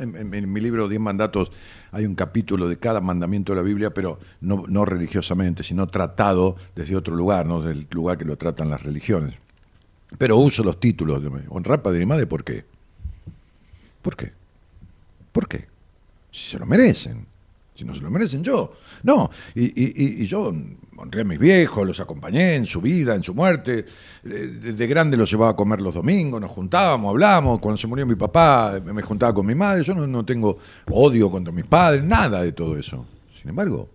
[0.01, 1.53] En, mi libro Diez Mandatos
[1.93, 6.97] hay un capítulo de cada mandamiento de la Biblia, pero no, religiosamente, sino tratado desde
[6.97, 9.35] otro lugar, no del lugar que lo tratan las religiones.
[10.17, 12.65] Pero uso los títulos de honrar padre y madre, ¿por qué?
[14.01, 14.33] ¿Por qué?
[15.33, 15.67] ¿Por qué?
[16.31, 17.27] Si se lo merecen.
[17.77, 18.73] Si no se lo merecen yo.
[19.03, 20.53] No, y, y- y- yo
[20.97, 23.85] honré a mis viejos, los acompañé en su vida, en su muerte.
[24.23, 27.59] De, de- de grande los llevaba a comer los domingos, nos juntábamos, hablábamos.
[27.61, 29.85] Cuando se murió mi papá, me juntaba con mi madre.
[29.85, 30.59] Yo no, no tengo
[30.91, 33.07] odio contra mis padres, nada de todo eso.
[33.39, 33.91] Sin embargo,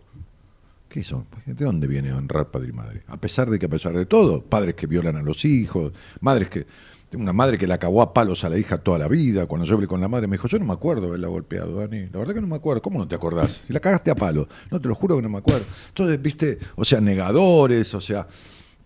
[0.87, 1.25] ¿qué hizo?
[1.45, 3.01] ¿De dónde viene honrar padre y madre?
[3.07, 6.49] A pesar de que, a pesar de todo, padres que violan a los hijos, madres
[6.49, 6.67] que.
[7.11, 9.45] Tengo una madre que la acabó a palos a la hija toda la vida.
[9.45, 12.07] Cuando yo hablé con la madre, me dijo: Yo no me acuerdo haberla golpeado, Dani.
[12.07, 12.81] La verdad que no me acuerdo.
[12.81, 13.59] ¿Cómo no te acordás?
[13.67, 14.47] Y la cagaste a palo.
[14.71, 15.65] No, te lo juro que no me acuerdo.
[15.89, 18.25] Entonces, viste, o sea, negadores, o sea,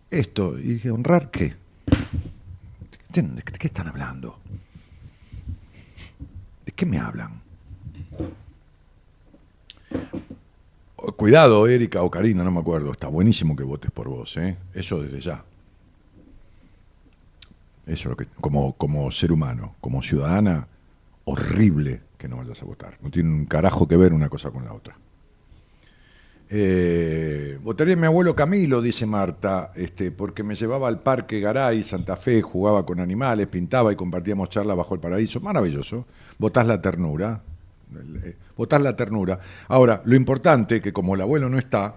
[0.10, 0.58] esto.
[0.58, 1.54] Y dije: ¿honrar qué?
[3.14, 4.40] ¿De, de qué están hablando?
[6.66, 7.44] ¿De qué me hablan?
[11.16, 12.92] Cuidado, Erika o Karina, no me acuerdo.
[12.92, 14.58] Está buenísimo que votes por vos, ¿eh?
[14.74, 15.44] Eso desde ya.
[17.86, 18.26] Eso es lo que.
[18.42, 20.68] Como, como ser humano, como ciudadana,
[21.26, 22.98] horrible que no vayas a votar.
[23.02, 24.98] No tiene un carajo que ver una cosa con la otra.
[26.48, 31.84] Eh, votaría a mi abuelo Camilo, dice Marta, este, porque me llevaba al parque Garay,
[31.84, 35.40] Santa Fe, jugaba con animales, pintaba y compartíamos charlas bajo el paraíso.
[35.42, 36.06] Maravilloso.
[36.38, 37.42] Votás la ternura.
[38.24, 39.40] Eh, Votás la ternura.
[39.68, 41.96] Ahora, lo importante, que como el abuelo no está,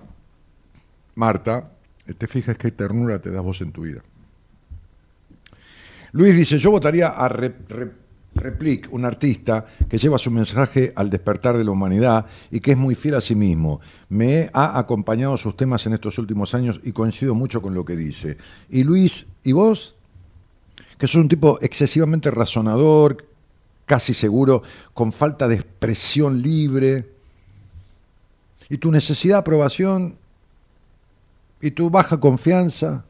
[1.14, 1.72] Marta,
[2.16, 4.02] te fijas qué ternura te das vos en tu vida.
[6.12, 7.92] Luis dice, yo votaría a Rep- Rep-
[8.34, 12.76] Replic, un artista que lleva su mensaje al despertar de la humanidad y que es
[12.76, 13.80] muy fiel a sí mismo.
[14.08, 17.96] Me ha acompañado sus temas en estos últimos años y coincido mucho con lo que
[17.96, 18.36] dice.
[18.70, 19.96] Y Luis, ¿y vos?
[20.98, 23.26] Que sos un tipo excesivamente razonador,
[23.86, 24.62] casi seguro,
[24.94, 27.10] con falta de expresión libre.
[28.68, 30.16] Y tu necesidad de aprobación
[31.60, 33.04] y tu baja confianza.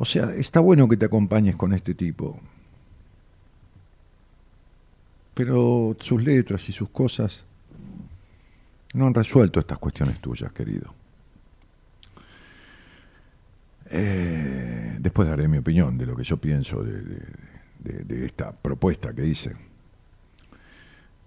[0.00, 2.38] O sea, está bueno que te acompañes con este tipo.
[5.34, 7.44] Pero sus letras y sus cosas
[8.94, 10.94] no han resuelto estas cuestiones tuyas, querido.
[13.90, 19.56] Eh, después daré mi opinión de lo que yo pienso de, esta propuesta que hice.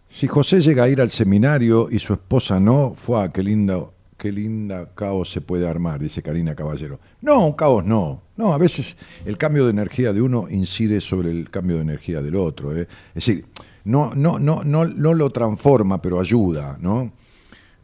[0.09, 3.81] Si José llega a ir al seminario y su esposa no, fue qué linda,
[4.17, 7.01] qué linda caos se puede armar, dice Karina Caballero.
[7.21, 8.21] No, un caos no.
[8.41, 12.23] No, a veces el cambio de energía de uno incide sobre el cambio de energía
[12.23, 12.75] del otro.
[12.75, 12.87] ¿eh?
[13.09, 13.45] Es decir,
[13.83, 17.13] no, no, no, no, no lo transforma, pero ayuda, ¿no?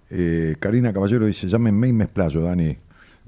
[0.09, 2.75] Eh, Karina Caballero dice, llámenme y me explayo, Dani.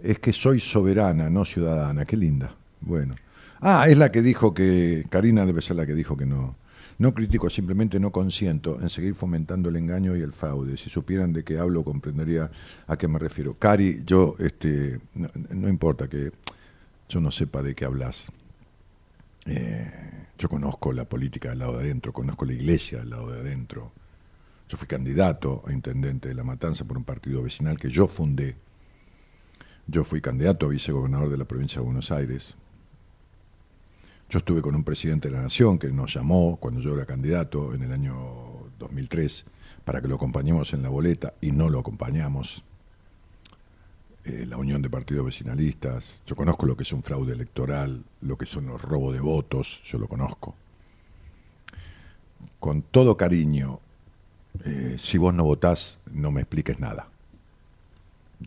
[0.02, 2.04] Es que soy soberana, no ciudadana.
[2.04, 2.56] Qué linda.
[2.82, 3.14] Bueno.
[3.62, 6.56] Ah, es la que dijo que, Karina debe ser la que dijo que no.
[6.98, 10.78] No critico, simplemente no consiento en seguir fomentando el engaño y el fraude.
[10.78, 12.50] Si supieran de qué hablo, comprendería
[12.88, 13.54] a qué me refiero.
[13.54, 16.32] Cari, yo, este, no, no importa que
[17.10, 18.32] yo no sepa de qué hablas.
[19.46, 19.92] Eh,
[20.38, 23.92] yo conozco la política del lado de adentro, conozco la iglesia del lado de adentro.
[24.70, 28.56] Yo fui candidato a intendente de La Matanza por un partido vecinal que yo fundé.
[29.88, 32.56] Yo fui candidato a vicegobernador de la provincia de Buenos Aires.
[34.30, 37.74] Yo estuve con un presidente de la Nación que nos llamó cuando yo era candidato
[37.74, 39.46] en el año 2003
[39.84, 42.64] para que lo acompañemos en la boleta y no lo acompañamos.
[44.30, 46.22] Eh, la Unión de Partidos Vecinalistas.
[46.28, 49.82] Yo conozco lo que es un fraude electoral, lo que son los robos de votos,
[49.86, 50.54] yo lo conozco.
[52.60, 53.80] Con todo cariño,
[54.66, 57.08] eh, si vos no votás, no me expliques nada.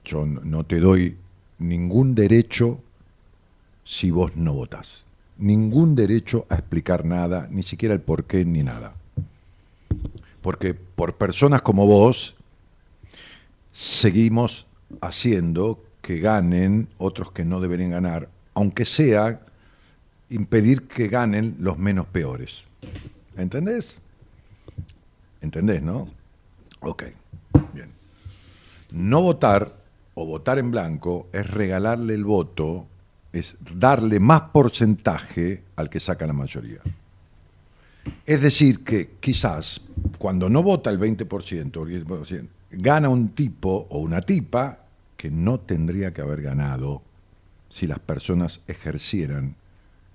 [0.05, 1.19] Yo no- te doy
[1.59, 2.79] ningún derecho
[3.85, 5.03] si vos no votás.
[5.37, 8.95] Ningún derecho a explicar nada, ni siquiera el por qué ni nada.
[10.43, 12.37] Porque por personas como vos
[13.73, 14.67] seguimos
[15.01, 19.41] haciendo que ganen otros que no deberían ganar, aunque sea
[20.29, 22.65] impedir que ganen los menos peores.
[23.37, 23.99] ¿Entendés?
[25.41, 26.09] ¿Entendés, no?
[26.81, 27.05] Ok,
[27.73, 27.91] bien.
[28.91, 29.73] No votar
[30.15, 32.87] o votar en blanco es regalarle el voto,
[33.33, 36.81] es darle más porcentaje al que saca la mayoría.
[38.27, 39.81] Es decir, que quizás
[40.19, 44.82] cuando no vota el 20%, o el 10%, gana un tipo o una tipa
[45.23, 47.01] que no tendría que haber ganado
[47.69, 49.55] si las personas ejercieran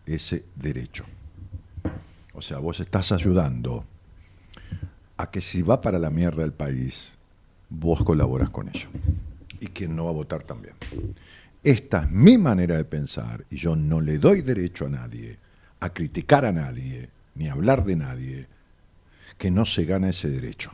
[0.06, 1.06] ese derecho.
[2.34, 3.86] O sea, vos estás ayudando
[5.16, 7.14] a que si va para la mierda el país,
[7.70, 8.90] vos colaboras con ello.
[9.62, 10.74] Y quien no va a votar también.
[11.64, 15.40] Esta es mi manera de pensar y yo no le doy derecho a nadie
[15.80, 18.48] a criticar a nadie ni a hablar de nadie
[19.38, 20.74] que no se gana ese derecho.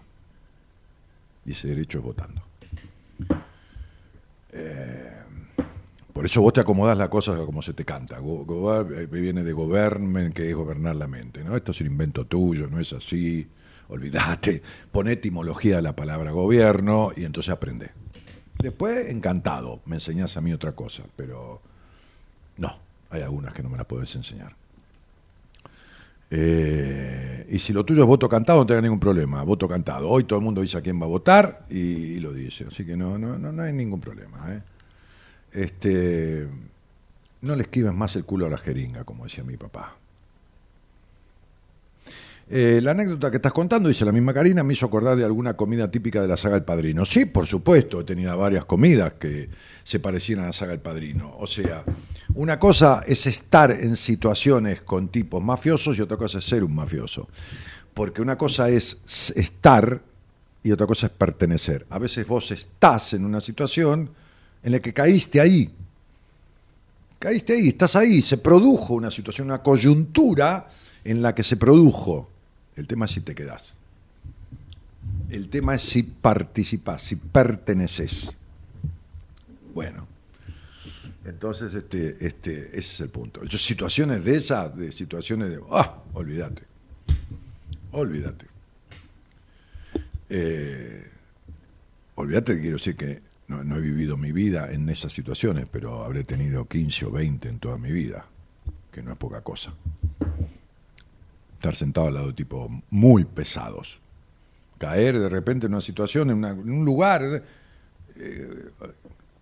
[1.46, 2.42] Y ese derecho es votando.
[4.54, 5.10] Eh,
[6.14, 8.20] por eso vos te acomodás la cosa como se te canta.
[8.20, 11.44] Go- go- eh, viene de government, que es gobernar la mente.
[11.44, 11.56] ¿no?
[11.58, 13.48] Esto es un invento tuyo, no es así.
[13.90, 14.62] olvídate,
[14.92, 17.92] pon etimología de la palabra gobierno y entonces aprende.
[18.60, 21.62] Después, encantado, me enseñás a mí otra cosa, pero
[22.58, 22.78] no,
[23.10, 24.56] hay algunas que no me las puedes enseñar.
[26.36, 30.10] Eh, y si lo tuyo es voto cantado, no tenga ningún problema, voto cantado.
[30.10, 32.98] Hoy todo el mundo dice a quién va a votar y, lo dice, así que
[32.98, 34.52] no, no, no, no hay ningún problema.
[34.52, 34.62] ¿eh?
[35.52, 36.48] Este,
[37.42, 39.96] no le esquives más el culo a la jeringa, como decía mi papá.
[42.50, 45.56] Eh, la anécdota que estás contando, dice la misma Karina, me hizo acordar de alguna
[45.56, 47.06] comida típica de la saga El Padrino.
[47.06, 49.50] Sí, por supuesto, he tenido varias comidas que
[49.84, 51.34] se parecían a la saga El Padrino.
[51.40, 51.84] O sea,
[52.36, 56.76] una cosa es estar en situaciones con tipos mafiosos y otra cosa es ser un
[56.76, 57.30] mafioso.
[57.94, 60.02] Porque una cosa es estar
[60.64, 61.86] y otra cosa es pertenecer.
[61.90, 64.10] A veces vos estás en una situación
[64.64, 65.70] en la que caíste ahí.
[67.20, 70.70] Caíste ahí, estás ahí, se produjo una situación, una coyuntura
[71.06, 72.33] en la que se produjo.
[72.76, 73.76] El tema es si te quedás.
[75.30, 78.32] El tema es si participás, si perteneces.
[79.74, 80.08] Bueno,
[81.26, 83.44] entonces este, este, ese es el punto.
[83.46, 86.64] Yo, situaciones de esas, de situaciones de, ah, olvídate,
[87.92, 88.46] olvídate.
[90.30, 91.10] Eh,
[92.16, 96.68] olvídate, quiero decir que no he vivido mi vida en esas situaciones, pero habré tenido
[96.68, 98.26] 15 o 20 en toda mi vida,
[98.92, 99.74] que no es poca cosa.
[101.64, 104.02] Estar sentado al lado de tipos muy pesados.
[104.80, 107.42] Caer de repente en una situación, en, un lugar,
[108.18, 108.66] eh,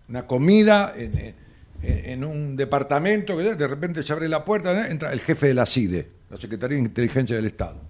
[0.08, 4.92] una comida, en, un departamento, de repente se abre la puerta, ¿eh?
[4.92, 7.80] entra el jefe de la CIDE, la Secretaría de Inteligencia del Estado.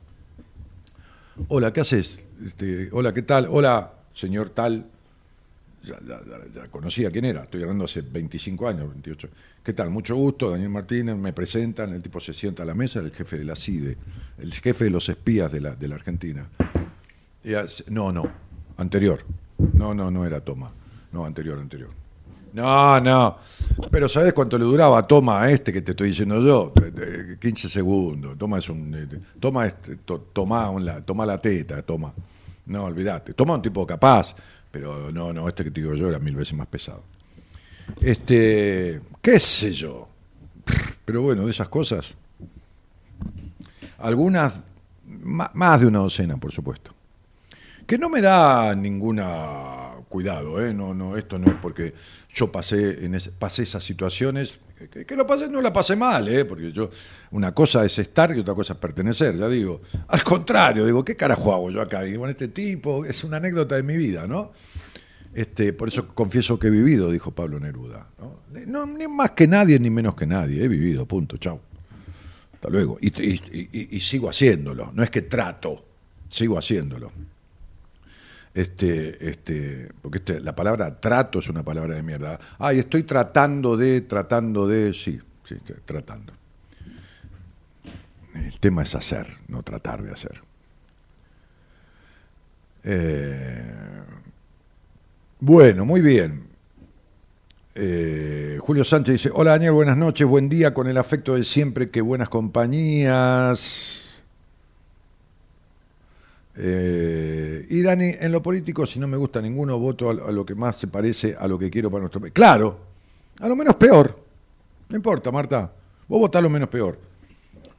[1.48, 2.22] Hola, ¿qué haces?
[2.42, 3.48] Este, hola, ¿qué tal?
[3.50, 4.86] Hola, señor tal.
[5.84, 5.98] Ya,
[6.70, 9.28] conocía quién era, estoy hablando hace 25 años, 28.
[9.64, 9.90] ¿Qué tal?
[9.90, 13.38] Mucho gusto, Daniel Martínez, me presentan, el tipo se sienta a la mesa, el jefe
[13.38, 13.96] de la CIDE,
[14.38, 16.48] el jefe de los espías de la, de la Argentina.
[17.90, 18.24] No, no,
[18.76, 19.24] anterior.
[19.74, 20.72] No, no, no era Toma.
[21.12, 21.90] No, anterior, anterior.
[22.52, 23.38] No, no.
[23.90, 26.72] Pero ¿sabes cuánto le duraba Toma a este que te estoy diciendo yo?
[26.80, 28.36] De- de 15 segundos.
[28.38, 28.94] Toma es un.
[28.94, 29.08] eh,
[29.40, 30.70] Toma, es, to- toma,
[31.04, 32.12] toma la teta, toma.
[32.66, 33.34] No, olvídate.
[33.34, 34.34] Toma un tipo capaz,
[34.72, 37.04] pero no, no, este que te digo yo era mil veces más pesado.
[38.00, 39.00] Este.
[39.20, 40.08] ¿Qué sé yo?
[41.04, 42.16] Pero bueno, de esas cosas.
[43.98, 44.54] Algunas.
[45.04, 46.92] Más de una docena, por supuesto
[47.86, 50.74] que no me da ninguna cuidado, ¿eh?
[50.74, 51.94] no, no, esto no es porque
[52.32, 56.44] yo pasé, en pasé esas situaciones, que, que- lo pasé, no la pasé mal, ¿eh?
[56.44, 56.90] porque yo,
[57.32, 61.16] una cosa es estar y otra cosa es pertenecer, ya digo, al contrario, digo, ¿qué
[61.16, 62.06] carajo hago yo acá?
[62.06, 64.52] Y con este tipo, es una anécdota de mi vida, ¿no?
[65.34, 68.06] Este, por eso confieso que he vivido, dijo Pablo Neruda.
[68.66, 68.86] ¿no?
[68.86, 71.58] Ni más que nadie, ni menos que nadie, he vivido, punto, chao.
[72.52, 72.98] Hasta luego.
[73.00, 75.84] Y sigo haciéndolo, no es que trato,
[76.28, 77.10] sigo haciéndolo.
[78.54, 82.38] Este, este, porque este, la palabra trato es una palabra de mierda.
[82.58, 85.56] Ay, estoy tratando de, tratando de, sí, sí,
[85.86, 86.34] tratando.
[88.34, 90.42] El tema es hacer, no tratar de hacer.
[92.84, 93.72] Eh,
[95.40, 96.48] bueno, muy bien.
[97.74, 101.90] Eh, Julio Sánchez dice, hola Daniel, buenas noches, buen día, con el afecto de siempre,
[101.90, 104.11] que buenas compañías.
[106.56, 110.54] Eh, y Dani, en lo político, si no me gusta ninguno, voto a, lo que
[110.54, 112.32] más se parece a lo que quiero para nuestro país.
[112.32, 112.78] Claro,
[113.40, 114.18] a lo menos peor.
[114.88, 115.72] No importa, Marta.
[116.08, 116.98] Vos votás lo menos peor.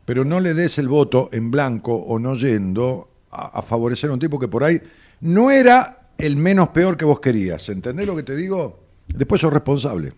[0.05, 4.13] Pero no le des el voto en blanco o no yendo a, a favorecer a
[4.13, 4.81] un tipo que por ahí
[5.21, 7.69] no era el menos peor que vos querías.
[7.69, 8.79] ¿Entendés lo que te digo?
[9.07, 10.13] Después sos responsable.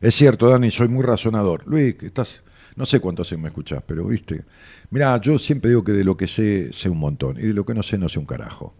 [0.00, 1.62] Es cierto, Dani, soy muy razonador.
[1.66, 2.42] Luis, estás,
[2.76, 4.42] no sé cuánto hace me escuchás, pero viste.
[4.90, 7.38] Mirá, yo siempre digo que de lo que sé, sé un montón.
[7.38, 8.74] Y de lo que no sé, no sé un carajo.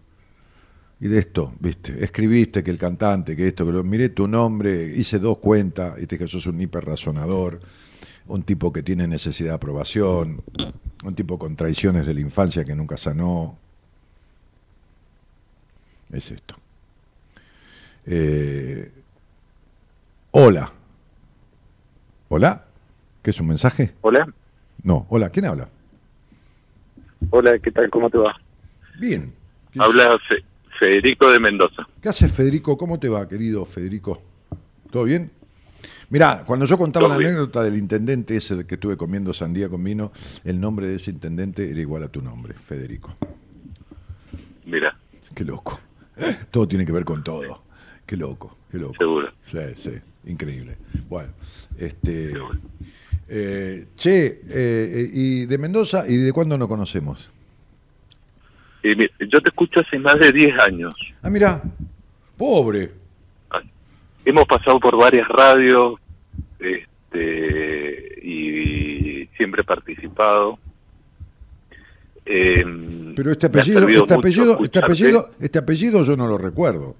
[0.99, 4.93] Y de esto, viste, escribiste que el cantante, que esto, que lo miré tu nombre,
[4.95, 7.59] hice dos cuentas, y te dije sos un hiperrazonador,
[8.27, 10.41] un tipo que tiene necesidad de aprobación,
[11.03, 13.57] un tipo con traiciones de la infancia que nunca sanó.
[16.11, 16.55] Es esto.
[18.05, 18.91] Eh,
[20.31, 20.71] hola.
[22.29, 22.65] ¿Hola?
[23.25, 23.91] ¿Qué es un mensaje?
[24.01, 24.31] Hola,
[24.83, 25.67] No, hola, ¿quién habla?
[27.31, 27.89] hola, ¿qué tal?
[27.89, 28.35] ¿Cómo te va?
[28.99, 29.33] Bien.
[29.79, 30.43] Habla Fe-
[30.79, 31.87] Federico de Mendoza.
[32.03, 32.77] ¿Qué haces, Federico?
[32.77, 34.21] ¿Cómo te va, querido Federico?
[34.91, 35.31] ¿Todo bien?
[36.11, 40.11] Mirá, cuando yo contaba la anécdota del intendente ese que estuve comiendo sandía con vino,
[40.43, 43.17] el nombre de ese intendente era igual a tu nombre, Federico.
[44.65, 44.95] Mira,
[45.33, 45.79] Qué loco.
[46.51, 47.63] Todo tiene que ver con todo.
[48.05, 48.93] Qué loco, qué loco.
[48.99, 49.33] Seguro.
[49.41, 49.91] Sí, sí,
[50.25, 50.77] increíble.
[51.09, 51.29] Bueno,
[51.79, 52.33] este...
[53.27, 57.29] eh, che, eh, eh, ¿y de Mendoza y de cuándo no conocemos?
[58.83, 60.93] Eh, yo te escucho hace más de 10 años.
[61.23, 61.61] Ah, mira,
[62.37, 62.91] pobre.
[64.23, 65.99] Hemos pasado por varias radios
[66.59, 70.59] este, y siempre he participado.
[72.25, 72.63] Eh,
[73.15, 76.95] Pero este ha apellido, este apellido, este apellido, este apellido yo no lo recuerdo.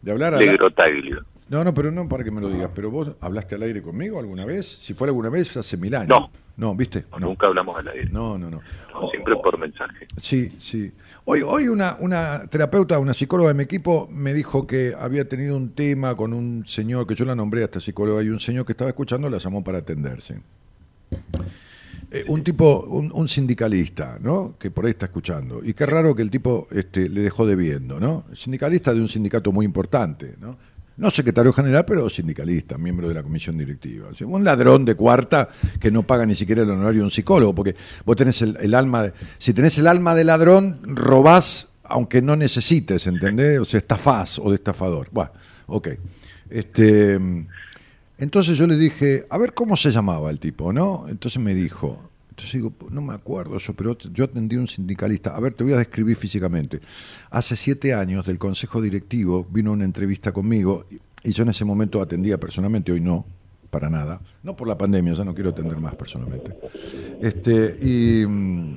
[0.00, 1.24] De hablar a Negrotaglio.
[1.48, 2.70] No, no, pero no para que me lo digas.
[2.74, 4.66] Pero vos hablaste al aire conmigo alguna vez.
[4.66, 6.08] Si fuera alguna vez, hace mil años.
[6.08, 6.30] No.
[6.56, 7.04] No, ¿viste?
[7.10, 8.08] No, Nunca hablamos al aire.
[8.10, 8.60] No, no, no.
[8.92, 10.06] No, siempre por mensaje.
[10.22, 10.92] Sí, sí.
[11.24, 15.56] Hoy, hoy una, una terapeuta, una psicóloga de mi equipo me dijo que había tenido
[15.56, 18.64] un tema con un señor, que yo la nombré a esta psicóloga, y un señor
[18.66, 20.40] que estaba escuchando la llamó para atenderse.
[22.12, 24.54] Eh, un tipo, un, un sindicalista, ¿no?
[24.56, 25.60] Que por ahí está escuchando.
[25.64, 28.26] Y qué raro que el tipo este, le dejó debiendo, ¿no?
[28.36, 30.56] Sindicalista de un sindicato muy importante, ¿no?
[30.96, 34.08] No secretario general, pero sindicalista, miembro de la comisión directiva.
[34.08, 35.48] O un ladrón de cuarta
[35.80, 39.02] que no paga ni siquiera el honorario de un psicólogo, porque vos tenés el, alma,
[39.04, 43.58] de- si tenés el alma de ladrón, robás aunque no necesites, ¿entendés?
[43.60, 45.08] O sea, estafás o de estafador.
[45.10, 45.32] Bueno,
[45.66, 45.88] ok.
[46.48, 47.18] Este,
[48.18, 51.06] entonces yo le dije, a ver cómo se llamaba el tipo, ¿no?
[51.08, 55.36] Entonces me dijo, entonces digo, no me acuerdo yo, pero yo atendí a un sindicalista.
[55.36, 56.80] A ver, te voy a describir físicamente.
[57.30, 60.98] Hace siete años del consejo directivo vino una entrevista conmigo y,
[61.28, 63.24] y yo en ese momento atendía personalmente, hoy no,
[63.70, 64.20] para nada.
[64.42, 66.52] No por la pandemia, ya no quiero atender más personalmente.
[67.20, 68.26] Este, y.
[68.26, 68.76] mm,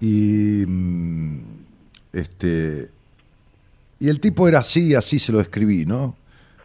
[0.00, 0.64] Y.
[0.66, 1.40] mm,
[2.12, 2.90] Este.
[3.98, 6.16] Y el tipo era así, así se lo escribí, ¿no?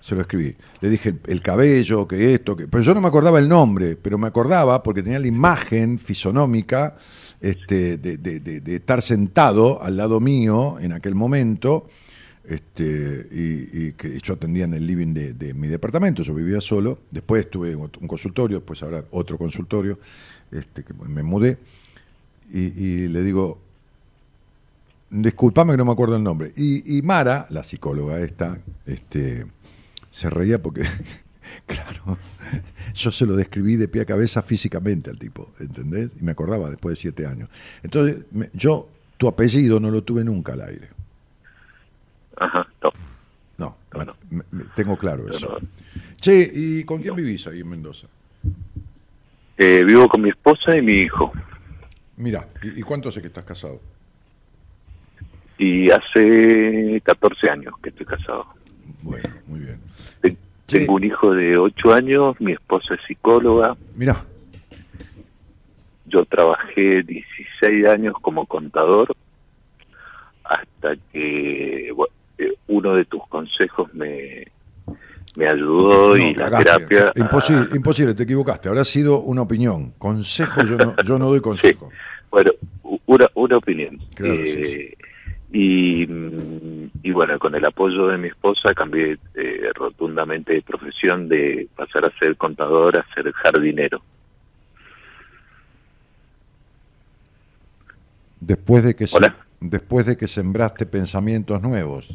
[0.06, 0.56] Se lo escribí.
[0.82, 2.68] Le dije el, el cabello, que esto, que.
[2.68, 6.96] Pero yo no me acordaba el nombre, pero me acordaba porque tenía la imagen fisonómica
[7.42, 11.88] este, de, de- estar sentado al lado mío en aquel momento.
[12.48, 17.00] Este, y, que yo atendía en el living de, mi departamento, yo vivía solo.
[17.10, 19.98] Después tuve un un consultorio, después ahora otro consultorio,
[20.52, 21.58] este, que me mudé.
[22.52, 23.60] Y, y le digo,
[25.10, 26.52] disculpame que no me acuerdo el nombre.
[26.56, 29.48] Y, y Mara, la psicóloga esta, este,
[30.16, 30.84] se reía porque,
[31.68, 32.18] claro,
[32.94, 36.10] yo se lo describí de pie a cabeza físicamente al tipo, ¿entendés?
[36.18, 37.50] Y me acordaba después de siete años.
[37.84, 38.88] Entonces, me- yo,
[39.18, 40.88] tu apellido no lo tuve nunca al aire.
[42.38, 42.92] Ajá, no.
[43.58, 43.78] No,
[44.30, 45.58] me- me- tengo claro eso.
[46.18, 48.08] Che, ¿y con quién vivís ahí en Mendoza?
[49.58, 51.32] Eh, vivo con mi esposa y mi hijo.
[52.18, 53.82] Mira, ¿y, y cuánto hace que estás casado?
[55.58, 58.46] Y hace 14 años que estoy casado.
[59.02, 59.30] Bueno,
[60.80, 63.76] Tengo un hijo de 8 años, mi esposa es psicóloga.
[63.96, 64.24] Mira.
[66.06, 69.16] Yo trabajé 16 años como contador
[70.44, 71.90] hasta que
[72.38, 74.46] eh, uno de tus consejos me,
[75.36, 76.86] me ayudó y la cagaste.
[76.88, 77.12] terapia...
[77.16, 78.70] Imposible, imposible, te equivocaste.
[78.70, 79.92] Habrá sido una opinión.
[79.98, 81.90] Consejo, yo no, yo no doy consejo.
[82.30, 82.52] Bueno,
[83.06, 83.98] una, una opinión.
[84.14, 84.95] Claro, Eh,
[85.58, 86.04] y,
[87.02, 92.04] y bueno, con el apoyo de mi esposa cambié eh, rotundamente de profesión de pasar
[92.06, 94.02] a ser contador a ser jardinero.
[98.40, 99.18] Después de que se-
[99.62, 102.08] después de que sembraste pensamientos nuevos.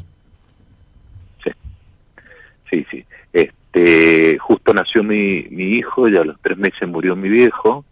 [2.69, 3.03] Sí, sí.
[3.33, 7.83] Este, justo nació mi, mi hijo y a los tres meses murió mi viejo.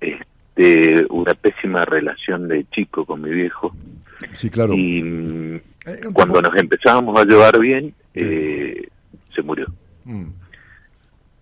[0.00, 0.26] Este,
[1.10, 3.74] una pésima relación de chico con mi viejo.
[4.32, 4.74] Sí, claro.
[4.74, 5.60] Y mm,
[6.12, 8.88] cuando nos empezábamos a llevar bien, eh,
[9.34, 9.66] se murió.
[10.04, 10.26] Mm.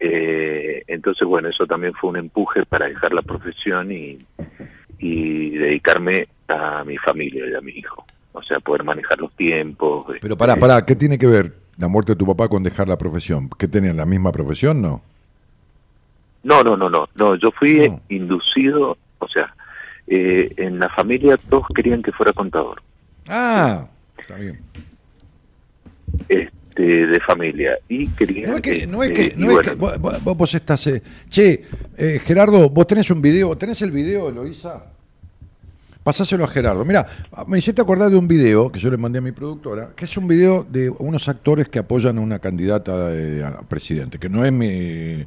[0.00, 4.18] Eh, entonces, bueno, eso también fue un empuje para dejar la profesión y,
[4.98, 8.04] y dedicarme a mi familia y a mi hijo.
[8.32, 10.06] O sea, poder manejar los tiempos.
[10.20, 12.98] Pero pará, pará, ¿qué tiene que ver la muerte de tu papá con dejar la
[12.98, 13.48] profesión?
[13.48, 15.02] ¿Que tenían la misma profesión, no?
[16.42, 17.36] No, no, no, no, no.
[17.36, 19.54] Yo fui inducido, o sea,
[20.06, 22.82] eh, en la familia todos querían que fuera contador,
[23.28, 23.88] Ah,
[24.18, 24.60] está bien.
[26.28, 28.50] este, de familia, y querían.
[28.50, 30.86] No es que, no es eh, que, no es bueno, que vos, vos- estás.
[30.88, 31.64] eh, che,
[31.96, 34.86] eh, Gerardo, vos tenés un video, ¿tenés el video, Eloisa?
[36.02, 36.84] Pasáselo a Gerardo.
[36.84, 37.06] Mira,
[37.46, 40.14] me hiciste acordar de un video que yo le mandé a mi productora, que es
[40.18, 44.44] un video de unos actores que apoyan a una candidata eh, a presidente, que no
[44.44, 45.24] es mi.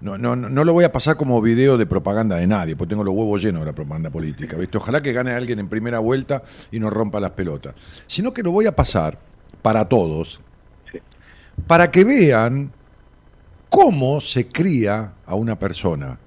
[0.00, 3.02] No, no, no lo voy a pasar como video de propaganda de nadie, porque tengo
[3.02, 4.56] los huevos llenos de la propaganda política.
[4.56, 4.78] ¿viste?
[4.78, 7.74] Ojalá que gane alguien en primera vuelta y no rompa las pelotas.
[8.06, 9.18] Sino que lo voy a pasar
[9.60, 10.40] para todos,
[11.66, 12.72] para que vean
[13.68, 16.18] cómo se cría a una persona.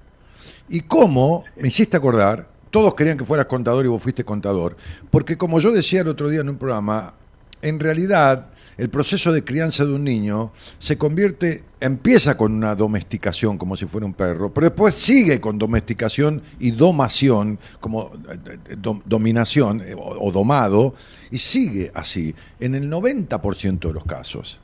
[0.68, 4.76] Y cómo, me hiciste acordar, todos querían que fueras contador y vos fuiste contador,
[5.10, 7.14] porque como yo decía el otro día en un programa,
[7.60, 13.58] en realidad el proceso de crianza de un niño se convierte, empieza con una domesticación
[13.58, 18.38] como si fuera un perro, pero después sigue con domesticación y domación, como eh,
[18.70, 20.94] eh, dom- dominación eh, o, o domado,
[21.30, 24.58] y sigue así en el 90% de los casos.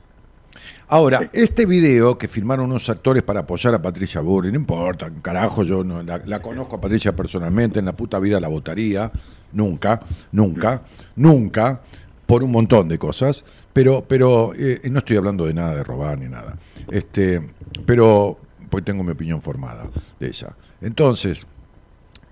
[0.87, 5.63] Ahora, este video que filmaron unos actores para apoyar a Patricia Burri, no importa, carajo,
[5.63, 9.11] yo no, la, la conozco a Patricia personalmente, en la puta vida la votaría,
[9.53, 9.99] nunca,
[10.31, 10.81] nunca,
[11.15, 11.81] nunca,
[12.25, 13.43] por un montón de cosas,
[13.79, 16.57] pero, pero eh, no estoy hablando de nada de robar ni nada.
[16.91, 17.41] Este,
[17.85, 18.37] pero
[18.69, 19.89] pues tengo mi opinión formada
[20.19, 20.53] de ella.
[20.81, 21.47] Entonces,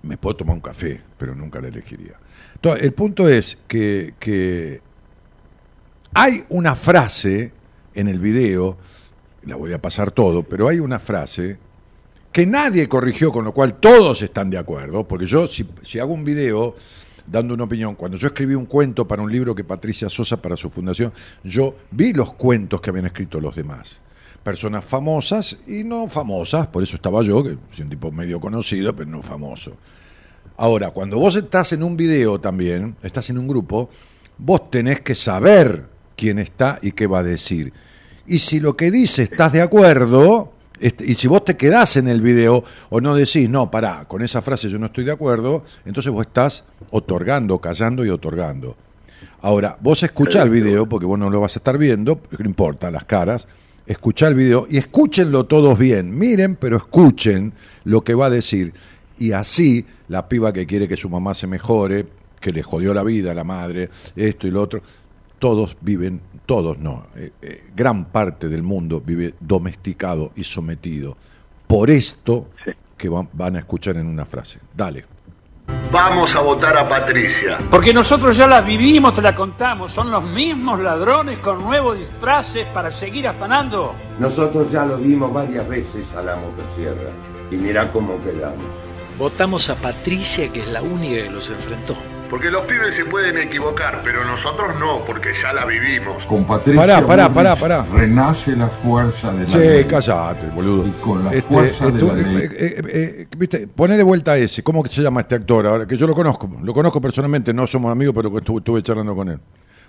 [0.03, 2.19] me puedo tomar un café, pero nunca la elegiría.
[2.53, 4.81] Entonces, el punto es que, que
[6.13, 7.53] hay una frase
[7.93, 8.77] en el video,
[9.43, 11.57] la voy a pasar todo, pero hay una frase
[12.29, 16.13] que nadie corrigió, con lo cual todos están de acuerdo, porque yo si, si hago
[16.13, 16.75] un video
[17.27, 20.57] dando una opinión, cuando yo escribí un cuento para un libro que Patricia Sosa para
[20.57, 21.11] su fundación,
[21.43, 24.01] yo vi los cuentos que habían escrito los demás.
[24.43, 28.95] Personas famosas y no famosas, por eso estaba yo, que soy un tipo medio conocido,
[28.95, 29.73] pero no famoso.
[30.55, 33.89] Ahora, cuando vos estás en un video también, estás en un grupo,
[34.37, 35.85] vos tenés que saber
[36.15, 37.73] quién está y qué va a decir.
[38.25, 42.07] Y si lo que dice estás de acuerdo, este, y si vos te quedás en
[42.07, 45.63] el video o no decís, no, pará, con esa frase yo no estoy de acuerdo,
[45.85, 48.75] entonces vos estás otorgando, callando y otorgando.
[49.41, 52.91] Ahora, vos escuchá el video, porque vos no lo vas a estar viendo, no importa,
[52.91, 53.47] las caras,
[53.85, 56.17] escuchá el video y escúchenlo todos bien.
[56.17, 58.73] Miren, pero escuchen lo que va a decir.
[59.17, 62.07] Y así, la piba que quiere que su mamá se mejore,
[62.39, 64.81] que le jodió la vida a la madre, esto y lo otro,
[65.39, 71.17] todos viven, todos no, eh, eh, gran parte del mundo vive domesticado y sometido.
[71.67, 72.49] Por esto
[72.97, 74.59] que van, van a escuchar en una frase.
[74.75, 75.05] Dale.
[75.91, 77.59] Vamos a votar a Patricia.
[77.69, 79.91] Porque nosotros ya la vivimos, te la contamos.
[79.91, 83.95] Son los mismos ladrones con nuevos disfraces para seguir afanando.
[84.19, 87.11] Nosotros ya lo vimos varias veces a la motosierra
[87.51, 88.65] y mirá cómo quedamos.
[89.17, 91.95] Votamos a Patricia, que es la única que los enfrentó.
[92.29, 96.27] Porque los pibes se pueden equivocar, pero nosotros no, porque ya la vivimos.
[96.27, 97.85] Con Patricia Pará, pará, Bullrich pará, pará.
[97.93, 99.85] renace la fuerza de la Sí, ley.
[99.85, 100.85] callate, boludo.
[100.87, 102.37] Y con la Este, fuerza esto- de la ley.
[102.43, 102.83] eh, eh,
[103.21, 104.61] eh, viste, poné de vuelta a ese.
[104.61, 105.65] ¿Cómo que se llama este actor?
[105.67, 109.15] Ahora que yo lo conozco, lo conozco personalmente, no somos amigos, pero estuve, estuve charlando
[109.15, 109.39] con él.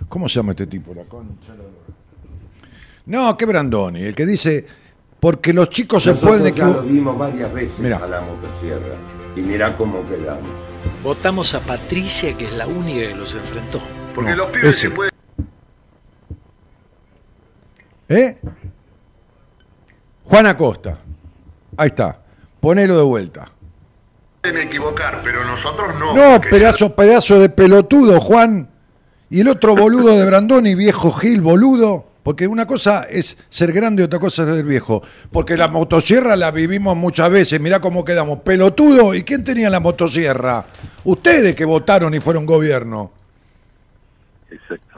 [0.07, 0.93] ¿Cómo se llama este tipo?
[0.93, 1.53] La concha.
[3.05, 4.65] No, que Brandoni, el que dice
[5.19, 7.97] porque los chicos se Nosotros pueden ya lo vimos varias veces Mirá.
[7.97, 8.95] a la motosierra
[9.35, 10.68] y mirá cómo quedamos.
[11.03, 13.81] Votamos a Patricia, que es la única que los enfrentó.
[14.13, 14.89] Porque No, los pibes ese.
[14.89, 15.09] se pueden
[18.09, 18.39] ¿Eh?
[20.25, 20.97] Juan Acosta.
[21.77, 22.19] Ahí está.
[22.59, 23.51] Ponelo de vuelta.
[24.43, 26.13] equivocar, pero nosotros no.
[26.15, 28.69] No, pedazo, pedazo de pelotudo, Juan.
[29.29, 32.08] Y el otro boludo de Brandoni, viejo Gil, boludo.
[32.23, 35.01] Porque una cosa es ser grande y otra cosa es ser viejo.
[35.31, 37.59] Porque la motosierra la vivimos muchas veces.
[37.61, 38.39] Mirá cómo quedamos.
[38.39, 39.15] Pelotudo.
[39.15, 40.65] ¿Y quién tenía la motosierra?
[41.05, 43.11] Ustedes que votaron y fueron gobierno.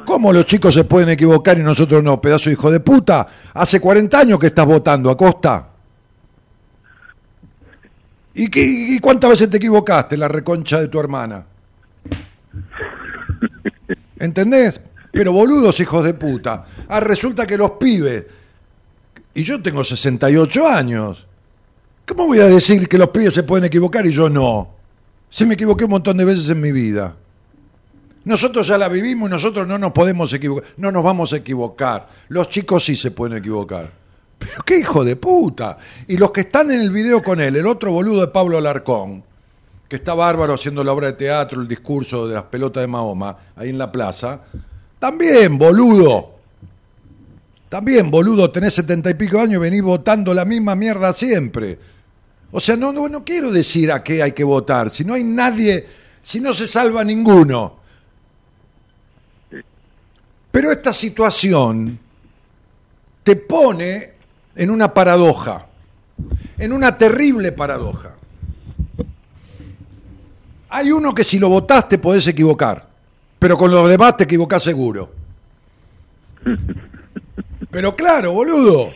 [0.05, 2.19] ¿Cómo los chicos se pueden equivocar y nosotros no?
[2.19, 3.27] Pedazo de hijo de puta.
[3.53, 5.67] Hace 40 años que estás votando, Acosta.
[8.33, 11.45] ¿Y, qué- y cuántas veces te equivocaste, la reconcha de tu hermana?
[14.19, 14.81] ¿Entendés?
[15.11, 16.65] Pero boludos hijos de puta.
[16.87, 18.25] Ah, resulta que los pibes.
[19.33, 21.25] Y yo tengo 68 años.
[22.07, 24.75] ¿Cómo voy a decir que los pibes se pueden equivocar y yo no?
[25.29, 27.15] Si me equivoqué un montón de veces en mi vida.
[28.23, 30.69] Nosotros ya la vivimos y nosotros no nos podemos equivocar.
[30.77, 32.07] No nos vamos a equivocar.
[32.27, 33.91] Los chicos sí se pueden equivocar.
[34.37, 35.77] Pero qué hijo de puta.
[36.07, 39.23] Y los que están en el video con él, el otro boludo de Pablo Alarcón,
[39.87, 43.37] que está bárbaro haciendo la obra de teatro, el discurso de las pelotas de Mahoma,
[43.55, 44.41] ahí en la plaza,
[45.01, 46.35] también, boludo.
[47.69, 51.79] También, boludo, tenés setenta y pico años y venís votando la misma mierda siempre.
[52.51, 54.91] O sea, no, no, no quiero decir a qué hay que votar.
[54.91, 55.87] Si no hay nadie,
[56.21, 57.77] si no se salva ninguno.
[60.51, 61.97] Pero esta situación
[63.23, 64.13] te pone
[64.55, 65.65] en una paradoja,
[66.59, 68.13] en una terrible paradoja.
[70.69, 72.90] Hay uno que si lo votaste podés equivocar,
[73.41, 75.11] pero con los demás te equivocás seguro.
[77.71, 78.91] Pero claro, boludo.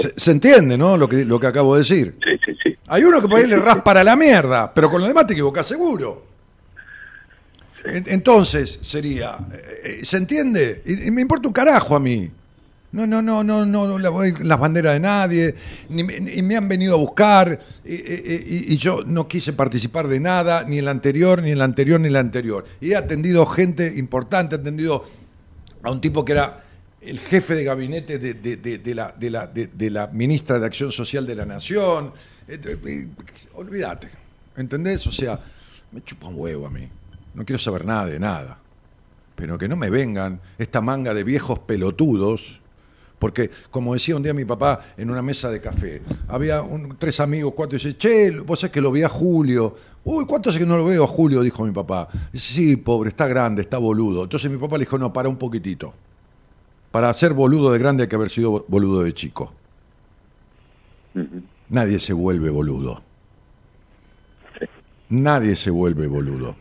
[0.00, 0.96] Se, se entiende, ¿no?
[0.96, 2.16] Lo que, lo que acabo de decir.
[2.26, 2.76] Sí, sí, sí.
[2.86, 5.66] Hay uno que por ahí le raspa la mierda, pero con los demás te equivocás
[5.66, 6.24] seguro.
[7.84, 10.82] En- Entonces sería, eh, eh, ¿se entiende?
[10.86, 12.30] Y, y me importa un carajo a mí.
[12.96, 15.54] No, no, no, no, no, las banderas de nadie,
[15.90, 20.86] ni, me- han venido a buscar, y, yo no quise participar de nada, ni en
[20.86, 22.64] la anterior, ni en la anterior, ni en la anterior.
[22.80, 25.04] Y he atendido gente importante, he atendido
[25.82, 26.64] a un tipo que era
[27.02, 32.14] el jefe de gabinete de, la, la, ministra de Acción Social de la Nación.
[32.48, 33.08] Eh,
[33.56, 34.08] Olvídate,
[34.56, 35.06] ¿entendés?
[35.06, 35.38] O sea,
[35.92, 36.88] me chupa un huevo a mí.
[37.34, 38.58] No quiero saber nada de nada.
[39.34, 42.60] Pero que no me vengan esta manga de viejos pelotudos.
[43.18, 47.18] Porque, como decía un día mi papá en una mesa de café, había un- tres
[47.20, 49.74] amigos, cuatro, y dice, che, vos sabés que lo vi a Julio.
[50.04, 51.40] Uy, ¿cuánto hace que no lo veo a Julio?
[51.42, 52.08] Dijo mi papá.
[52.32, 54.24] Dice, sí, pobre, está grande, está boludo.
[54.24, 55.94] Entonces mi papá le dijo, no, para un poquitito.
[56.90, 59.52] Para ser boludo de grande hay que haber sido boludo de chico.
[61.70, 63.02] Nadie se vuelve boludo.
[65.08, 66.56] Nadie se vuelve boludo.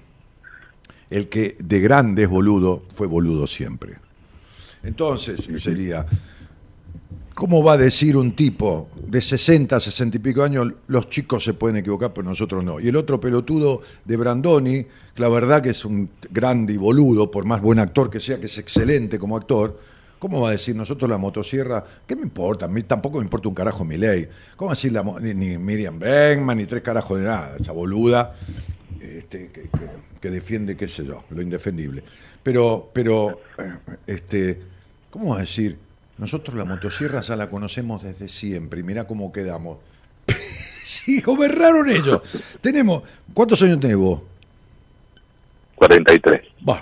[1.10, 3.96] El que de grande es boludo fue boludo siempre.
[4.84, 6.06] Entonces sería,
[7.36, 11.54] ¿cómo va a decir un tipo de 60, 60 y pico años, los chicos se
[11.54, 12.80] pueden equivocar, pero nosotros no?
[12.80, 17.30] Y el otro pelotudo de Brandoni, que la verdad que es un grande y boludo,
[17.30, 19.80] por más buen actor que sea, que es excelente como actor,
[20.20, 21.84] ¿cómo va a decir nosotros la motosierra?
[22.08, 22.66] ¿Qué me importa?
[22.66, 24.28] A mí tampoco me importa un carajo mi ley.
[24.56, 27.58] ¿Cómo decir la, ni, ni Miriam Bengman, ni tres carajos de nada?
[27.60, 28.36] Esa boluda
[29.02, 32.02] este, que, que- que defiende, qué sé yo, lo indefendible.
[32.42, 33.42] Pero, pero,
[34.08, 34.60] este,
[35.12, 35.78] ¿cómo va a decir?
[36.18, 39.80] Nosotros la motosierra ya la conocemos desde siempre y mirá cómo quedamos.
[40.84, 42.22] sí, gobernaron ellos.
[42.62, 44.22] Tenemos, ¿cuántos años tenés vos?
[45.76, 46.42] 43.
[46.68, 46.82] Va,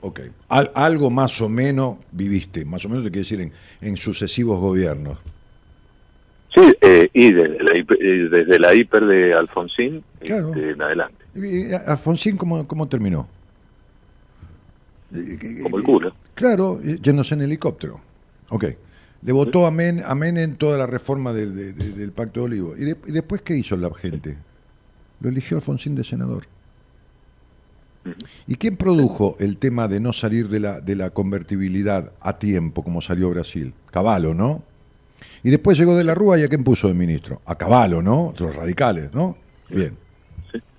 [0.00, 0.20] ok.
[0.48, 4.58] Al- algo más o menos viviste, más o menos te quiere decir en, en sucesivos
[4.58, 5.18] gobiernos.
[6.52, 10.48] Sí, eh, y desde la, hiper, eh, desde la hiper de Alfonsín Claro.
[10.48, 11.24] este, en adelante.
[11.86, 13.28] Alfonsín, ¿cómo, cómo terminó?
[15.62, 16.12] Como el culo.
[16.34, 18.00] Claro, yéndose en helicóptero.
[18.50, 18.64] Ok.
[19.22, 22.74] Le votó amén, amén en toda la reforma del, de- de- del Pacto de Olivo.
[22.76, 24.36] ¿Y, de- y después qué hizo la gente?
[25.20, 26.46] Lo eligió Alfonsín de senador.
[28.46, 32.82] ¿Y quién produjo el tema de no salir de la, de la convertibilidad a tiempo,
[32.84, 33.72] como salió Brasil?
[33.90, 34.62] Caballo, ¿no?
[35.42, 37.40] Y después llegó de la Rúa y a quién puso de ministro?
[37.46, 38.34] A Caballo, ¿no?
[38.38, 39.38] Los radicales, ¿no?
[39.70, 39.96] Bien.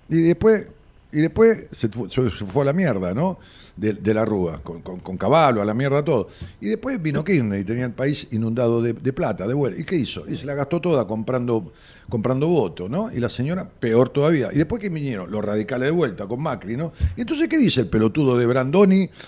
[0.07, 0.67] Y después,
[1.15, 3.39] y después se, fu- se fue a la mierda, ¿no?
[3.77, 6.29] De, la Rúa, con, Caballo, a la mierda todo.
[6.61, 9.79] Y después vino Kirchner y tenía el país inundado de, de plata, de vuelta.
[9.81, 10.27] ¿Y qué hizo?
[10.29, 11.73] Y se la gastó toda comprando,
[12.09, 13.11] comprando votos, ¿no?
[13.11, 14.49] Y la señora, peor todavía.
[14.53, 16.93] Y después que vinieron los radicales de vuelta con Macri, ¿no?
[17.17, 19.09] Y entonces, ¿qué dice el pelotudo de Brandoni?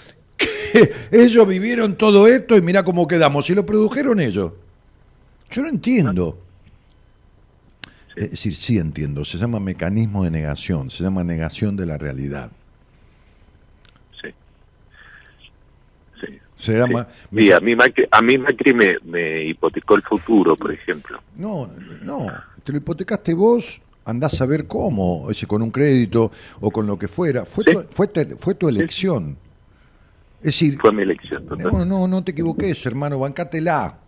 [0.72, 3.50] Que ellos vivieron todo esto y mirá cómo quedamos.
[3.50, 4.52] Y lo produjeron ellos.
[5.50, 6.38] Yo no entiendo.
[8.18, 9.24] Es decir, sí entiendo.
[9.26, 10.90] Se llama mecanismo de negación.
[10.90, 12.52] Se llama negación de la realidad.
[14.22, 14.30] Sí.
[16.20, 16.40] Sí.
[16.56, 17.08] Se llama.
[17.36, 21.22] Sí, a mí Macri, a mí Macri me, me hipotecó el futuro, por ejemplo.
[21.36, 21.70] No,
[22.04, 22.28] no.
[22.64, 23.80] Te lo hipotecaste vos.
[24.06, 26.32] Andás a ver cómo, ese con un crédito
[26.62, 27.46] o con lo que fuera.
[27.46, 28.08] Fue, tu, fue,
[28.40, 29.38] fue tu elección.
[30.40, 31.46] Es decir, Fue mi elección.
[31.46, 31.72] total.
[31.74, 34.00] no, no, no te equivoques, hermano, bancátela.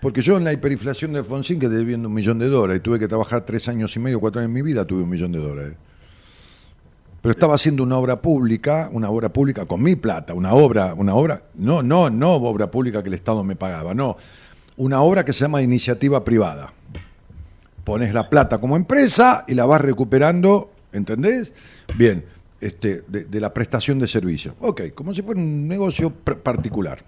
[0.00, 2.98] Porque yo en la hiperinflación de Alfonsín quedé debiendo un millón de dólares y tuve
[2.98, 5.38] que trabajar tres años y medio, cuatro años en mi vida, tuve un millón de
[5.38, 5.74] dólares.
[7.20, 11.14] Pero estaba haciendo una obra pública, una obra pública con mi plata, una obra, una
[11.14, 14.16] obra, no, no, no obra pública que el Estado me pagaba, no,
[14.76, 16.72] una obra que se llama iniciativa privada.
[17.82, 21.52] Pones la plata como empresa y la vas recuperando, ¿entendés?
[21.96, 22.24] Bien,
[22.60, 24.54] este, de, la prestación de servicios.
[24.60, 27.00] Ok, como si fuera un negocio particular.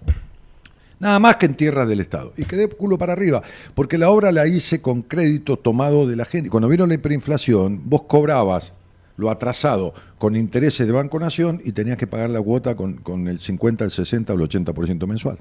[1.00, 2.34] Nada más que en tierras del Estado.
[2.36, 3.42] Y quedé culo para arriba,
[3.74, 6.50] porque la obra la hice con crédito tomado de la gente.
[6.50, 8.74] Cuando vino la hiperinflación, vos cobrabas
[9.16, 13.28] lo atrasado con intereses de Banco Nación y tenías que pagar la cuota con, con
[13.28, 15.38] el 50, el 60 o el 80% mensual.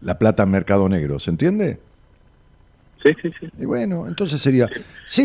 [0.00, 1.78] La plata en mercado negro, ¿se entiende?
[3.02, 3.48] Sí, sí, sí.
[3.58, 4.68] Y bueno, entonces sería...
[5.04, 5.24] Sí,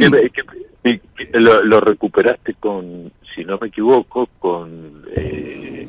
[1.33, 5.87] lo, lo recuperaste con, si no me equivoco, con eh,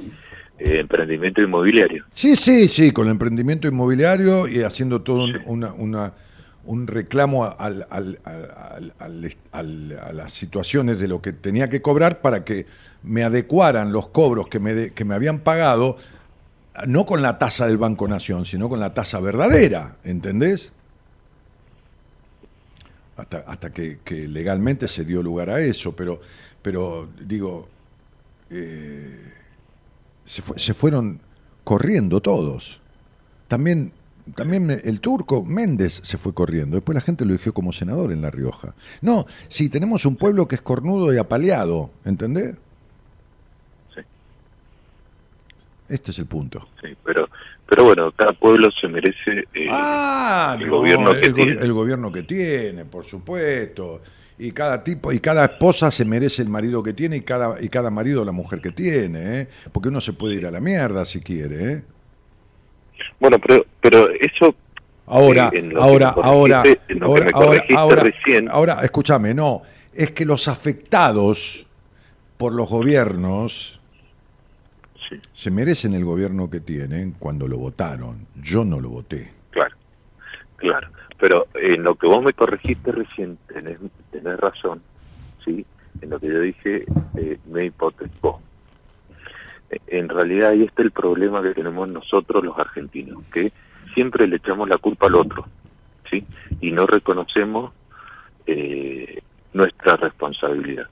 [0.59, 2.05] eh, emprendimiento inmobiliario.
[2.13, 6.13] Sí, sí, sí, con el emprendimiento inmobiliario y haciendo todo un, una, una-
[6.65, 11.81] un reclamo al- al- al- al- al- a las situaciones de lo que tenía que
[11.81, 12.67] cobrar para que
[13.05, 15.97] me adecuaran los cobros que me, de- que me habían pagado,
[16.89, 20.73] no con la tasa del Banco Nación, sino con la tasa verdadera, ¿entendés?
[23.17, 26.21] Hasta, hasta que, que legalmente se dio lugar a eso, pero,
[26.61, 27.69] pero digo,
[28.51, 29.33] eh,
[30.27, 31.21] se, fue- se fueron
[31.65, 32.81] corriendo todos.
[33.49, 33.93] También,
[34.35, 36.77] también el turco Méndez se fue corriendo.
[36.77, 38.75] Después la gente lo eligió como senador en La Rioja.
[39.01, 42.55] No, sí, tenemos un pueblo que es cornudo y apaleado, ¿entendés?
[43.95, 44.01] Sí.
[45.89, 46.67] Este es el punto.
[46.83, 47.29] Sí, pero,
[47.69, 51.53] pero bueno, cada pueblo se merece eh, Ah, el no, gobierno que el, tiene.
[51.53, 54.03] el gobierno que tiene, por supuesto.
[54.39, 57.69] Y cada tipo y cada esposa se merece el marido que tiene y cada y
[57.69, 59.49] cada marido la mujer que tiene, ¿eh?
[59.73, 61.83] Porque uno se puede ir a la mierda si quiere, ¿eh?
[63.19, 64.55] Bueno, pero, pero eso...
[65.09, 66.65] Ahora, eh, ahora, ahora,
[67.01, 67.31] ahora,
[67.77, 69.63] ahora, recién, ahora, escúchame, no,
[69.95, 71.65] es que los afectados
[72.37, 73.81] por los gobiernos
[75.33, 78.27] se merecen el gobierno que tienen cuando lo votaron.
[78.35, 79.31] Yo no lo voté.
[79.51, 79.77] Claro,
[80.57, 80.89] claro.
[81.19, 83.79] Pero en lo que vos me corregiste recién, tenés,
[84.11, 84.83] tenés razón,
[85.45, 85.65] ¿sí?
[86.01, 86.85] En lo que yo dije,
[87.17, 88.41] eh, me hipotecó.
[89.87, 93.53] En realidad ahí está el problema que tenemos nosotros los argentinos, que
[93.95, 95.47] siempre le echamos la culpa al otro,
[96.11, 96.25] ¿sí?
[96.61, 97.73] Y no reconocemos
[98.47, 99.23] eh,
[99.53, 100.87] nuestra responsabilidad,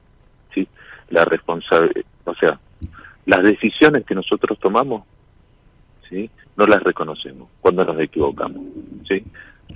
[0.54, 0.66] ¿sí?
[1.10, 2.58] La responsabilidad, o sea,
[3.26, 5.04] las decisiones que nosotros tomamos,
[6.08, 6.30] ¿sí?
[6.56, 8.62] No las reconocemos cuando nos equivocamos,
[9.06, 9.24] ¿sí?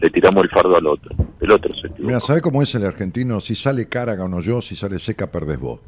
[0.01, 1.11] Le tiramos el fardo al otro,
[1.41, 2.03] el otro se equivoca.
[2.03, 3.41] Mira, ¿sabe cómo es el argentino?
[3.41, 5.81] Si sale cara gano yo, si sale seca perdés vos.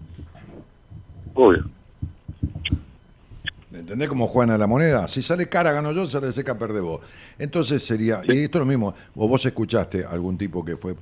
[1.34, 1.64] Obvio.
[3.72, 5.06] ¿Entendés cómo juegan a la moneda?
[5.06, 7.00] Si sale cara gano yo, si sale seca perdés vos.
[7.38, 10.96] Entonces sería, y esto es lo mismo, o vos escuchaste a algún tipo que fue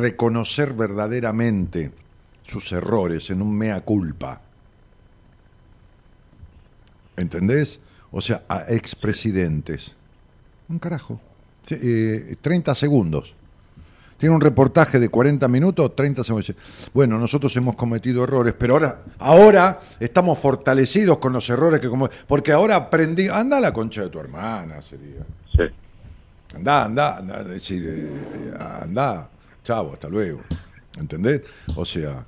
[0.00, 1.90] reconocer verdaderamente
[2.44, 4.40] sus errores en un mea culpa.
[7.16, 7.80] ¿Entendés?
[8.12, 9.94] O sea, a expresidentes.
[10.68, 11.20] Un carajo.
[11.70, 13.34] Eh, 30 segundos.
[14.18, 16.52] Tiene un reportaje de 40 minutos, 30 segundos.
[16.92, 22.08] Bueno, nosotros hemos cometido errores, pero ahora, ahora estamos fortalecidos con los errores que como
[22.26, 25.24] porque ahora aprendí, anda a la concha de tu hermana, sería.
[25.56, 25.62] Sí.
[26.54, 29.30] Anda, anda, anda, decir, eh, anda,
[29.64, 30.40] chavo, hasta luego.
[30.98, 31.42] ¿Entendés?
[31.76, 32.26] O sea,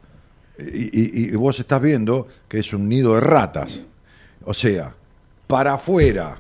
[0.59, 0.65] y,
[0.99, 3.83] y- y vos estás viendo que es un nido de ratas.
[4.45, 4.95] O sea,
[5.47, 6.39] para afuera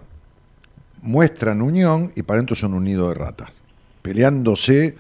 [1.03, 3.51] muestran unión y para adentro son un nido de ratas.
[4.03, 4.97] Peleándose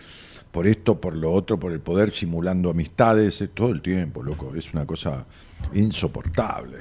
[0.50, 4.54] por esto, por lo otro, por el poder, simulando amistades, es todo el tiempo, loco.
[4.54, 5.24] Es una cosa
[5.72, 6.78] insoportable.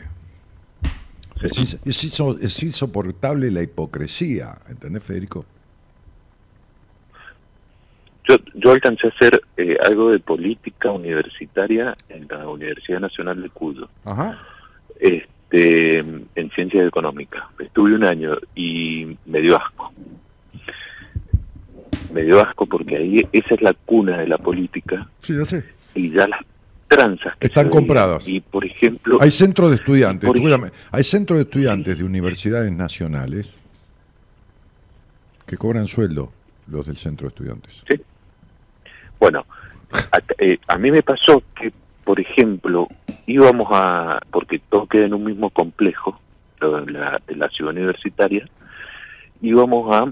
[1.42, 5.46] Es, ins- es inso- es insoportable la hipocresía, ¿entendés, Federico?
[8.28, 13.50] Yo, yo alcancé a hacer eh, algo de política universitaria en la Universidad Nacional de
[13.50, 14.38] Cuyo, Ajá.
[15.52, 17.44] Este, en ciencias económicas.
[17.60, 19.92] Estuve un año y me dio asco.
[22.14, 25.64] Me dio asco porque ahí esa es la cuna de la política Sí, yo sé.
[25.96, 26.42] y ya las
[26.88, 28.28] tranzas que Están compradas.
[28.28, 33.58] Y por ejemplo, Hay centros de estudiantes, por hay centros de estudiantes de universidades nacionales
[35.46, 36.32] que cobran sueldo
[36.68, 37.84] los del centro de estudiantes.
[39.20, 39.46] Bueno,
[40.12, 41.72] a, eh, a mí me pasó que,
[42.04, 42.88] por ejemplo,
[43.26, 46.20] íbamos a, porque todo queda en un mismo complejo,
[46.60, 48.48] la, de la ciudad universitaria,
[49.42, 50.12] íbamos a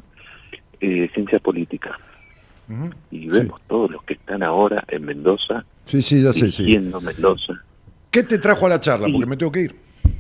[0.82, 1.99] eh, ciencia política
[3.10, 6.78] y vemos todos los que están ahora en Mendoza, Sí, sí, ya sé, sí.
[6.78, 7.53] Mendoza.
[8.11, 9.07] ¿Qué te trajo a la charla?
[9.11, 9.76] Porque me tengo que ir.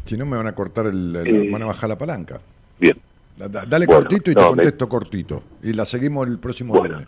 [0.05, 2.39] Si no, me van a cortar el, el- Eh, van a bajar la palanca.
[2.79, 2.97] Bien.
[3.37, 5.43] Da- da- Dale Bueno, cortito y no, te me- contesto cortito.
[5.61, 6.95] Y la seguimos el próximo Bueno.
[6.95, 7.07] lunes.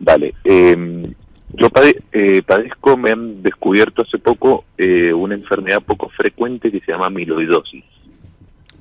[0.00, 1.12] Vale, eh,
[1.54, 6.80] yo pade- eh, padezco, me han descubierto hace poco eh, una enfermedad poco frecuente que
[6.80, 7.84] se llama amiloidosis.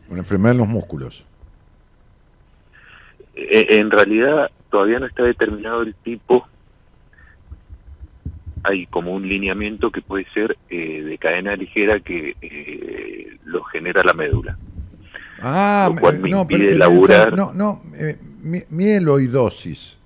[0.09, 1.23] Una enfermedad en los músculos.
[3.35, 6.47] Eh, en realidad todavía no está determinado el tipo.
[8.63, 14.13] Hay como un lineamiento que puede ser eh, de cadena ligera que lo genera la
[14.13, 14.57] médula.
[15.41, 17.33] Ah, Lo cual me no, impide pero, laburar.
[17.37, 17.81] no, no,
[18.43, 19.97] mi- mieloidosis.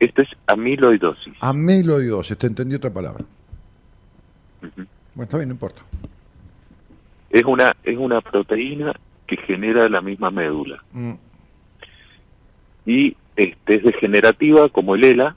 [0.00, 1.34] Esto es amiloidosis.
[1.40, 3.24] Amiloidosis, te entendí otra palabra.
[4.60, 5.82] Bueno, está bien, no importa.
[7.30, 8.92] Es una es una proteína
[9.26, 11.12] que genera la misma médula Mm.
[12.86, 15.36] y este es degenerativa como el ELA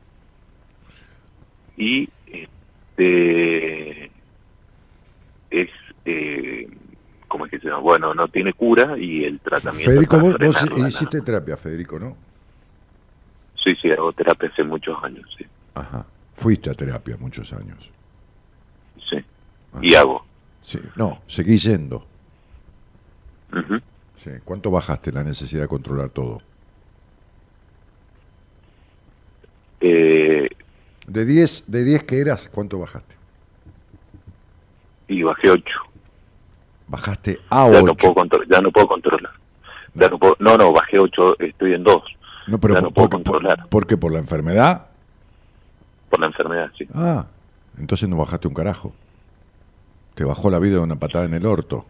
[1.78, 4.06] y este
[5.50, 5.70] es
[6.06, 6.70] eh,
[7.28, 7.80] ¿cómo es que se llama?
[7.80, 12.16] Bueno, no tiene cura y el tratamiento Federico, vos, vos hiciste terapia, Federico, ¿no?
[13.64, 15.46] Sí, sí, hago terapia hace muchos años, sí.
[15.76, 16.06] Ajá.
[16.34, 17.90] Fuiste a terapia muchos años.
[19.10, 19.18] Sí.
[19.82, 20.26] Y hago.
[20.64, 22.06] Sí, no, seguí yendo.
[23.54, 23.80] Ujú.
[24.16, 24.32] Sí.
[24.44, 26.42] ¿Cuánto bajaste la necesidad de controlar todo?
[29.80, 30.50] Eh,
[31.08, 33.16] De 10, de 10 que eras, ¿cuánto bajaste?
[35.08, 35.66] y bajé 8.
[36.88, 37.86] Bajaste a Ya 8.
[37.88, 39.34] no puedo controlar, ya no puedo controlar.
[39.94, 42.02] Ya no, puedo- no, no, bajé 8, estoy en 2
[42.52, 43.68] No, pero ya por, no puedo porque, por- controlar.
[43.69, 44.86] porque por la enfermedad.
[46.10, 46.86] por la enfermedad, sí.
[46.94, 47.26] Ah,
[47.80, 48.94] entonces no bajaste un carajo.
[50.15, 51.86] Te bajó la vida de una patada en el orto.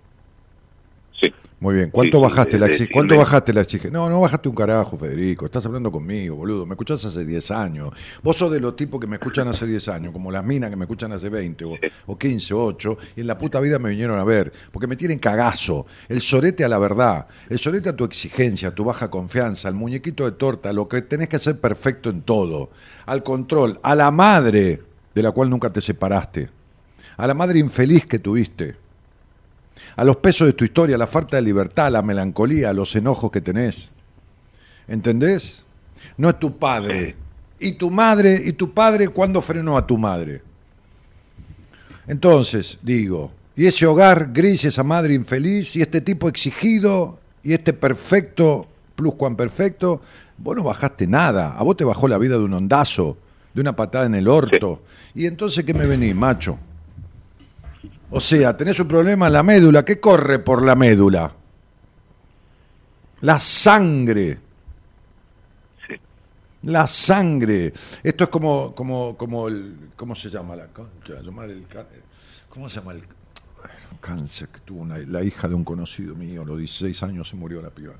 [1.61, 1.91] Muy bien.
[1.91, 3.91] ¿Cuánto Sí, bajaste la de- exi- de ¿Cuánto bajaste la exigiencia?
[3.99, 5.45] No, no bajaste un carajo, Federico.
[5.45, 6.65] Estás hablando conmigo, boludo.
[6.65, 7.91] Me escuchás hace 10 años.
[8.23, 10.75] Vos sos de los tipos que me escuchan hace 10 años, como las minas que
[10.75, 11.77] me escuchan hace 20 o,
[12.07, 14.95] o 15 o 8, y en la puta vida me vinieron a ver, porque me
[14.95, 15.85] tienen cagazo.
[16.09, 19.75] El sorete a la verdad, el sorete a tu exigencia, a tu baja confianza, al
[19.75, 22.71] muñequito de torta, lo que tenés que hacer perfecto en todo,
[23.05, 24.81] al control, a la madre
[25.13, 26.49] de la cual nunca te separaste,
[27.17, 28.77] a la madre infeliz que tuviste
[30.01, 32.73] a los pesos de tu historia, a la falta de libertad, a la melancolía, a
[32.73, 33.89] los enojos que tenés.
[34.87, 35.63] ¿Entendés?
[36.17, 37.15] No es tu padre.
[37.59, 38.41] ¿Y tu madre?
[38.43, 40.41] ¿Y tu padre cuándo frenó a tu madre?
[42.07, 47.71] Entonces, digo, y ese hogar gris, esa madre infeliz, y este tipo exigido, y este
[47.71, 48.65] perfecto,
[48.95, 50.01] plus cuan perfecto,
[50.39, 51.55] vos no bajaste nada.
[51.55, 53.19] A vos te bajó la vida de un ondazo,
[53.53, 54.81] de una patada en el orto.
[55.13, 56.57] Y entonces, ¿qué me venís, macho?
[58.11, 59.83] O sea, tenés un problema en la médula.
[59.85, 61.33] ¿Qué corre por la médula?
[63.21, 64.37] La sangre.
[66.63, 67.73] La sangre.
[68.03, 71.15] Esto es como, como, como el, ¿cómo se llama la concha?
[72.49, 73.03] ¿Cómo se llama el
[73.99, 76.41] cáncer que tuvo una- la hija de un conocido mío?
[76.41, 77.93] A los 16 años se murió la piba.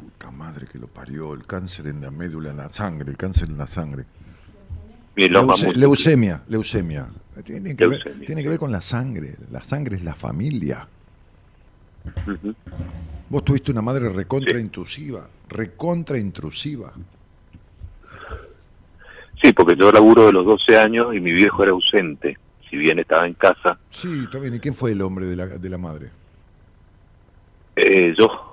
[0.00, 1.34] Puta madre que lo parió.
[1.34, 3.10] El cáncer en la médula, en la sangre.
[3.10, 4.04] El cáncer en la sangre.
[5.16, 7.08] Leuce- leucemia, leucemia.
[7.44, 9.34] Tiene que, ver, Leucemia, tiene que ver con la sangre.
[9.50, 10.86] La sangre es la familia.
[13.28, 16.92] Vos tuviste una madre recontra intrusiva, recontra intrusiva.
[19.42, 22.36] Sí, porque yo laburo de los 12 años y mi viejo era ausente.
[22.70, 24.54] Si bien estaba en casa, Sí, está bien.
[24.54, 26.10] ¿Y quién fue el hombre de la, de la madre?
[27.76, 28.47] eh, yo.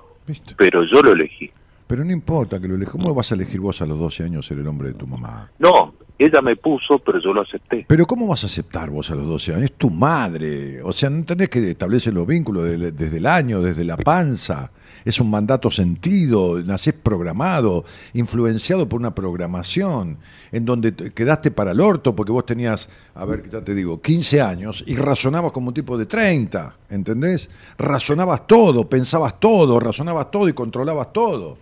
[0.56, 1.50] Pero yo lo elegí.
[1.86, 2.92] Pero no importa que lo elijas.
[2.92, 5.48] ¿Cómo vas a elegir vos a los 12 años ser el hombre de tu mamá?
[5.60, 7.84] No, ella me puso, pero yo lo acepté.
[7.88, 9.64] Pero ¿cómo vas a aceptar vos a los 12 años?
[9.66, 10.82] Es tu madre.
[10.82, 14.70] O sea, no tenés que establecer los vínculos de- desde el año, desde la panza.
[15.06, 20.18] Es un mandato sentido, nacés programado, influenciado por una programación,
[20.52, 24.02] en donde te quedaste para el orto porque vos tenías, a ver, ya te digo,
[24.02, 27.48] 15 años y razonabas como un tipo de 30, ¿entendés?
[27.78, 31.56] Razonabas todo, pensabas todo, razonabas todo y controlabas todo.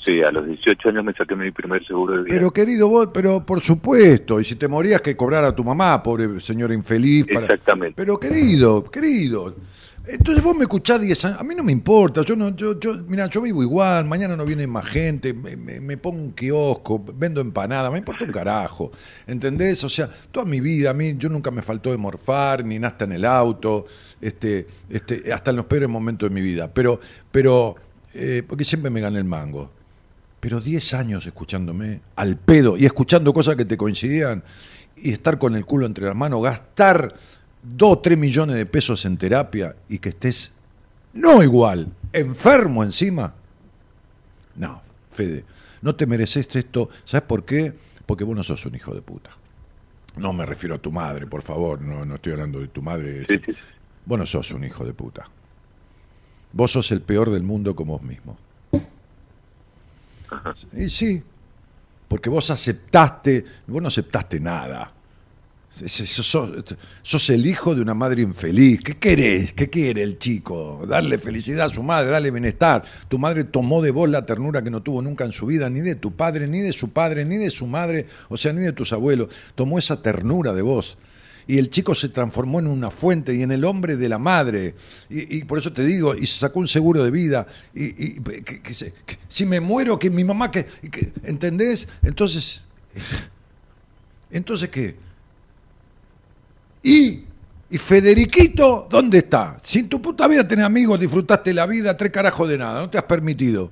[0.00, 2.34] Sí, a los 18 años me saqué mi primer seguro de vida.
[2.34, 6.02] Pero querido vos, pero por supuesto, y si te morías que cobrar a tu mamá,
[6.02, 7.24] pobre señora infeliz.
[7.32, 7.94] para- Exactamente.
[7.96, 9.54] Pero querido, querido,
[10.04, 12.98] entonces vos me escuchás 10 años, a mí no me importa, yo no, yo, yo,
[13.06, 17.92] mira, yo vivo igual, mañana no viene más gente, me, pongo un kiosco, vendo empanadas,
[17.92, 18.90] me importa un carajo,
[19.28, 19.84] ¿entendés?
[19.84, 23.04] O sea, toda mi vida, a mí, yo nunca me faltó de morfar, ni nasta
[23.04, 23.86] en el auto,
[24.20, 26.98] este, este, hasta en los peores momentos de mi vida, pero,
[27.30, 27.76] pero,
[28.14, 29.70] eh, porque siempre me gané el mango.
[30.40, 34.42] Pero 10 años escuchándome al pedo y escuchando cosas que te coincidían
[34.96, 37.14] y estar con el culo entre las manos, gastar
[37.62, 40.52] 2 o 3 millones de pesos en terapia y que estés
[41.14, 43.34] no igual, enfermo encima.
[44.56, 44.82] No,
[45.12, 45.44] Fede,
[45.82, 46.88] no te mereces esto.
[47.04, 47.72] ¿Sabes por qué?
[48.06, 49.30] Porque vos no sos un hijo de puta.
[50.16, 53.24] No me refiero a tu madre, por favor, no, no estoy hablando de tu madre.
[54.04, 55.24] Vos no sos un hijo de puta.
[56.52, 58.36] Vos sos el peor del mundo como vos mismo.
[60.74, 61.22] Y sí,
[62.08, 64.92] porque vos aceptaste, vos no aceptaste nada.
[65.86, 68.80] Sos, sos el hijo de una madre infeliz.
[68.84, 69.54] ¿Qué querés?
[69.54, 70.84] ¿Qué quiere el chico?
[70.86, 72.84] Darle felicidad a su madre, darle bienestar.
[73.08, 75.80] Tu madre tomó de vos la ternura que no tuvo nunca en su vida, ni
[75.80, 78.72] de tu padre, ni de su padre, ni de su madre, o sea, ni de
[78.72, 79.28] tus abuelos.
[79.54, 80.98] Tomó esa ternura de vos.
[81.46, 84.74] Y el chico se transformó en una fuente y en el hombre de la madre.
[85.08, 87.46] Y, por eso te digo, y se sacó un seguro de vida.
[87.74, 88.16] Y,
[89.28, 90.66] si me muero, que mi mamá, que-
[91.24, 91.88] ¿entendés?
[92.02, 92.60] Entonces,
[94.30, 95.11] entonces qué?
[96.82, 97.24] Y,
[97.70, 99.56] Federiquito, ¿dónde está?
[99.62, 102.90] Si en tu puta vida tenés amigos, disfrutaste la vida, tres carajos de nada, no
[102.90, 103.70] te has permitido.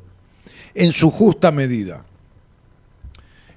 [0.74, 2.04] En su justa medida.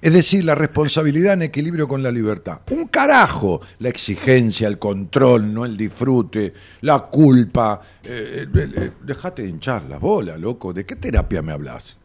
[0.01, 2.59] Es decir, la responsabilidad en equilibrio con la libertad.
[2.71, 7.79] Un carajo, la exigencia, el control, no el disfrute, la culpa.
[8.03, 10.73] Eh, eh, eh, dejate de hinchar las bolas, loco.
[10.73, 11.95] ¿De qué terapia me hablas?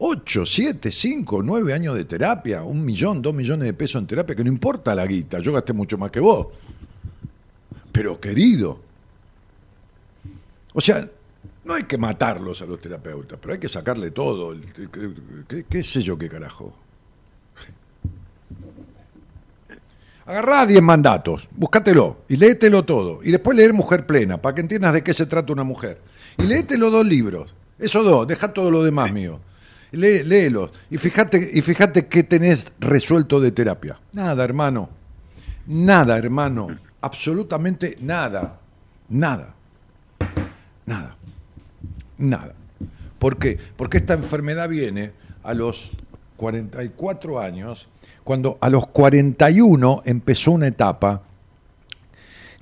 [0.00, 4.36] Ocho, siete, cinco, nueve años de terapia, un millón, dos millones de pesos en terapia,
[4.36, 6.46] que no importa la guita, yo gasté mucho más que vos.
[7.90, 8.78] Pero querido,
[10.72, 11.08] o sea,
[11.64, 14.52] no hay que matarlos a los terapeutas, pero hay que sacarle todo.
[14.52, 15.10] el- ¿Qué, qué-
[15.48, 16.72] qué- qué sé yo qué carajo?
[20.26, 23.20] Agarrá 10 mandatos, búscatelo y léetelo todo.
[23.24, 26.00] Y después leer Mujer Plena, para que entiendas de qué se trata una mujer.
[26.36, 29.40] Y léete los dos libros, esos dos, deja todo lo demás mío.
[29.92, 30.70] Lé- léelos.
[30.90, 33.98] Y fíjate, y fíjate qué tenés resuelto de terapia.
[34.12, 34.90] Nada, hermano.
[35.66, 36.68] Nada, hermano.
[37.00, 38.58] Absolutamente nada.
[39.08, 39.54] Nada.
[40.86, 41.16] Nada.
[42.18, 42.54] Nada.
[43.18, 43.58] ¿Por qué?
[43.76, 45.12] Porque esta enfermedad viene
[45.42, 45.90] a los
[46.36, 47.88] 44 años,
[48.24, 51.22] cuando a los 41 empezó una etapa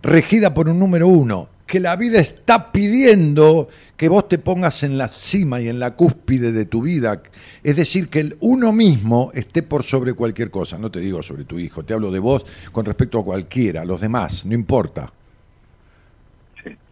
[0.03, 4.99] regida por un número uno, que la vida está pidiendo que vos te pongas en
[4.99, 7.23] la cima y en la cúspide de tu vida.
[7.63, 10.77] Es decir, que el uno mismo esté por sobre cualquier cosa.
[10.79, 14.01] No te digo sobre tu hijo, te hablo de vos con respecto a cualquiera, los
[14.01, 15.13] demás, no importa.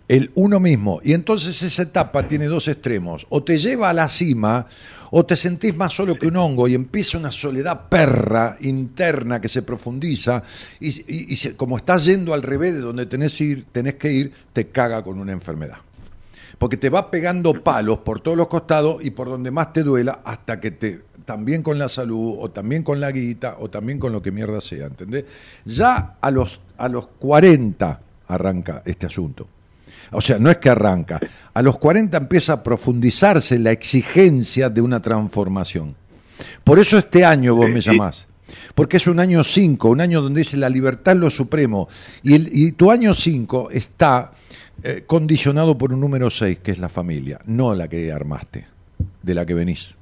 [0.06, 1.01] El uno mismo.
[1.02, 3.26] Y entonces esa etapa tiene dos extremos.
[3.31, 4.66] O te lleva a la cima,
[5.10, 9.48] o te sentís más solo que un hongo y empieza una soledad perra interna que
[9.48, 10.43] se profundiza
[10.81, 14.12] y, y- y se- como estás yendo al revés de donde tenés, ir, tenés que
[14.12, 15.78] ir, te caga con una enfermedad.
[16.65, 20.20] Porque te va pegando palos por todos los costados y por donde más te duela
[20.24, 24.12] hasta que te también con la salud o también con la guita o también con
[24.12, 25.27] lo que mierda sea, ¿entendés?
[25.66, 29.47] Ya a los a los 40 arranca este asunto.
[30.11, 31.20] O sea, no es que arranca.
[31.53, 35.95] A los 40 empieza a profundizarse la exigencia de una transformación.
[36.65, 38.27] Por eso este año vos me llamás.
[38.75, 41.89] Porque es un año 5, un año donde dice la libertad es lo supremo.
[42.23, 44.33] Y, el- y tu año 5 está
[44.83, 48.67] eh, condicionado por un número 6, que es la familia, no la que armaste,
[49.23, 49.97] de la que venís.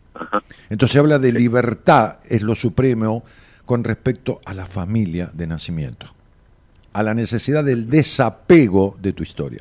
[0.71, 3.23] Entonces habla de libertad es lo supremo
[3.67, 6.07] con respecto a la familia de nacimiento,
[6.95, 9.61] a la necesidad del desapego de tu historia,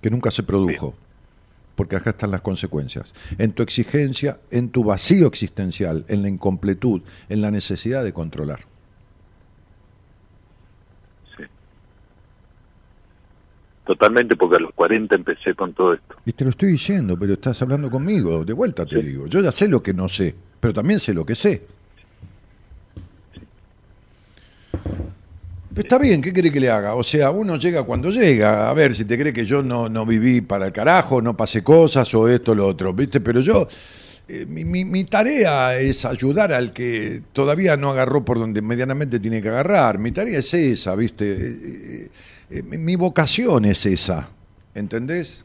[0.00, 0.94] que nunca se produjo,
[1.74, 7.02] porque acá están las consecuencias, en tu exigencia, en tu vacío existencial, en la incompletud,
[7.28, 8.60] en la necesidad de controlar.
[13.84, 16.16] Totalmente, porque a los 40 empecé con todo esto.
[16.24, 19.26] Y te lo estoy diciendo, pero estás hablando conmigo, de vuelta te digo.
[19.26, 21.66] Yo ya sé lo que no sé, pero también sé lo que sé.
[25.76, 26.94] Está bien, ¿qué quiere que le haga?
[26.94, 28.70] O sea, uno llega cuando llega.
[28.70, 31.62] A ver, si te cree que yo no, no viví para el carajo, no pasé
[31.62, 33.20] cosas o esto o lo otro, ¿viste?
[33.20, 33.66] Pero yo,
[34.28, 39.18] eh, mi, mi- mi tarea es ayudar al que todavía no agarró por donde medianamente
[39.20, 39.98] tiene que agarrar.
[39.98, 41.32] Mi tarea es esa, ¿viste?
[41.32, 42.08] Eh, eh,
[42.50, 44.28] eh, mi- mi vocación es esa,
[44.74, 45.44] ¿entendés?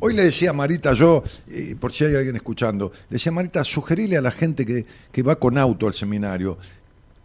[0.00, 3.34] Hoy le decía a Marita, yo, eh, por si hay alguien escuchando, le decía a
[3.34, 6.58] Marita, sugerirle a la gente que, que va con auto al seminario,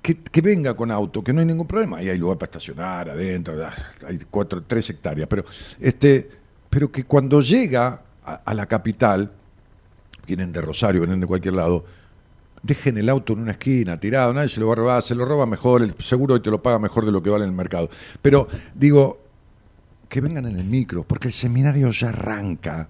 [0.01, 1.97] que, venga con auto, que no hay ningún problema.
[1.97, 3.73] Ahí hay lugar para estacionar adentro, ah,
[4.07, 5.45] hay cuatro, tres hectáreas, pero,
[5.79, 6.29] este,
[6.69, 9.31] pero que cuando llega a, a la capital,
[10.25, 11.85] vienen de Rosario, vienen de cualquier lado,
[12.63, 15.25] dejen el auto en una esquina, tirado, nadie se lo va a robar, se lo
[15.25, 17.55] roba mejor, el seguro hoy te lo paga mejor de lo que vale en el
[17.55, 17.89] mercado.
[18.21, 19.19] Pero digo,
[20.09, 22.89] que vengan en el micro, porque el seminario ya arranca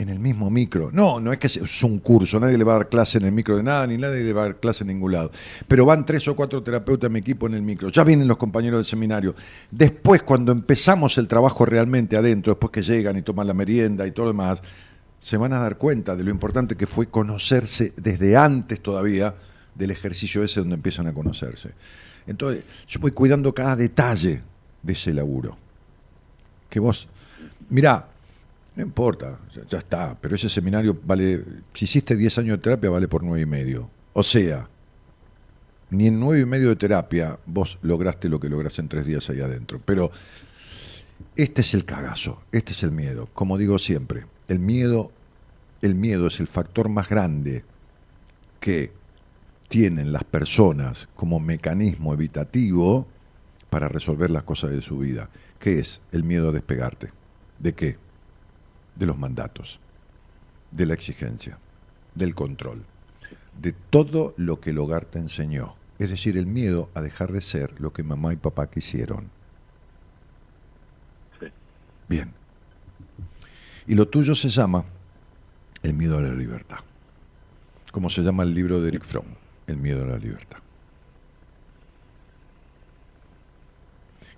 [0.00, 0.90] en el mismo micro.
[0.90, 3.32] No, no es que es un curso, nadie le va a dar clase en el
[3.32, 5.30] micro de nada, ni nadie le va a dar clase en ningún lado.
[5.68, 7.90] Pero van tres o cuatro terapeutas de mi equipo en el micro.
[7.90, 9.34] Ya vienen los compañeros del seminario.
[9.70, 14.12] Después, cuando empezamos el trabajo realmente adentro, después que llegan y toman la merienda y
[14.12, 14.62] todo lo demás,
[15.20, 19.34] se van a dar cuenta de lo importante que fue conocerse desde antes todavía
[19.74, 21.72] del ejercicio ese donde empiezan a conocerse.
[22.26, 24.40] Entonces, yo voy cuidando cada detalle
[24.82, 25.58] de ese laburo.
[26.70, 27.06] Que vos,
[27.68, 28.08] mirá,
[28.76, 29.38] no importa,
[29.68, 31.42] ya, está, pero ese seminario vale,
[31.74, 33.90] si hiciste 10 años de terapia, vale por nueve y medio.
[34.12, 34.68] O sea,
[35.90, 39.28] ni en nueve y medio de terapia vos lograste lo que lograste en tres días
[39.28, 39.80] ahí adentro.
[39.84, 40.10] Pero
[41.36, 43.28] este es el cagazo, este es el miedo.
[43.34, 45.10] Como digo siempre, el miedo,
[45.82, 47.64] el miedo es el factor más grande
[48.60, 48.92] que
[49.68, 53.06] tienen las personas como mecanismo evitativo
[53.68, 55.28] para resolver las cosas de su vida.
[55.58, 57.10] ¿Qué es el miedo a despegarte?
[57.58, 57.96] ¿De qué?
[58.96, 59.78] De los mandatos,
[60.70, 61.58] de la exigencia,
[62.14, 62.84] del control,
[63.60, 65.74] de todo lo que el hogar te enseñó.
[65.98, 69.30] Es decir, el miedo a dejar de ser lo que mamá y papá quisieron.
[72.08, 72.32] Bien.
[73.86, 74.84] Y lo tuyo se llama
[75.82, 76.78] el miedo a la libertad.
[77.92, 79.26] Como se llama el libro de Eric Fromm,
[79.66, 80.58] El miedo a la libertad.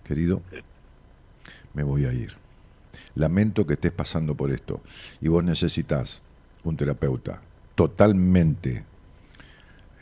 [0.05, 0.43] Querido,
[1.75, 2.42] me voy a ir.
[3.15, 4.81] Lamento que estés pasando por esto
[5.21, 6.23] y vos necesitas
[6.65, 7.41] un terapeuta
[7.75, 8.85] totalmente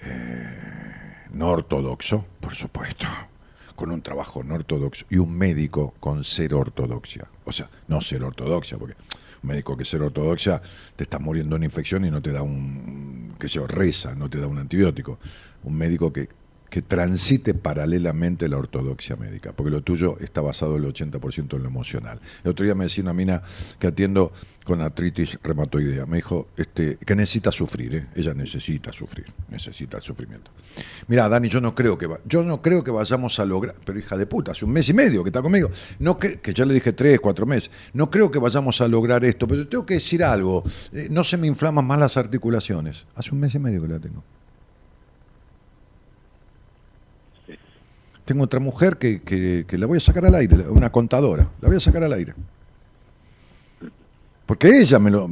[0.02, 0.70] eh,
[1.32, 3.06] no ortodoxo, por supuesto,
[3.76, 7.28] con un trabajo no ortodoxo y un médico con cero ortodoxia.
[7.44, 8.96] O sea, no cero ortodoxia, porque
[9.42, 10.60] un médico que cero ortodoxia
[10.96, 14.38] te está muriendo una infección y no te da un, que se reza, no te
[14.38, 15.18] da un antibiótico.
[15.62, 16.28] Un médico que
[16.70, 21.68] que transite paralelamente la ortodoxia médica, porque lo tuyo está basado el 80% en lo
[21.68, 22.20] emocional.
[22.44, 23.42] El otro día me decía una mina
[23.78, 24.32] que atiendo
[24.64, 28.06] con artritis reumatoidea, me dijo este, que necesita sufrir, ¿eh?
[28.14, 30.52] ella necesita sufrir, necesita el sufrimiento.
[31.08, 33.98] Mira, Dani, yo no creo que va- yo no creo que vayamos a lograr, pero
[33.98, 36.74] hija de puta, hace un mes y medio que está conmigo, no que ya le
[36.74, 40.22] dije tres, cuatro meses, no creo que vayamos a lograr esto, pero tengo que decir
[40.22, 43.06] algo, eh, no se me inflaman más las articulaciones.
[43.16, 44.22] Hace un mes y medio que la tengo.
[48.30, 51.78] Tengo otra mujer que, que- la voy a sacar al aire, una contadora, la voy
[51.78, 52.32] a sacar al aire.
[54.46, 55.26] Porque ella me, lo,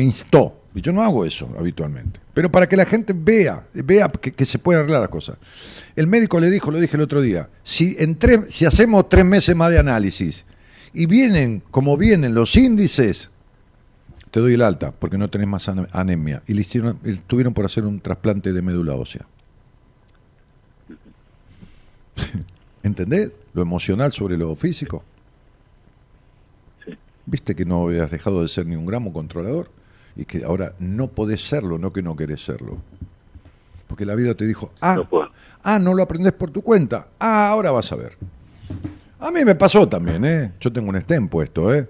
[0.00, 2.18] instó, y yo no hago eso habitualmente.
[2.32, 5.36] Pero para que la gente vea, vea que, se pueden arreglar las cosas.
[5.94, 8.16] El médico le dijo, lo dije el otro día, si, en
[8.48, 10.46] si hacemos tres meses más de análisis
[10.94, 13.28] y vienen como vienen los índices,
[14.30, 16.42] te doy el alta, porque no tenés más ane- anemia.
[16.46, 19.26] Y le hicieron, tuvieron por hacer un trasplante de médula ósea.
[22.82, 23.32] ¿Entendés?
[23.52, 25.02] Lo emocional sobre lo físico.
[27.26, 29.68] ¿Viste que no habías dejado de ser ni un gramo controlador?
[30.14, 32.78] Y que ahora no podés serlo, no que no querés serlo.
[33.88, 35.02] Porque la vida te dijo, ah,
[35.62, 37.08] ah, no lo aprendés por tu cuenta.
[37.18, 38.16] Ah, ahora vas a ver.
[39.18, 40.52] A mí me pasó también, ¿eh?
[40.60, 41.88] Yo tengo un stem puesto, ¿eh?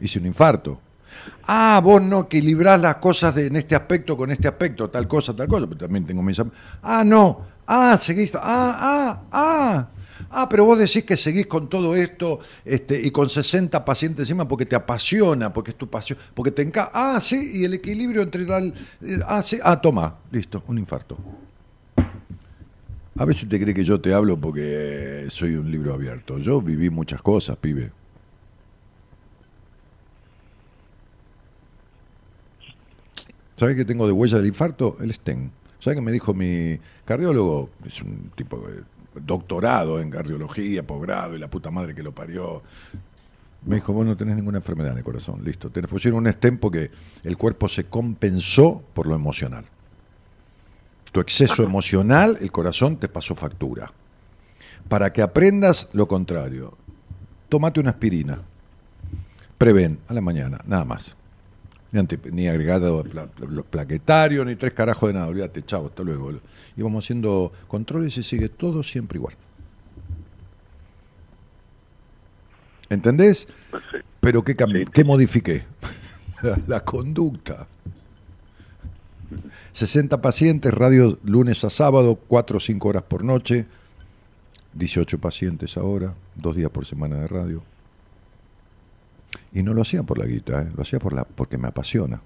[0.00, 0.80] Hice un infarto.
[1.46, 5.34] Ah, vos no equilibrás las cosas de, en este aspecto con este aspecto, tal cosa,
[5.34, 6.40] tal cosa, pero también tengo mis...
[6.82, 7.51] Ah, no.
[7.66, 8.34] Ah, seguís...
[8.34, 9.88] Ah, ah, ah.
[10.34, 14.48] Ah, pero vos decís que seguís con todo esto este, y con 60 pacientes encima
[14.48, 16.90] porque te apasiona, porque es tu pasión, porque te encanta.
[16.94, 18.72] Ah, sí, y el equilibrio entre tal...
[19.02, 21.18] eh, Ah, sí, ah, toma, listo, un infarto.
[23.16, 26.38] A veces te cree que yo te hablo porque soy un libro abierto.
[26.38, 27.92] Yo viví muchas cosas, pibe.
[33.56, 34.96] ¿Sabes qué tengo de huella del infarto?
[35.00, 35.50] El STEM.
[35.82, 37.70] ¿Sabes qué me dijo mi cardiólogo?
[37.84, 38.84] Es un tipo de
[39.20, 42.62] doctorado en cardiología, posgrado y la puta madre que lo parió.
[43.66, 45.70] Me dijo, vos no tenés ninguna enfermedad en el corazón, listo.
[45.70, 46.92] Te pusieron un stem porque
[47.24, 49.64] el cuerpo se compensó por lo emocional.
[51.10, 53.92] Tu exceso emocional, el corazón te pasó factura.
[54.88, 56.78] Para que aprendas lo contrario,
[57.48, 58.40] tómate una aspirina.
[59.58, 61.16] Preven a la mañana, nada más.
[61.92, 65.26] Ni, agregado pla- pla- plaquetario, ni tres carajos de nada.
[65.26, 66.32] Olvídate, chao, hasta luego.
[66.76, 69.34] Y vamos haciendo controles y sigue todo siempre igual.
[72.88, 73.46] ¿Entendés?
[74.20, 75.64] Pero ¿qué, cam- qué modifiqué?
[76.42, 77.66] la, la conducta.
[79.72, 83.66] 60 pacientes, radio lunes a sábado, 4 o 5 horas por noche,
[84.74, 87.62] 18 pacientes ahora, dos días por semana de radio.
[89.54, 90.68] Y no lo hacía por la guita, ¿eh?
[90.74, 92.20] lo hacía por la, porque me apasiona.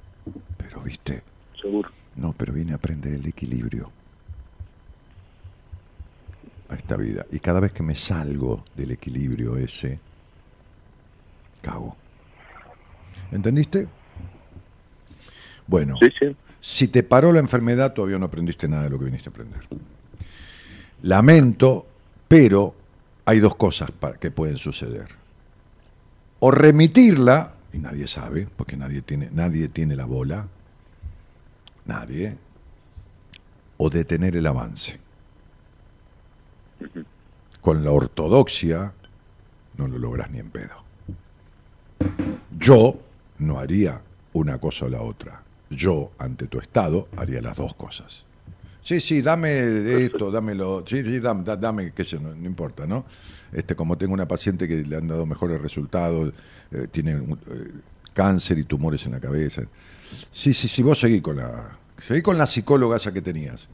[0.57, 1.23] Pero, viste,
[1.61, 1.91] Seguro.
[2.15, 3.91] no, pero vine a aprender el equilibrio
[6.69, 7.27] a esta vida.
[7.31, 9.99] Y cada vez que me salgo del equilibrio ese,
[11.63, 11.97] cago.
[13.33, 13.89] ¿Entendiste?
[15.67, 15.97] Bueno,
[16.61, 19.61] si te paró la enfermedad, todavía no aprendiste nada de lo que viniste a aprender.
[21.03, 21.87] Lamento,
[22.29, 22.75] pero
[23.25, 23.91] hay dos cosas
[24.21, 25.09] que pueden suceder.
[26.41, 30.47] O remitirla, y nadie sabe, porque nadie tiene, nadie tiene la bola,
[31.87, 32.37] nadie,
[33.79, 34.99] o detener el avance.
[37.61, 38.93] Con la ortodoxia
[39.77, 40.85] no lo logras ni en pedo.
[42.59, 42.99] Yo
[43.39, 44.01] no haría
[44.33, 45.43] una cosa o la otra.
[45.71, 48.25] Yo, ante tu estado, haría las dos cosas.
[48.83, 50.85] Sí, sí, dame esto, dámelo.
[50.87, 53.05] Sí, sí, dame, da- dame qué sé, no, no importa, ¿no?
[53.53, 56.33] Este, como tengo una paciente que le han dado mejores resultados,
[56.73, 57.71] eh, tiene eh,
[58.13, 59.63] cáncer y tumores en la cabeza.
[60.33, 63.69] Sí, sí, sí, vos seguí con la, seguí con la psicóloga esa que tenías.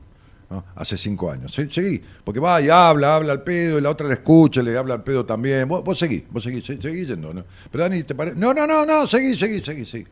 [0.76, 1.50] Hace cinco años.
[1.54, 4.76] Se- Seguí, porque va y habla, habla al pedo, y la otra le escucha, le
[4.76, 5.66] habla al pedo también.
[5.66, 7.32] Vos, vos seguí, vos seguí, se- seguí yendo.
[7.32, 7.42] ¿no?
[7.70, 8.36] Pero Dani, ¿te parece?
[8.36, 10.04] No, no, no, no, seguí, seguí, seguí, seguí.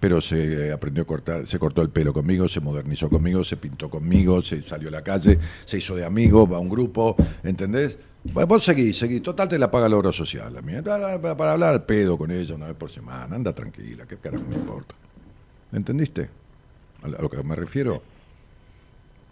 [0.00, 3.90] Pero se aprendió a cortar, se cortó el pelo conmigo, se modernizó conmigo, se pintó
[3.90, 7.14] conmigo, se salió a la calle, se hizo de amigo, va a un grupo,
[7.44, 7.98] ¿entendés?
[8.24, 10.56] Vos vos seguí, seguí, total te la paga el oro social.
[10.56, 14.16] A mí, para, hablar al pedo con ella una vez por semana, anda tranquila, qué
[14.16, 14.94] carajo me importa.
[15.72, 16.28] ¿Entendiste?
[17.02, 18.02] A lo a lo que me refiero.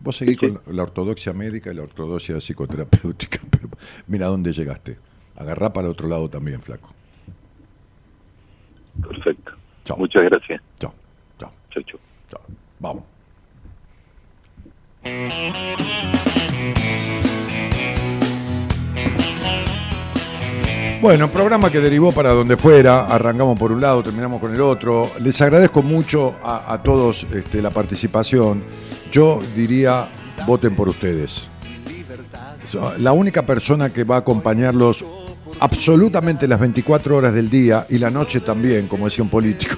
[0.01, 3.69] Vos seguís con la ortodoxia médica y la ortodoxia psicoterapéutica, pero
[4.07, 4.97] mira dónde llegaste.
[5.37, 6.95] Agarrá para el otro lado también, flaco.
[9.03, 9.58] Perfecto.
[9.97, 10.61] Muchas gracias.
[10.79, 10.93] Chao.
[11.39, 11.53] Chao.
[11.71, 12.01] Chao, chao.
[12.31, 12.41] Chao.
[12.79, 13.05] Vamos.
[21.01, 25.09] Bueno, programa que derivó para donde fuera, arrancamos por un lado, terminamos con el otro.
[25.21, 28.65] Les agradezco mucho a, a todos este, la participación.
[29.13, 30.09] Yo diría
[30.47, 31.49] voten por ustedes.
[32.99, 35.05] La única persona que va a acompañarlos
[35.61, 39.77] absolutamente las 24 horas del día y la noche también, como decía un político.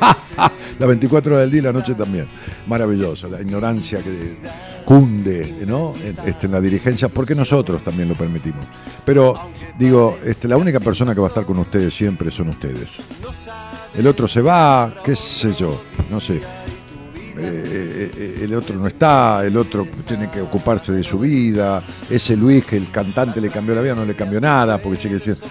[0.78, 2.26] las 24 horas del día y la noche también.
[2.66, 4.36] Maravilloso, la ignorancia que
[4.84, 5.94] cunde ¿no?
[6.26, 8.66] Este, en la dirigencia, porque nosotros también lo permitimos.
[9.04, 12.98] Pero digo, este, la única persona que va a estar con ustedes siempre son ustedes.
[13.94, 16.40] El otro se va, qué sé yo, no sé.
[17.44, 22.36] Eh, eh, el otro no está, el otro tiene que ocuparse de su vida, ese
[22.36, 25.44] Luis que el cantante le cambió la vida, no le cambió nada, porque sigue diciendo,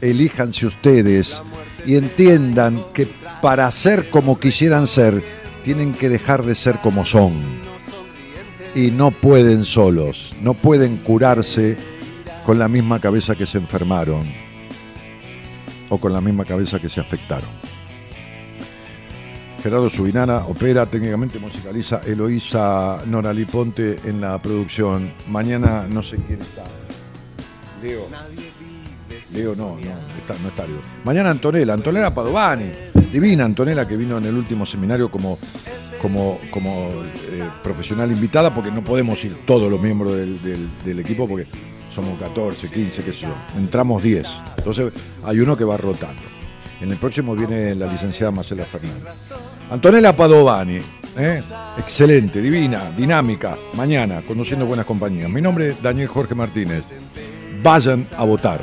[0.00, 1.42] elíjanse ustedes
[1.86, 3.06] y entiendan que
[3.40, 5.22] para ser como quisieran ser,
[5.62, 7.34] tienen que dejar de ser como son.
[8.74, 11.76] Y no pueden solos, no pueden curarse
[12.44, 14.22] con la misma cabeza que se enfermaron
[15.88, 17.57] o con la misma cabeza que se afectaron.
[19.62, 25.12] Gerardo Subinana opera, técnicamente musicaliza Eloísa Norali Ponte en la producción.
[25.28, 26.64] Mañana no sé quién está.
[27.82, 28.02] Leo.
[29.34, 30.78] Leo no, no, está, no está Leo.
[31.04, 32.70] Mañana Antonella, Antonella Padovani,
[33.12, 35.38] divina Antonella que vino en el último seminario como,
[36.00, 36.90] como, como
[37.32, 41.46] eh, profesional invitada, porque no podemos ir todos los miembros del, del- del equipo porque
[41.92, 43.34] somos 14, 15, qué sé yo.
[43.58, 44.26] Entramos 10.
[44.58, 44.92] Entonces
[45.24, 46.22] hay uno que va rotando.
[46.80, 49.32] En el próximo viene la licenciada Marcela Fernández.
[49.70, 50.80] Antonella Padovani,
[51.16, 51.42] ¿eh?
[51.76, 55.28] excelente, divina, dinámica, mañana, conduciendo buenas compañías.
[55.28, 56.84] Mi nombre es Daniel Jorge Martínez.
[57.62, 58.60] Vayan a votar.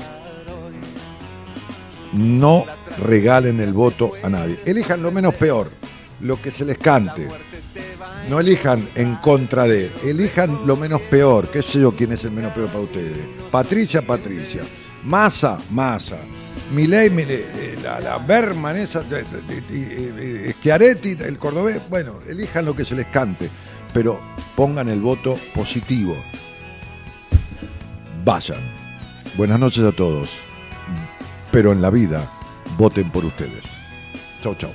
[2.13, 2.65] No
[3.03, 4.59] regalen el voto a nadie.
[4.65, 5.69] Elijan lo menos peor,
[6.21, 7.27] lo que se les cante.
[8.29, 11.49] No elijan en contra de, elijan lo menos peor.
[11.49, 13.17] ¿Qué sé yo quién es el menos peor para ustedes?
[13.51, 14.61] Patricia, Patricia.
[15.03, 16.17] Massa, Massa.
[16.73, 19.23] Milei, eh, La, la Berman, esa, de-
[19.69, 21.79] eh, Schiaretti, el cordobés.
[21.89, 23.49] Bueno, elijan lo que se les cante,
[23.93, 24.19] pero
[24.55, 26.15] pongan el voto positivo.
[28.23, 28.61] Vayan.
[29.37, 30.29] Buenas noches a todos.
[31.51, 32.27] Pero en la vida,
[32.77, 33.65] voten por ustedes.
[34.41, 34.71] Chau, chau.